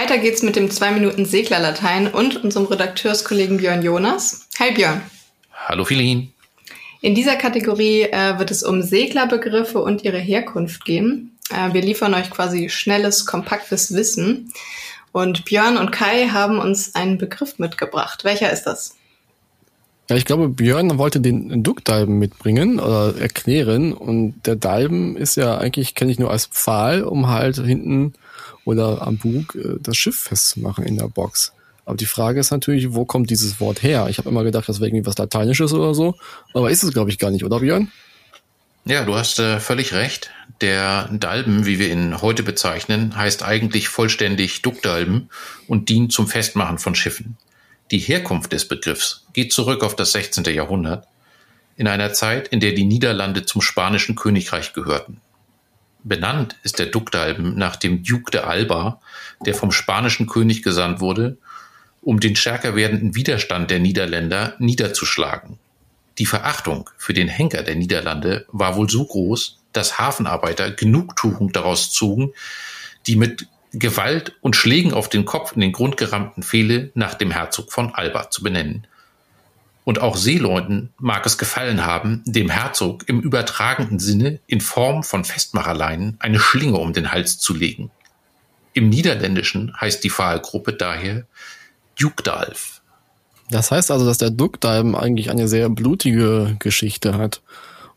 Weiter 0.00 0.16
geht's 0.16 0.42
mit 0.42 0.56
dem 0.56 0.70
2 0.70 0.92
Minuten 0.92 1.26
Seglerlatein 1.26 2.06
und 2.06 2.42
unserem 2.42 2.64
Redakteurskollegen 2.64 3.58
Björn 3.58 3.82
Jonas. 3.82 4.48
Hi 4.58 4.72
Björn. 4.72 5.02
Hallo 5.52 5.84
Philin. 5.84 6.32
In 7.02 7.14
dieser 7.14 7.36
Kategorie 7.36 8.04
äh, 8.04 8.38
wird 8.38 8.50
es 8.50 8.62
um 8.62 8.80
Seglerbegriffe 8.80 9.78
und 9.82 10.02
ihre 10.02 10.16
Herkunft 10.16 10.86
gehen. 10.86 11.36
Äh, 11.50 11.74
wir 11.74 11.82
liefern 11.82 12.14
euch 12.14 12.30
quasi 12.30 12.70
schnelles, 12.70 13.26
kompaktes 13.26 13.94
Wissen. 13.94 14.50
Und 15.12 15.44
Björn 15.44 15.76
und 15.76 15.90
Kai 15.90 16.28
haben 16.28 16.58
uns 16.58 16.94
einen 16.94 17.18
Begriff 17.18 17.58
mitgebracht. 17.58 18.24
Welcher 18.24 18.50
ist 18.50 18.62
das? 18.62 18.96
Ja, 20.08 20.16
ich 20.16 20.24
glaube, 20.24 20.48
Björn 20.48 20.96
wollte 20.96 21.20
den 21.20 21.62
Duckdalben 21.62 22.18
mitbringen 22.18 22.80
oder 22.80 23.20
erklären. 23.20 23.92
Und 23.92 24.46
der 24.46 24.56
Dalben 24.56 25.18
ist 25.18 25.36
ja 25.36 25.58
eigentlich, 25.58 25.94
kenne 25.94 26.10
ich 26.10 26.18
nur 26.18 26.30
als 26.30 26.46
Pfahl, 26.46 27.02
um 27.02 27.28
halt 27.28 27.56
hinten 27.56 28.14
oder 28.64 29.02
am 29.02 29.16
Bug 29.18 29.54
äh, 29.54 29.76
das 29.80 29.96
Schiff 29.96 30.18
festzumachen 30.18 30.84
in 30.84 30.96
der 30.96 31.08
Box. 31.08 31.52
Aber 31.84 31.96
die 31.96 32.06
Frage 32.06 32.40
ist 32.40 32.50
natürlich, 32.50 32.92
wo 32.94 33.04
kommt 33.04 33.30
dieses 33.30 33.60
Wort 33.60 33.82
her? 33.82 34.06
Ich 34.08 34.18
habe 34.18 34.28
immer 34.28 34.44
gedacht, 34.44 34.68
das 34.68 34.78
wäre 34.78 34.88
irgendwie 34.88 35.06
was 35.06 35.18
Lateinisches 35.18 35.72
oder 35.72 35.94
so, 35.94 36.14
aber 36.54 36.70
ist 36.70 36.82
es, 36.82 36.92
glaube 36.92 37.10
ich, 37.10 37.18
gar 37.18 37.30
nicht, 37.30 37.44
oder 37.44 37.60
Björn? 37.60 37.90
Ja, 38.84 39.04
du 39.04 39.14
hast 39.14 39.38
äh, 39.38 39.60
völlig 39.60 39.92
recht. 39.92 40.30
Der 40.60 41.08
Dalben, 41.12 41.66
wie 41.66 41.78
wir 41.78 41.90
ihn 41.90 42.22
heute 42.22 42.42
bezeichnen, 42.42 43.16
heißt 43.16 43.42
eigentlich 43.42 43.88
vollständig 43.88 44.62
Duckdalben 44.62 45.30
und 45.68 45.88
dient 45.88 46.12
zum 46.12 46.28
Festmachen 46.28 46.78
von 46.78 46.94
Schiffen. 46.94 47.36
Die 47.90 47.98
Herkunft 47.98 48.52
des 48.52 48.68
Begriffs 48.68 49.24
geht 49.32 49.52
zurück 49.52 49.82
auf 49.82 49.96
das 49.96 50.12
16. 50.12 50.44
Jahrhundert, 50.44 51.06
in 51.76 51.88
einer 51.88 52.12
Zeit, 52.12 52.48
in 52.48 52.60
der 52.60 52.72
die 52.72 52.84
Niederlande 52.84 53.44
zum 53.44 53.62
spanischen 53.62 54.16
Königreich 54.16 54.72
gehörten. 54.72 55.20
Benannt 56.02 56.56
ist 56.62 56.78
der 56.78 56.86
Duckdalben 56.86 57.56
nach 57.56 57.76
dem 57.76 58.02
Duke 58.02 58.30
de 58.30 58.40
Alba, 58.40 59.00
der 59.44 59.54
vom 59.54 59.72
spanischen 59.72 60.26
König 60.26 60.62
gesandt 60.62 61.00
wurde, 61.00 61.36
um 62.02 62.20
den 62.20 62.36
stärker 62.36 62.76
werdenden 62.76 63.14
Widerstand 63.14 63.70
der 63.70 63.78
Niederländer 63.78 64.54
niederzuschlagen. 64.58 65.58
Die 66.18 66.26
Verachtung 66.26 66.88
für 66.96 67.14
den 67.14 67.28
Henker 67.28 67.62
der 67.62 67.76
Niederlande 67.76 68.46
war 68.48 68.76
wohl 68.76 68.88
so 68.88 69.04
groß, 69.04 69.58
dass 69.72 69.98
Hafenarbeiter 69.98 70.70
Genugtuung 70.70 71.52
daraus 71.52 71.92
zogen, 71.92 72.32
die 73.06 73.16
mit 73.16 73.46
Gewalt 73.72 74.36
und 74.40 74.56
Schlägen 74.56 74.92
auf 74.92 75.08
den 75.08 75.24
Kopf 75.24 75.52
in 75.52 75.60
den 75.60 75.72
Grund 75.72 75.96
gerammten 75.96 76.42
Pfähle 76.42 76.90
nach 76.94 77.14
dem 77.14 77.30
Herzog 77.30 77.72
von 77.72 77.94
Alba 77.94 78.30
zu 78.30 78.42
benennen. 78.42 78.86
Und 79.84 80.00
auch 80.00 80.16
Seeleuten 80.16 80.92
mag 80.98 81.24
es 81.26 81.38
gefallen 81.38 81.84
haben, 81.84 82.22
dem 82.26 82.50
Herzog 82.50 83.08
im 83.08 83.20
übertragenden 83.20 83.98
Sinne 83.98 84.40
in 84.46 84.60
Form 84.60 85.02
von 85.02 85.24
Festmacherleinen 85.24 86.16
eine 86.20 86.38
Schlinge 86.38 86.76
um 86.76 86.92
den 86.92 87.12
Hals 87.12 87.38
zu 87.38 87.54
legen. 87.54 87.90
Im 88.72 88.88
Niederländischen 88.88 89.74
heißt 89.80 90.04
die 90.04 90.10
Pfahlgruppe 90.10 90.74
daher 90.74 91.24
Dukdalf. 91.98 92.82
Das 93.50 93.70
heißt 93.70 93.90
also, 93.90 94.06
dass 94.06 94.18
der 94.18 94.30
Dukdalm 94.30 94.94
eigentlich 94.94 95.30
eine 95.30 95.48
sehr 95.48 95.68
blutige 95.68 96.56
Geschichte 96.60 97.18
hat. 97.18 97.42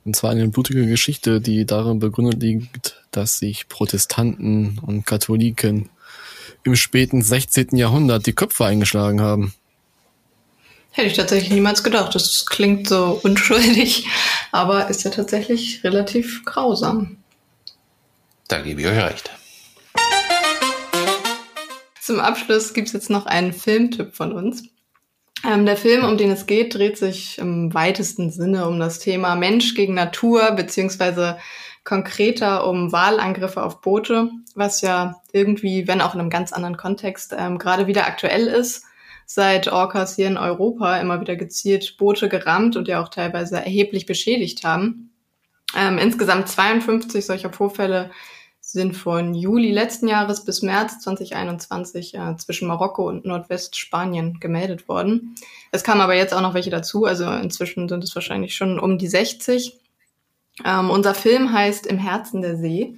Und 0.04 0.16
zwar 0.16 0.32
eine 0.32 0.48
blutige 0.50 0.88
Geschichte, 0.88 1.40
die 1.40 1.66
darin 1.66 2.00
begründet 2.00 2.42
liegt, 2.42 3.04
dass 3.12 3.38
sich 3.38 3.70
Protestanten 3.70 4.80
und 4.80 5.06
Katholiken 5.06 5.90
im 6.64 6.76
späten 6.76 7.22
16. 7.22 7.78
Jahrhundert 7.78 8.26
die 8.26 8.34
Köpfe 8.34 8.66
eingeschlagen 8.66 9.22
haben. 9.22 9.54
Hätte 10.96 11.08
ich 11.08 11.16
tatsächlich 11.16 11.50
niemals 11.50 11.84
gedacht. 11.84 12.14
Das 12.14 12.46
klingt 12.46 12.88
so 12.88 13.20
unschuldig, 13.24 14.08
aber 14.52 14.90
ist 14.90 15.04
ja 15.04 15.10
tatsächlich 15.10 15.84
relativ 15.84 16.46
grausam. 16.46 17.18
Da 18.48 18.62
gebe 18.62 18.82
ich 18.82 18.88
euch 18.88 19.04
recht. 19.04 19.32
Zum 22.00 22.20
Abschluss 22.20 22.76
gibt 22.76 22.88
es 22.90 22.94
jetzt 22.94 23.10
noch 23.10 23.26
einen 23.26 23.54
Filmtipp 23.54 24.14
von 24.16 24.34
uns. 24.34 24.66
Ähm, 25.44 25.66
der 25.66 25.78
Film, 25.78 26.06
um 26.06 26.16
den 26.16 26.30
es 26.30 26.46
geht, 26.46 26.76
dreht 26.76 26.98
sich 26.98 27.40
im 27.40 27.74
weitesten 27.74 28.30
Sinne 28.30 28.68
um 28.68 28.80
das 28.80 29.00
Thema 29.00 29.36
Mensch 29.36 29.74
gegen 29.74 29.96
Natur, 29.96 30.52
beziehungsweise 30.52 31.40
konkreter 31.84 32.68
um 32.68 32.92
Wahlangriffe 32.92 33.64
auf 33.64 33.82
Boote, 33.82 34.30
was 34.54 34.82
ja 34.82 35.22
irgendwie, 35.32 35.88
wenn 35.88 36.02
auch 36.02 36.14
in 36.14 36.20
einem 36.20 36.30
ganz 36.30 36.54
anderen 36.54 36.78
Kontext, 36.78 37.34
ähm, 37.36 37.58
gerade 37.58 37.88
wieder 37.88 38.06
aktuell 38.06 38.46
ist. 38.46 38.84
Seit 39.26 39.68
Orcas 39.68 40.16
hier 40.16 40.28
in 40.28 40.38
Europa 40.38 40.98
immer 40.98 41.22
wieder 41.22 41.36
gezielt 41.36 41.98
Boote 41.98 42.30
gerammt 42.30 42.76
und 42.76 42.88
ja 42.88 43.02
auch 43.02 43.10
teilweise 43.10 43.58
erheblich 43.58 44.06
beschädigt 44.06 44.64
haben. 44.64 45.12
Ähm, 45.76 45.98
insgesamt 45.98 46.50
52 46.50 47.26
solcher 47.26 47.52
Vorfälle 47.52 48.12
sind 48.66 48.96
von 48.96 49.34
Juli 49.34 49.72
letzten 49.72 50.08
Jahres 50.08 50.46
bis 50.46 50.62
März 50.62 51.00
2021 51.00 52.16
äh, 52.16 52.38
zwischen 52.38 52.68
Marokko 52.68 53.08
und 53.08 53.26
Nordwestspanien 53.26 54.40
gemeldet 54.40 54.88
worden. 54.88 55.36
Es 55.72 55.84
kamen 55.84 56.02
aber 56.02 56.16
jetzt 56.16 56.34
auch 56.34 56.42
noch 56.42 56.54
welche 56.54 56.70
dazu, 56.70 57.06
also 57.06 57.30
inzwischen 57.30 57.90
sind 57.90 58.04
es 58.04 58.16
wahrscheinlich 58.16 58.56
schon 58.56 58.80
um 58.80 58.98
die 58.98 59.08
60. 59.08 59.78
Ähm, 60.66 60.90
unser 60.90 61.14
Film 61.14 61.52
heißt 61.52 61.86
Im 61.88 61.98
Herzen 61.98 62.42
der 62.42 62.56
See, 62.56 62.98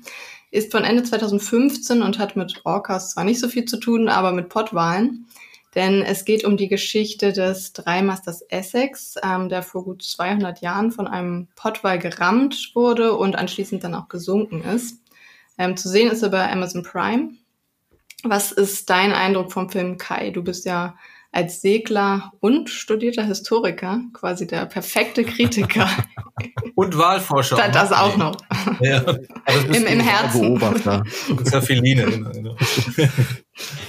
ist 0.51 0.71
von 0.71 0.83
Ende 0.83 1.03
2015 1.03 2.01
und 2.01 2.19
hat 2.19 2.35
mit 2.35 2.61
Orcas 2.63 3.11
zwar 3.11 3.23
nicht 3.23 3.39
so 3.39 3.47
viel 3.47 3.65
zu 3.65 3.77
tun, 3.77 4.07
aber 4.07 4.31
mit 4.31 4.49
Pottwalen. 4.49 5.27
Denn 5.75 6.01
es 6.01 6.23
geht 6.23 6.45
um 6.45 6.55
die 6.55 6.69
Geschichte 6.69 7.33
des 7.33 7.73
Dreimasters 7.73 8.41
Essex, 8.43 9.15
ähm, 9.21 9.49
der 9.49 9.61
vor 9.61 9.83
gut 9.83 10.03
200 10.03 10.61
Jahren 10.61 10.91
von 10.91 11.07
einem 11.07 11.49
Pottwal 11.55 11.99
gerammt 11.99 12.71
wurde 12.73 13.13
und 13.13 13.35
anschließend 13.35 13.83
dann 13.83 13.93
auch 13.93 14.07
gesunken 14.07 14.63
ist. 14.63 15.01
Ähm, 15.57 15.75
zu 15.75 15.89
sehen 15.89 16.09
ist 16.09 16.23
er 16.23 16.29
bei 16.29 16.49
Amazon 16.49 16.83
Prime. 16.83 17.31
Was 18.23 18.51
ist 18.51 18.89
dein 18.89 19.11
Eindruck 19.11 19.51
vom 19.51 19.69
Film 19.69 19.97
Kai? 19.97 20.31
Du 20.31 20.43
bist 20.43 20.65
ja 20.65 20.95
als 21.35 21.61
Segler 21.61 22.31
und 22.39 22.69
studierter 22.69 23.23
Historiker 23.23 23.99
quasi 24.13 24.47
der 24.47 24.65
perfekte 24.65 25.25
Kritiker. 25.25 25.89
und 26.75 26.97
Wahlforscher. 26.97 27.57
Das, 27.57 27.71
das 27.71 27.91
auch 27.91 28.15
noch. 28.15 28.37
Ja, 28.79 29.01
Im, 29.73 29.85
Im 29.85 29.99
Herzen. 29.99 30.41
Beobachter. 30.41 31.03
Das 31.43 31.53
ist 31.53 31.69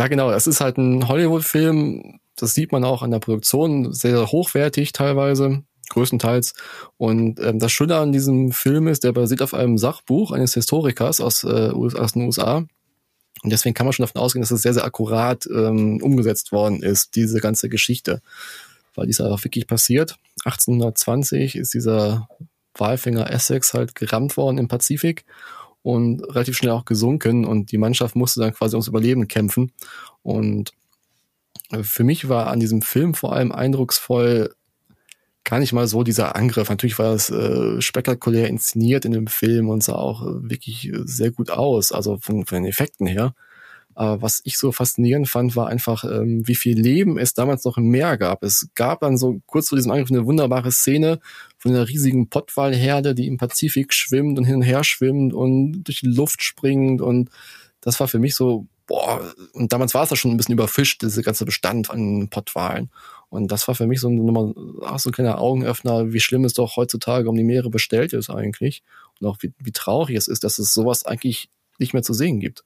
ja 0.00 0.08
genau. 0.08 0.30
Es 0.30 0.46
ist 0.46 0.62
halt 0.62 0.78
ein 0.78 1.08
Hollywood-Film. 1.08 2.20
Das 2.34 2.54
sieht 2.54 2.72
man 2.72 2.84
auch 2.84 3.02
an 3.02 3.10
der 3.10 3.18
Produktion. 3.18 3.92
Sehr 3.92 4.32
hochwertig 4.32 4.92
teilweise 4.92 5.62
größtenteils. 5.90 6.54
Und 6.96 7.38
ähm, 7.38 7.58
das 7.58 7.70
Schöne 7.70 7.96
an 7.96 8.10
diesem 8.10 8.50
Film 8.50 8.88
ist, 8.88 9.04
der 9.04 9.12
basiert 9.12 9.42
auf 9.42 9.52
einem 9.52 9.76
Sachbuch 9.76 10.32
eines 10.32 10.54
Historikers 10.54 11.20
aus, 11.20 11.44
äh, 11.44 11.70
aus 11.74 12.12
den 12.14 12.22
USA. 12.22 12.64
Und 13.42 13.50
deswegen 13.52 13.74
kann 13.74 13.84
man 13.84 13.92
schon 13.92 14.06
davon 14.06 14.22
ausgehen, 14.22 14.40
dass 14.40 14.50
es 14.50 14.62
sehr, 14.62 14.72
sehr 14.72 14.84
akkurat 14.84 15.46
ähm, 15.54 16.00
umgesetzt 16.02 16.50
worden 16.50 16.82
ist, 16.82 17.14
diese 17.14 17.40
ganze 17.40 17.68
Geschichte. 17.68 18.22
Weil 18.94 19.06
dies 19.06 19.20
auch 19.20 19.44
wirklich 19.44 19.66
passiert. 19.66 20.16
1820 20.46 21.56
ist 21.56 21.74
dieser 21.74 22.26
Walfänger 22.74 23.30
Essex 23.30 23.74
halt 23.74 23.94
gerammt 23.94 24.38
worden 24.38 24.56
im 24.56 24.68
Pazifik 24.68 25.26
und 25.82 26.22
relativ 26.22 26.56
schnell 26.56 26.72
auch 26.72 26.84
gesunken 26.84 27.44
und 27.44 27.72
die 27.72 27.78
Mannschaft 27.78 28.16
musste 28.16 28.40
dann 28.40 28.52
quasi 28.52 28.76
ums 28.76 28.88
Überleben 28.88 29.28
kämpfen. 29.28 29.72
Und 30.22 30.72
äh, 31.70 31.82
für 31.82 32.04
mich 32.04 32.28
war 32.28 32.48
an 32.48 32.60
diesem 32.60 32.82
Film 32.82 33.14
vor 33.14 33.32
allem 33.32 33.52
eindrucksvoll, 33.52 34.54
gar 35.44 35.58
nicht 35.58 35.72
mal 35.72 35.86
so 35.86 36.02
dieser 36.02 36.36
Angriff. 36.36 36.68
Natürlich 36.68 36.98
war 36.98 37.14
es 37.14 37.30
äh, 37.30 37.80
spektakulär 37.80 38.48
inszeniert 38.48 39.04
in 39.04 39.12
dem 39.12 39.26
Film 39.26 39.68
und 39.68 39.82
sah 39.82 39.94
auch 39.94 40.22
äh, 40.22 40.50
wirklich 40.50 40.88
äh, 40.88 41.00
sehr 41.04 41.30
gut 41.30 41.50
aus, 41.50 41.92
also 41.92 42.18
von, 42.18 42.44
von 42.44 42.56
den 42.56 42.66
Effekten 42.66 43.06
her. 43.06 43.34
Aber 44.00 44.22
was 44.22 44.40
ich 44.44 44.56
so 44.56 44.72
faszinierend 44.72 45.28
fand, 45.28 45.56
war 45.56 45.66
einfach, 45.66 46.04
ähm, 46.04 46.48
wie 46.48 46.54
viel 46.54 46.80
Leben 46.80 47.18
es 47.18 47.34
damals 47.34 47.66
noch 47.66 47.76
im 47.76 47.88
Meer 47.88 48.16
gab. 48.16 48.42
Es 48.42 48.70
gab 48.74 49.00
dann 49.00 49.18
so 49.18 49.42
kurz 49.44 49.68
vor 49.68 49.76
diesem 49.76 49.90
Angriff 49.92 50.10
eine 50.10 50.24
wunderbare 50.24 50.72
Szene 50.72 51.20
von 51.58 51.72
einer 51.72 51.86
riesigen 51.86 52.30
Pottwalherde, 52.30 53.14
die 53.14 53.26
im 53.26 53.36
Pazifik 53.36 53.92
schwimmt 53.92 54.38
und 54.38 54.46
hin 54.46 54.54
und 54.54 54.62
her 54.62 54.84
schwimmt 54.84 55.34
und 55.34 55.82
durch 55.82 56.00
die 56.00 56.06
Luft 56.06 56.42
springt. 56.42 57.02
Und 57.02 57.28
das 57.82 58.00
war 58.00 58.08
für 58.08 58.18
mich 58.18 58.36
so, 58.36 58.64
boah, 58.86 59.20
und 59.52 59.70
damals 59.74 59.92
war 59.92 60.04
es 60.04 60.08
da 60.08 60.16
schon 60.16 60.30
ein 60.30 60.38
bisschen 60.38 60.54
überfischt, 60.54 61.02
diese 61.02 61.22
ganze 61.22 61.44
Bestand 61.44 61.90
an 61.90 62.28
Pottwalen. 62.30 62.88
Und 63.28 63.52
das 63.52 63.68
war 63.68 63.74
für 63.74 63.86
mich 63.86 64.00
so 64.00 64.08
ein, 64.08 64.16
so 64.96 65.10
ein 65.10 65.12
kleiner 65.12 65.38
Augenöffner, 65.42 66.10
wie 66.10 66.20
schlimm 66.20 66.46
es 66.46 66.54
doch 66.54 66.78
heutzutage 66.78 67.28
um 67.28 67.36
die 67.36 67.44
Meere 67.44 67.68
bestellt 67.68 68.14
ist 68.14 68.30
eigentlich. 68.30 68.82
Und 69.20 69.26
auch 69.26 69.36
wie, 69.40 69.52
wie 69.58 69.72
traurig 69.72 70.16
es 70.16 70.26
ist, 70.26 70.42
dass 70.42 70.58
es 70.58 70.72
sowas 70.72 71.04
eigentlich 71.04 71.50
nicht 71.78 71.92
mehr 71.92 72.02
zu 72.02 72.14
sehen 72.14 72.40
gibt. 72.40 72.64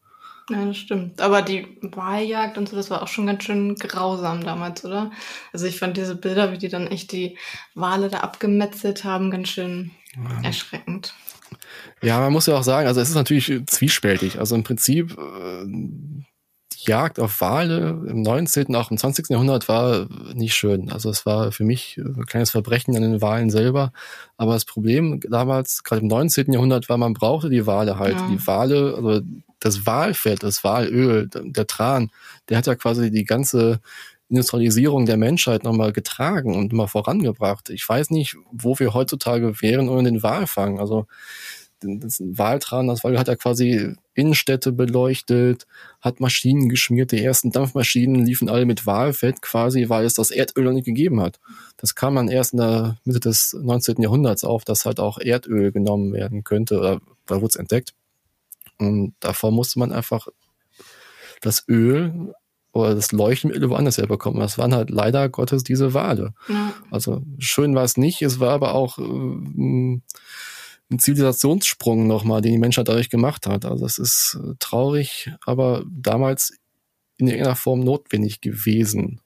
Ja, 0.50 0.64
das 0.64 0.76
stimmt. 0.76 1.20
Aber 1.20 1.40
die 1.40 1.66
Wahljagd 1.80 2.58
und 2.58 2.68
so, 2.68 2.76
das 2.76 2.90
war 2.90 3.02
auch 3.02 3.08
schon 3.08 3.26
ganz 3.26 3.44
schön 3.44 3.76
grausam 3.76 4.44
damals, 4.44 4.84
oder? 4.84 5.10
Also 5.52 5.66
ich 5.66 5.78
fand 5.78 5.96
diese 5.96 6.16
Bilder, 6.16 6.52
wie 6.52 6.58
die 6.58 6.68
dann 6.68 6.86
echt 6.86 7.12
die 7.12 7.38
Wale 7.74 8.10
da 8.10 8.20
abgemetzelt 8.20 9.04
haben, 9.04 9.30
ganz 9.30 9.48
schön 9.48 9.90
ja. 10.16 10.42
erschreckend. 10.42 11.14
Ja, 12.02 12.20
man 12.20 12.32
muss 12.32 12.46
ja 12.46 12.56
auch 12.56 12.62
sagen, 12.62 12.86
also 12.86 13.00
es 13.00 13.08
ist 13.08 13.14
natürlich 13.14 13.66
zwiespältig. 13.66 14.38
Also 14.38 14.54
im 14.54 14.64
Prinzip 14.64 15.16
äh, 15.16 15.64
Jagd 16.86 17.18
auf 17.18 17.40
Wale 17.40 18.04
im 18.08 18.22
19., 18.22 18.74
auch 18.76 18.90
im 18.90 18.98
20. 18.98 19.30
Jahrhundert 19.30 19.68
war 19.68 20.06
nicht 20.34 20.54
schön. 20.54 20.90
Also 20.90 21.10
es 21.10 21.26
war 21.26 21.52
für 21.52 21.64
mich 21.64 21.96
ein 21.98 22.26
kleines 22.26 22.50
Verbrechen 22.50 22.96
an 22.96 23.02
den 23.02 23.20
Walen 23.20 23.50
selber. 23.50 23.92
Aber 24.36 24.54
das 24.54 24.64
Problem 24.64 25.20
damals, 25.20 25.84
gerade 25.84 26.02
im 26.02 26.08
19. 26.08 26.52
Jahrhundert, 26.52 26.88
war, 26.88 26.98
man 26.98 27.14
brauchte 27.14 27.50
die 27.50 27.66
Wale 27.66 27.98
halt. 27.98 28.16
Ja. 28.16 28.28
Die 28.28 28.46
Wale, 28.46 28.94
also 28.96 29.20
das 29.60 29.86
Walfett, 29.86 30.42
das 30.42 30.62
Walöl, 30.64 31.28
der 31.28 31.66
Tran, 31.66 32.10
der 32.48 32.58
hat 32.58 32.66
ja 32.66 32.74
quasi 32.74 33.10
die 33.10 33.24
ganze 33.24 33.80
Industrialisierung 34.28 35.06
der 35.06 35.16
Menschheit 35.16 35.64
nochmal 35.64 35.92
getragen 35.92 36.56
und 36.56 36.72
mal 36.72 36.86
vorangebracht. 36.86 37.70
Ich 37.70 37.88
weiß 37.88 38.10
nicht, 38.10 38.36
wo 38.50 38.78
wir 38.78 38.94
heutzutage 38.94 39.60
wären 39.60 39.88
ohne 39.88 40.10
den 40.10 40.22
Walfang. 40.22 40.80
Also 40.80 41.06
das 41.80 42.20
Waltran, 42.20 42.86
das 42.86 43.04
Wal 43.04 43.18
hat 43.18 43.28
ja 43.28 43.36
quasi 43.36 43.94
Innenstädte 44.14 44.72
beleuchtet, 44.72 45.66
hat 46.00 46.20
Maschinen 46.20 46.68
geschmiert. 46.68 47.12
Die 47.12 47.22
ersten 47.22 47.50
Dampfmaschinen 47.50 48.24
liefen 48.24 48.48
alle 48.48 48.64
mit 48.64 48.86
Walfett 48.86 49.42
quasi, 49.42 49.88
weil 49.88 50.04
es 50.04 50.14
das 50.14 50.30
Erdöl 50.30 50.64
noch 50.64 50.72
nicht 50.72 50.86
gegeben 50.86 51.20
hat. 51.20 51.40
Das 51.76 51.94
kam 51.94 52.14
dann 52.14 52.28
erst 52.28 52.52
in 52.52 52.60
der 52.60 52.96
Mitte 53.04 53.20
des 53.20 53.56
19. 53.60 54.00
Jahrhunderts 54.00 54.44
auf, 54.44 54.64
dass 54.64 54.84
halt 54.84 55.00
auch 55.00 55.18
Erdöl 55.18 55.72
genommen 55.72 56.12
werden 56.12 56.44
könnte 56.44 56.78
oder 56.78 57.00
da 57.26 57.36
wurde 57.36 57.46
es 57.46 57.56
entdeckt. 57.56 57.94
Und 58.78 59.14
davor 59.20 59.52
musste 59.52 59.78
man 59.78 59.92
einfach 59.92 60.28
das 61.40 61.64
Öl 61.68 62.34
oder 62.72 62.94
das 62.94 63.12
Leuchtmittel 63.12 63.70
woanders 63.70 63.98
herbekommen. 63.98 64.40
Das 64.40 64.58
waren 64.58 64.74
halt 64.74 64.90
leider 64.90 65.28
Gottes 65.28 65.62
diese 65.62 65.94
Wale. 65.94 66.34
Ja. 66.48 66.72
Also 66.90 67.22
schön 67.38 67.74
war 67.74 67.84
es 67.84 67.96
nicht, 67.96 68.20
es 68.22 68.40
war 68.40 68.50
aber 68.50 68.74
auch 68.74 68.98
äh, 68.98 70.00
ein 70.90 70.98
Zivilisationssprung 70.98 72.06
nochmal, 72.06 72.40
den 72.40 72.52
die 72.52 72.58
Menschheit 72.58 72.88
dadurch 72.88 73.10
gemacht 73.10 73.46
hat. 73.46 73.64
Also 73.64 73.86
es 73.86 73.98
ist 73.98 74.38
äh, 74.42 74.54
traurig, 74.58 75.30
aber 75.46 75.84
damals 75.90 76.56
in 77.16 77.28
irgendeiner 77.28 77.56
Form 77.56 77.80
notwendig 77.80 78.40
gewesen. 78.40 79.20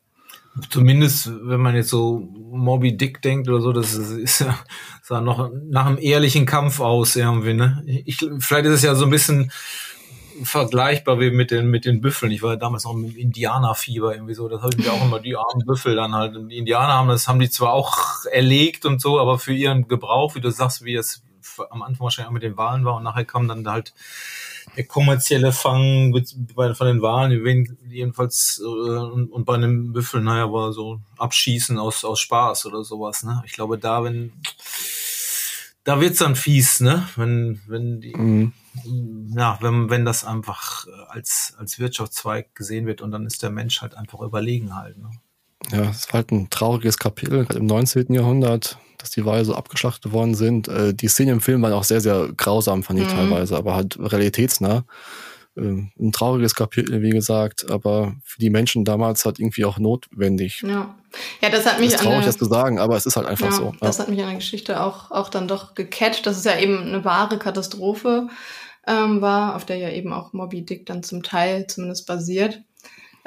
Zumindest, 0.70 1.30
wenn 1.42 1.61
man 1.61 1.76
jetzt 1.76 1.90
so 1.90 2.18
Moby 2.18 2.96
Dick 2.96 3.22
denkt 3.22 3.48
oder 3.48 3.61
so, 3.61 3.72
das 3.72 3.94
ist 3.94 4.40
ja 4.40 4.59
sah 5.02 5.20
noch 5.20 5.50
nach 5.70 5.86
einem 5.86 5.98
ehrlichen 5.98 6.46
Kampf 6.46 6.80
aus 6.80 7.16
irgendwie, 7.16 7.54
ne? 7.54 7.82
Ich, 7.86 8.18
vielleicht 8.40 8.66
ist 8.66 8.74
es 8.74 8.82
ja 8.82 8.94
so 8.94 9.04
ein 9.04 9.11
bisschen 9.11 9.50
vergleichbar 10.42 11.18
wie 11.18 11.30
mit 11.30 11.50
den 11.50 11.68
mit 11.68 11.84
den 11.84 12.00
Büffeln. 12.00 12.30
Ich 12.30 12.42
war 12.42 12.56
damals 12.56 12.84
noch 12.84 12.94
im 12.94 13.16
Indianerfieber 13.16 14.14
irgendwie 14.14 14.34
so. 14.34 14.48
Das 14.48 14.62
habe 14.62 14.72
ich 14.76 14.84
mir 14.84 14.92
auch 14.92 15.04
immer 15.04 15.18
die 15.18 15.36
armen 15.36 15.66
Büffel 15.66 15.96
dann 15.96 16.14
halt. 16.14 16.36
Die 16.50 16.59
Indianer 16.59 16.92
haben 16.92 17.09
das 17.09 17.26
haben 17.26 17.40
die 17.40 17.50
zwar 17.50 17.72
auch 17.72 18.24
erlegt 18.30 18.84
und 18.84 19.00
so, 19.00 19.18
aber 19.18 19.38
für 19.38 19.52
ihren 19.52 19.88
Gebrauch, 19.88 20.34
wie 20.34 20.40
du 20.40 20.50
sagst, 20.50 20.84
wie 20.84 20.94
es 20.94 21.22
am 21.70 21.82
Anfang 21.82 22.05
wahrscheinlich 22.05 22.28
auch 22.28 22.32
mit 22.32 22.42
den 22.42 22.57
Wahlen 22.57 22.84
war 22.84 22.96
und 22.96 23.05
nachher 23.05 23.24
kam 23.24 23.49
dann 23.49 23.66
halt 23.68 23.94
der 24.76 24.86
kommerzielle 24.86 25.53
Fang 25.53 26.12
von 26.55 26.86
den 26.86 27.03
Wahlen, 27.03 27.78
jedenfalls 27.88 28.61
äh, 28.62 28.68
und, 28.68 29.44
bei 29.44 29.55
einem 29.55 29.92
Büffel, 29.92 30.20
naja, 30.20 30.53
war 30.53 30.72
so 30.72 31.01
Abschießen 31.16 31.78
aus 31.78 32.05
aus 32.05 32.20
Spaß 32.20 32.66
oder 32.66 32.84
sowas. 32.84 33.22
Ne? 33.22 33.42
Ich 33.46 33.53
glaube, 33.53 33.78
da 33.78 34.05
wenn 34.05 34.32
da 35.84 36.01
wird's 36.01 36.18
dann 36.18 36.36
fies, 36.36 36.80
ne? 36.80 37.09
Wenn 37.16 37.61
wenn 37.66 38.01
die 38.01 38.14
mhm 38.14 38.53
ja, 39.34 39.59
wenn, 39.61 39.90
wenn 39.90 40.05
das 40.05 40.24
einfach 40.24 40.86
äh, 40.86 40.90
als, 41.09 41.55
als 41.59 41.78
Wirtschaftszweig 41.78 42.55
gesehen 42.55 42.86
wird 42.86 43.01
und 43.01 43.11
dann 43.11 43.26
ist 43.26 43.42
der 43.42 43.51
Mensch 43.51 43.80
halt 43.80 43.94
einfach 43.94 44.20
überlegen 44.20 44.74
halt. 44.76 44.99
Ne? 44.99 45.11
Ja, 45.72 45.90
es 45.90 46.06
war 46.09 46.14
halt 46.14 46.32
ein 46.32 46.50
trauriges 46.50 46.98
Kapitel, 46.98 47.44
gerade 47.44 47.59
im 47.59 47.66
19. 47.66 48.12
Jahrhundert, 48.14 48.78
dass 48.98 49.11
die 49.11 49.24
Wale 49.24 49.44
so 49.44 49.54
abgeschlachtet 49.54 50.12
worden 50.12 50.34
sind. 50.34 50.68
Äh, 50.68 50.94
die 50.94 51.09
Szenen 51.09 51.34
im 51.34 51.40
Film 51.40 51.62
waren 51.62 51.72
auch 51.72 51.84
sehr, 51.84 52.00
sehr 52.00 52.28
grausam, 52.36 52.82
fand 52.82 53.00
ich 53.00 53.06
mhm. 53.06 53.11
teilweise, 53.11 53.56
aber 53.56 53.74
halt 53.74 53.98
realitätsnah. 53.98 54.84
Ähm, 55.56 55.90
ein 55.98 56.12
trauriges 56.12 56.54
Kapitel, 56.54 57.02
wie 57.02 57.11
gesagt, 57.11 57.70
aber 57.70 58.14
für 58.22 58.38
die 58.38 58.50
Menschen 58.50 58.84
damals 58.84 59.24
halt 59.24 59.40
irgendwie 59.40 59.64
auch 59.64 59.78
notwendig. 59.78 60.62
Ja, 60.62 60.94
ja 61.42 61.50
das 61.50 61.66
hat 61.66 61.80
mich. 61.80 61.90
Das 61.90 62.00
ist 62.00 62.06
traurig, 62.06 62.24
das 62.24 62.38
zu 62.38 62.44
sagen, 62.44 62.78
aber 62.78 62.96
es 62.96 63.06
ist 63.06 63.16
halt 63.16 63.26
einfach 63.26 63.50
ja, 63.50 63.52
so. 63.52 63.74
Das 63.80 63.98
hat 63.98 64.09
mich 64.09 64.20
an 64.20 64.28
der 64.28 64.36
Geschichte 64.36 64.80
auch, 64.80 65.11
auch 65.11 65.28
dann 65.28 65.48
doch 65.48 65.74
gecatcht. 65.74 66.26
Das 66.26 66.36
ist 66.36 66.44
ja 66.44 66.59
eben 66.59 66.78
eine 66.78 67.04
wahre 67.04 67.38
Katastrophe 67.38 68.28
ähm, 68.86 69.20
war, 69.20 69.54
auf 69.54 69.64
der 69.64 69.76
ja 69.76 69.90
eben 69.90 70.12
auch 70.12 70.32
Moby 70.32 70.64
Dick 70.64 70.86
dann 70.86 71.02
zum 71.02 71.22
Teil 71.22 71.66
zumindest 71.66 72.06
basiert. 72.06 72.62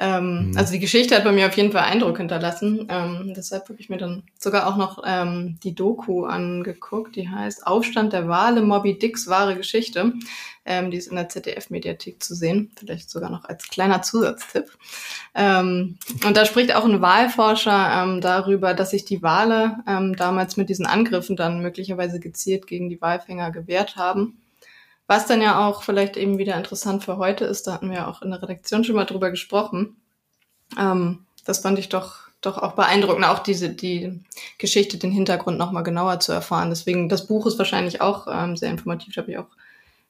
Ähm, 0.02 0.50
mhm. 0.50 0.58
Also 0.58 0.74
die 0.74 0.80
Geschichte 0.80 1.16
hat 1.16 1.24
bei 1.24 1.32
mir 1.32 1.46
auf 1.46 1.56
jeden 1.56 1.72
Fall 1.72 1.84
Eindruck 1.84 2.18
hinterlassen. 2.18 2.88
Ähm, 2.90 3.34
deshalb 3.36 3.70
habe 3.70 3.80
ich 3.80 3.88
mir 3.88 4.00
dann 4.00 4.24
sogar 4.40 4.66
auch 4.68 4.76
noch 4.76 5.04
ähm, 5.06 5.60
die 5.64 5.76
Doku 5.76 6.26
angeguckt, 6.26 7.16
die 7.16 7.30
heißt 7.30 7.68
Aufstand 7.68 8.12
der 8.12 8.28
Wale, 8.28 8.64
Moby 8.64 8.98
Dicks 8.98 9.28
wahre 9.28 9.56
Geschichte. 9.56 10.14
Ähm, 10.66 10.90
die 10.90 10.98
ist 10.98 11.08
in 11.08 11.16
der 11.16 11.30
ZDF-Mediathek 11.30 12.22
zu 12.22 12.34
sehen, 12.34 12.72
vielleicht 12.76 13.12
sogar 13.12 13.30
noch 13.30 13.46
als 13.46 13.68
kleiner 13.68 14.02
Zusatztipp. 14.02 14.72
Ähm, 15.36 16.00
und 16.26 16.36
da 16.36 16.46
spricht 16.46 16.74
auch 16.74 16.86
ein 16.86 17.02
Wahlforscher 17.02 18.04
ähm, 18.04 18.22
darüber, 18.22 18.74
dass 18.74 18.92
sich 18.92 19.06
die 19.06 19.22
Wale 19.22 19.78
damals 19.86 20.58
mit 20.58 20.70
diesen 20.70 20.86
Angriffen 20.86 21.36
dann 21.36 21.62
möglicherweise 21.62 22.20
gezielt 22.20 22.66
gegen 22.66 22.90
die 22.90 23.02
Walfänger 23.02 23.52
gewehrt 23.52 23.96
haben. 23.96 24.41
Was 25.12 25.26
dann 25.28 25.42
ja 25.42 25.68
auch 25.68 25.84
vielleicht 25.84 26.16
eben 26.16 26.38
wieder 26.38 26.56
interessant 26.56 27.04
für 27.04 27.18
heute 27.18 27.44
ist, 27.44 27.68
da 27.68 27.74
hatten 27.74 27.90
wir 27.90 27.98
ja 27.98 28.08
auch 28.08 28.22
in 28.22 28.32
der 28.32 28.42
Redaktion 28.42 28.86
schon 28.86 28.96
mal 28.96 29.04
drüber 29.04 29.30
gesprochen. 29.30 29.98
Ähm, 30.80 31.26
das 31.44 31.60
fand 31.60 31.78
ich 31.80 31.90
doch, 31.90 32.30
doch 32.40 32.58
auch 32.58 32.76
beeindruckend, 32.76 33.26
auch 33.26 33.40
diese, 33.40 33.68
die 33.68 34.22
Geschichte, 34.58 34.98
den 34.98 35.12
Hintergrund 35.12 35.58
nochmal 35.58 35.84
genauer 35.84 36.22
zu 36.22 36.32
erfahren. 36.32 36.70
Deswegen, 36.70 37.10
das 37.10 37.28
Buch 37.28 37.46
ist 37.46 37.58
wahrscheinlich 37.58 38.00
auch 38.00 38.26
ähm, 38.32 38.56
sehr 38.56 38.70
informativ, 38.72 39.14
da 39.14 39.24
habe 39.24 39.32
ich 39.32 39.38
auch 39.38 39.50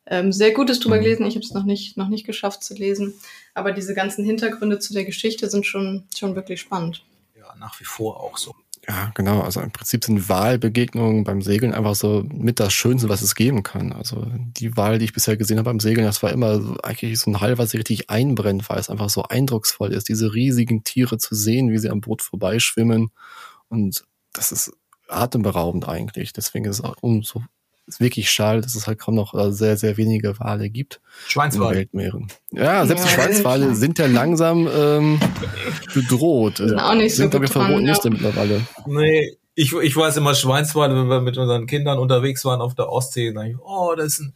ähm, 0.06 0.32
sehr 0.32 0.52
Gutes 0.52 0.80
drüber 0.80 0.98
mhm. 0.98 1.02
gelesen. 1.02 1.26
Ich 1.26 1.34
habe 1.34 1.46
es 1.46 1.54
noch 1.56 1.64
nicht, 1.64 1.98
noch 1.98 2.08
nicht 2.08 2.28
geschafft 2.28 2.64
zu 2.64 2.76
lesen. 2.76 3.16
Aber 3.56 3.72
diese 3.72 3.96
ganzen 3.96 4.24
Hintergründe 4.24 4.78
zu 4.78 4.94
der 4.94 5.06
Geschichte 5.06 5.50
sind 5.50 5.66
schon, 5.66 6.04
schon 6.16 6.36
wirklich 6.36 6.62
spannend. 6.62 7.04
Ja, 7.36 7.56
nach 7.56 7.80
wie 7.80 7.86
vor 7.86 8.20
auch 8.20 8.38
so. 8.38 8.54
Ja, 8.88 9.12
genau. 9.14 9.42
Also 9.42 9.62
im 9.62 9.72
Prinzip 9.72 10.04
sind 10.04 10.28
Wahlbegegnungen 10.28 11.24
beim 11.24 11.42
Segeln 11.42 11.74
einfach 11.74 11.94
so 11.94 12.24
mit 12.34 12.60
das 12.60 12.74
Schönste, 12.74 13.10
was 13.10 13.22
es 13.22 13.36
geben 13.36 13.62
kann. 13.62 13.94
Also 13.94 14.26
die 14.36 14.76
Wahl, 14.76 14.98
die 14.98 15.06
ich 15.06 15.14
bisher 15.14 15.38
gesehen 15.38 15.60
habe 15.60 15.70
beim 15.70 15.80
Segeln, 15.80 16.06
das 16.06 16.24
war 16.24 16.32
immer 16.32 16.78
eigentlich 16.82 17.20
so 17.20 17.30
ein 17.30 17.42
Hall, 17.42 17.60
was 17.60 17.72
sich 17.72 17.80
richtig 17.80 18.10
einbrennt, 18.10 18.68
weil 18.70 18.80
es 18.80 18.90
einfach 18.90 19.10
so 19.10 19.24
eindrucksvoll 19.24 19.94
ist, 19.94 20.10
diese 20.10 20.34
riesigen 20.34 20.84
Tiere 20.84 21.20
zu 21.20 21.36
sehen, 21.36 21.72
wie 21.72 21.78
sie 21.78 21.92
am 21.92 22.02
Boot 22.02 22.24
vorbeischwimmen. 22.24 23.12
Und 23.70 24.04
das 24.34 24.52
ist 24.52 24.74
atemberaubend 25.08 25.88
eigentlich. 25.88 26.34
Deswegen 26.34 26.66
ist 26.66 26.80
es 26.80 26.84
auch 26.84 26.96
umso 27.02 27.44
ist 27.88 28.00
wirklich 28.00 28.30
schade, 28.30 28.62
dass 28.62 28.76
es 28.76 28.88
halt 28.88 29.00
kaum 29.00 29.16
noch 29.16 29.34
äh, 29.34 29.52
sehr, 29.52 29.78
sehr 29.78 29.98
wenige 29.98 30.40
Wale 30.40 30.70
gibt. 30.70 31.02
Schweinswale. 31.28 31.78
Weltmeeren. 31.78 32.28
Ja, 32.52 32.86
selbst 32.86 33.06
ja, 33.06 33.10
die 33.10 33.16
Schweinswale 33.16 33.76
sind 33.76 34.00
ja 34.00 34.08
langsam 34.08 34.68
ähm, 34.74 35.20
bedroht. 35.94 36.58
Sind 36.58 36.80
auch 36.80 36.94
nicht 36.94 37.16
sind, 37.16 37.34
so 37.34 37.40
gut 37.40 37.50
verboten 37.50 37.86
ja. 37.86 37.98
mittlerweile. 38.06 38.62
Nee, 38.86 39.38
ich, 39.56 39.74
ich 39.74 39.96
weiß 39.96 40.18
immer 40.18 40.34
Schweinswale, 40.34 40.96
wenn 40.96 41.08
wir 41.08 41.22
mit 41.22 41.38
unseren 41.38 41.68
Kindern 41.68 42.00
unterwegs 42.00 42.46
waren 42.46 42.62
auf 42.62 42.76
der 42.76 42.90
Ostsee, 42.90 43.34
dann 43.34 43.48
ich, 43.48 43.58
oh, 43.60 43.94
das 43.96 44.14
ist 44.14 44.20
ein 44.20 44.34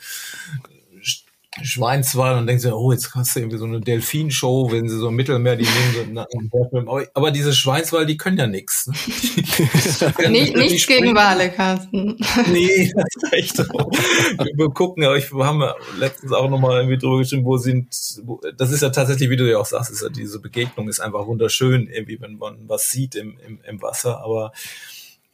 Schweinswal 1.61 2.37
und 2.37 2.47
denkt 2.47 2.61
sich, 2.61 2.71
oh, 2.71 2.91
jetzt 2.91 3.15
hast 3.15 3.35
du 3.35 3.39
irgendwie 3.39 3.57
so 3.57 3.65
eine 3.65 3.79
Delfinshow, 3.79 4.71
wenn 4.71 4.89
sie 4.89 4.97
so 4.97 5.07
im 5.07 5.15
Mittelmeer, 5.15 5.55
die 5.55 5.65
nehmen 5.65 6.25
so, 6.51 6.77
aber, 6.79 7.05
aber 7.13 7.31
diese 7.31 7.53
Schweinswal, 7.53 8.05
die 8.05 8.17
können 8.17 8.37
ja 8.37 8.47
nichts. 8.47 8.87
Ne? 8.87 8.93
Nicht, 10.29 10.55
nichts 10.55 10.85
gegen 10.85 11.15
Wale, 11.15 11.49
Carsten. 11.51 12.17
Nee, 12.51 12.91
das 12.95 13.05
ist 13.15 13.33
echt 13.33 13.57
so. 13.57 13.63
Wir 13.63 14.69
gucken 14.69 15.03
ja, 15.03 15.15
ich, 15.15 15.31
wir 15.31 15.45
haben 15.45 15.61
ja 15.61 15.75
letztens 15.97 16.33
auch 16.33 16.49
nochmal 16.49 16.81
irgendwie 16.81 16.97
drüber 16.97 17.19
geschrieben, 17.19 17.45
wo 17.45 17.57
sind, 17.57 17.87
wo, 18.23 18.41
das 18.57 18.71
ist 18.71 18.81
ja 18.81 18.89
tatsächlich, 18.89 19.29
wie 19.29 19.37
du 19.37 19.49
ja 19.49 19.57
auch 19.57 19.65
sagst, 19.65 19.91
ist 19.91 20.01
ja 20.01 20.09
diese 20.09 20.39
Begegnung 20.39 20.89
ist 20.89 20.99
einfach 20.99 21.25
wunderschön, 21.25 21.87
irgendwie, 21.87 22.19
wenn 22.19 22.37
man 22.37 22.67
was 22.67 22.91
sieht 22.91 23.15
im, 23.15 23.37
im, 23.45 23.59
im 23.63 23.81
Wasser, 23.81 24.21
aber, 24.21 24.51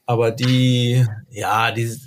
aber 0.05 0.31
die, 0.31 1.03
ja, 1.31 1.71
die, 1.71 1.97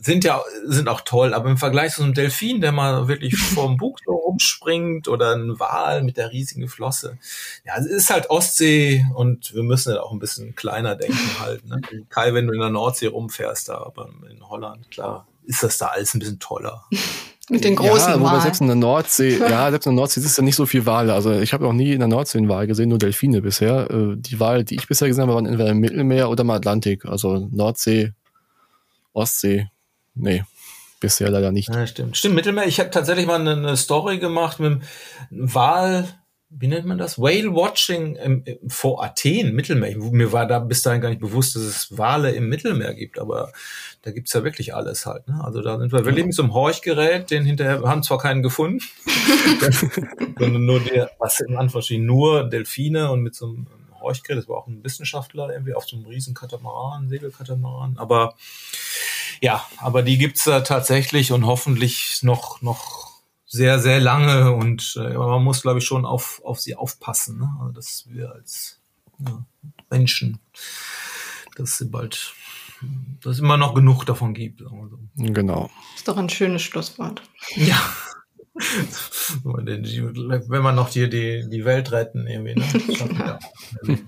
sind 0.00 0.24
ja 0.24 0.42
sind 0.64 0.88
auch 0.88 1.00
toll, 1.00 1.34
aber 1.34 1.50
im 1.50 1.56
Vergleich 1.56 1.94
zu 1.94 2.02
einem 2.02 2.14
Delfin, 2.14 2.60
der 2.60 2.72
mal 2.72 3.08
wirklich 3.08 3.36
vorm 3.54 3.76
Bug 3.76 3.98
so 4.04 4.12
rumspringt 4.12 5.08
oder 5.08 5.34
ein 5.34 5.58
Wal 5.58 6.02
mit 6.02 6.16
der 6.16 6.32
riesigen 6.32 6.68
Flosse, 6.68 7.18
ja, 7.64 7.76
es 7.78 7.86
ist 7.86 8.10
halt 8.10 8.30
Ostsee 8.30 9.04
und 9.14 9.54
wir 9.54 9.62
müssen 9.62 9.94
ja 9.94 10.02
auch 10.02 10.12
ein 10.12 10.18
bisschen 10.18 10.54
kleiner 10.54 10.96
denken 10.96 11.40
halt. 11.40 11.66
Ne? 11.66 11.80
Kai, 12.08 12.34
wenn 12.34 12.46
du 12.46 12.52
in 12.52 12.60
der 12.60 12.70
Nordsee 12.70 13.08
rumfährst, 13.08 13.68
da, 13.68 13.78
aber 13.78 14.10
in 14.30 14.48
Holland, 14.48 14.90
klar, 14.90 15.26
ist 15.44 15.62
das 15.62 15.78
da 15.78 15.88
alles 15.88 16.14
ein 16.14 16.20
bisschen 16.20 16.38
toller. 16.38 16.84
Mit 17.50 17.64
den 17.64 17.74
großen 17.74 18.12
ja, 18.12 18.22
Walen. 18.22 18.42
selbst 18.42 18.60
in 18.60 18.68
der 18.68 18.76
Nordsee, 18.76 19.36
ja, 19.40 19.70
selbst 19.70 19.86
in 19.86 19.92
der 19.92 19.96
Nordsee 19.96 20.20
ist 20.20 20.38
ja 20.38 20.44
nicht 20.44 20.54
so 20.54 20.66
viel 20.66 20.86
Wale. 20.86 21.12
Also 21.12 21.32
ich 21.32 21.52
habe 21.52 21.66
auch 21.66 21.72
nie 21.72 21.92
in 21.92 21.98
der 21.98 22.06
Nordsee 22.06 22.38
einen 22.38 22.48
Wal 22.48 22.68
gesehen, 22.68 22.90
nur 22.90 22.98
Delfine 22.98 23.42
bisher. 23.42 23.90
Äh, 23.90 24.14
die 24.16 24.38
Wale, 24.38 24.62
die 24.62 24.76
ich 24.76 24.86
bisher 24.86 25.08
gesehen 25.08 25.22
habe, 25.22 25.34
waren 25.34 25.46
entweder 25.46 25.70
im 25.70 25.80
Mittelmeer 25.80 26.30
oder 26.30 26.42
im 26.42 26.50
Atlantik. 26.50 27.06
Also 27.06 27.48
Nordsee, 27.50 28.12
Ostsee, 29.12 29.68
nee, 30.20 30.44
bisher 31.00 31.30
leider 31.30 31.52
nicht. 31.52 31.68
Ja, 31.68 31.86
stimmt. 31.86 32.16
Stimmt, 32.16 32.34
Mittelmeer. 32.34 32.66
Ich 32.66 32.78
habe 32.78 32.90
tatsächlich 32.90 33.26
mal 33.26 33.40
eine, 33.40 33.52
eine, 33.52 33.76
Story 33.76 34.18
gemacht 34.18 34.60
mit 34.60 34.72
einem 34.72 34.82
Wal, 35.30 36.08
wie 36.50 36.66
nennt 36.66 36.84
man 36.84 36.98
das? 36.98 37.18
Whale 37.18 37.54
Watching 37.54 38.16
im, 38.16 38.42
im, 38.44 38.68
vor 38.68 39.04
Athen, 39.04 39.54
Mittelmeer. 39.54 39.96
Mir 39.96 40.32
war 40.32 40.46
da 40.46 40.58
bis 40.58 40.82
dahin 40.82 41.00
gar 41.00 41.08
nicht 41.08 41.20
bewusst, 41.20 41.54
dass 41.54 41.62
es 41.62 41.96
Wale 41.96 42.32
im 42.32 42.48
Mittelmeer 42.48 42.94
gibt, 42.94 43.18
aber 43.18 43.52
da 44.02 44.10
gibt's 44.10 44.32
ja 44.32 44.42
wirklich 44.42 44.74
alles 44.74 45.06
halt. 45.06 45.28
Ne? 45.28 45.40
Also 45.42 45.62
da 45.62 45.78
sind 45.78 45.92
wir, 45.92 46.04
wir 46.04 46.12
leben 46.12 46.28
mit 46.28 46.34
so 46.34 46.42
einem 46.42 46.54
Horchgerät, 46.54 47.30
den 47.30 47.44
hinterher, 47.44 47.82
wir 47.82 47.88
haben 47.88 48.02
zwar 48.02 48.18
keinen 48.18 48.42
gefunden, 48.42 48.80
sondern 50.38 50.64
nur 50.64 50.80
der, 50.80 51.10
was 51.18 51.40
in 51.40 51.56
Anführungsstrichen 51.56 52.04
nur 52.04 52.48
Delfine 52.48 53.10
und 53.12 53.22
mit 53.22 53.34
so 53.34 53.46
einem 53.46 53.66
Horchgerät, 54.00 54.38
das 54.38 54.48
war 54.48 54.56
auch 54.56 54.66
ein 54.66 54.82
Wissenschaftler 54.82 55.52
irgendwie 55.52 55.74
auf 55.74 55.86
so 55.86 55.96
einem 55.96 56.06
riesen 56.06 56.34
Katamaran, 56.34 57.08
Segelkatamaran, 57.08 57.94
aber 57.96 58.34
ja, 59.40 59.64
aber 59.78 60.02
die 60.02 60.18
gibt's 60.18 60.44
da 60.44 60.60
tatsächlich 60.60 61.32
und 61.32 61.46
hoffentlich 61.46 62.22
noch, 62.22 62.60
noch 62.62 63.10
sehr, 63.46 63.80
sehr 63.80 64.00
lange 64.00 64.52
und 64.52 64.96
äh, 64.96 65.14
man 65.14 65.42
muss, 65.42 65.62
glaube 65.62 65.80
ich, 65.80 65.84
schon 65.84 66.04
auf, 66.04 66.40
auf 66.44 66.60
sie 66.60 66.76
aufpassen, 66.76 67.38
ne? 67.38 67.50
also, 67.60 67.72
dass 67.72 68.04
wir 68.08 68.32
als 68.32 68.80
ja, 69.18 69.44
Menschen, 69.90 70.38
dass 71.56 71.78
sie 71.78 71.86
bald, 71.86 72.32
dass 73.22 73.34
es 73.34 73.38
immer 73.40 73.56
noch 73.56 73.74
genug 73.74 74.04
davon 74.04 74.34
gibt. 74.34 74.60
So. 74.60 74.88
Genau. 75.16 75.70
Ist 75.96 76.06
doch 76.06 76.16
ein 76.16 76.28
schönes 76.28 76.62
Schlusswort. 76.62 77.22
Ja. 77.56 77.80
Wenn 79.44 80.62
man 80.62 80.74
noch 80.74 80.90
die, 80.90 81.08
die, 81.08 81.48
die 81.48 81.64
Welt 81.64 81.92
retten, 81.92 82.26
irgendwie, 82.26 82.54
ne? 82.54 83.38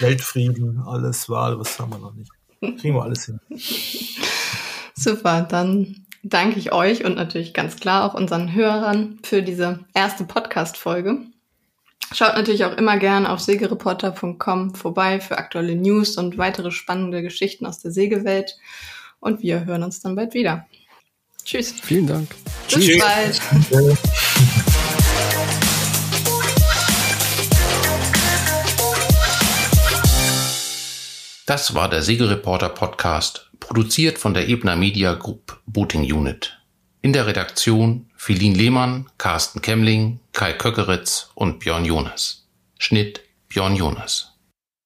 Weltfrieden, 0.00 0.80
alles 0.80 1.28
Wahl, 1.28 1.58
was 1.58 1.78
haben 1.78 1.92
wir 1.92 1.98
noch 1.98 2.14
nicht? 2.14 2.30
Kriegen 2.60 2.94
wir 2.94 3.02
alles 3.02 3.26
hin. 3.26 3.40
Super, 4.98 5.42
dann 5.42 6.04
danke 6.24 6.58
ich 6.58 6.72
euch 6.72 7.04
und 7.04 7.14
natürlich 7.14 7.54
ganz 7.54 7.76
klar 7.76 8.04
auch 8.04 8.14
unseren 8.14 8.52
Hörern 8.52 9.20
für 9.22 9.42
diese 9.42 9.78
erste 9.94 10.24
Podcast-Folge. 10.24 11.18
Schaut 12.12 12.34
natürlich 12.34 12.64
auch 12.64 12.76
immer 12.76 12.96
gern 12.98 13.24
auf 13.24 13.38
segereporter.com 13.38 14.74
vorbei 14.74 15.20
für 15.20 15.38
aktuelle 15.38 15.76
News 15.76 16.16
und 16.16 16.36
weitere 16.36 16.72
spannende 16.72 17.22
Geschichten 17.22 17.64
aus 17.64 17.78
der 17.78 17.92
Segelwelt. 17.92 18.56
Und 19.20 19.40
wir 19.40 19.66
hören 19.66 19.84
uns 19.84 20.00
dann 20.00 20.16
bald 20.16 20.34
wieder. 20.34 20.66
Tschüss. 21.44 21.72
Vielen 21.80 22.08
Dank. 22.08 22.30
Bis 22.74 22.84
Tschüss. 22.84 23.00
bald. 23.00 23.40
Das 31.46 31.74
war 31.74 31.88
der 31.88 32.02
Segelreporter 32.02 32.68
Podcast, 32.68 33.47
produziert 33.68 34.16
von 34.16 34.32
der 34.32 34.48
Ebner 34.48 34.76
Media 34.76 35.12
Group 35.12 35.60
Booting 35.66 36.10
Unit. 36.10 36.58
In 37.02 37.12
der 37.12 37.26
Redaktion 37.26 38.06
Philin 38.16 38.54
Lehmann, 38.54 39.10
Carsten 39.18 39.60
Kemmling, 39.60 40.20
Kai 40.32 40.54
Köckeritz 40.54 41.30
und 41.34 41.58
Björn 41.58 41.84
Jonas. 41.84 42.48
Schnitt 42.78 43.20
Björn 43.50 43.76
Jonas. 43.76 44.27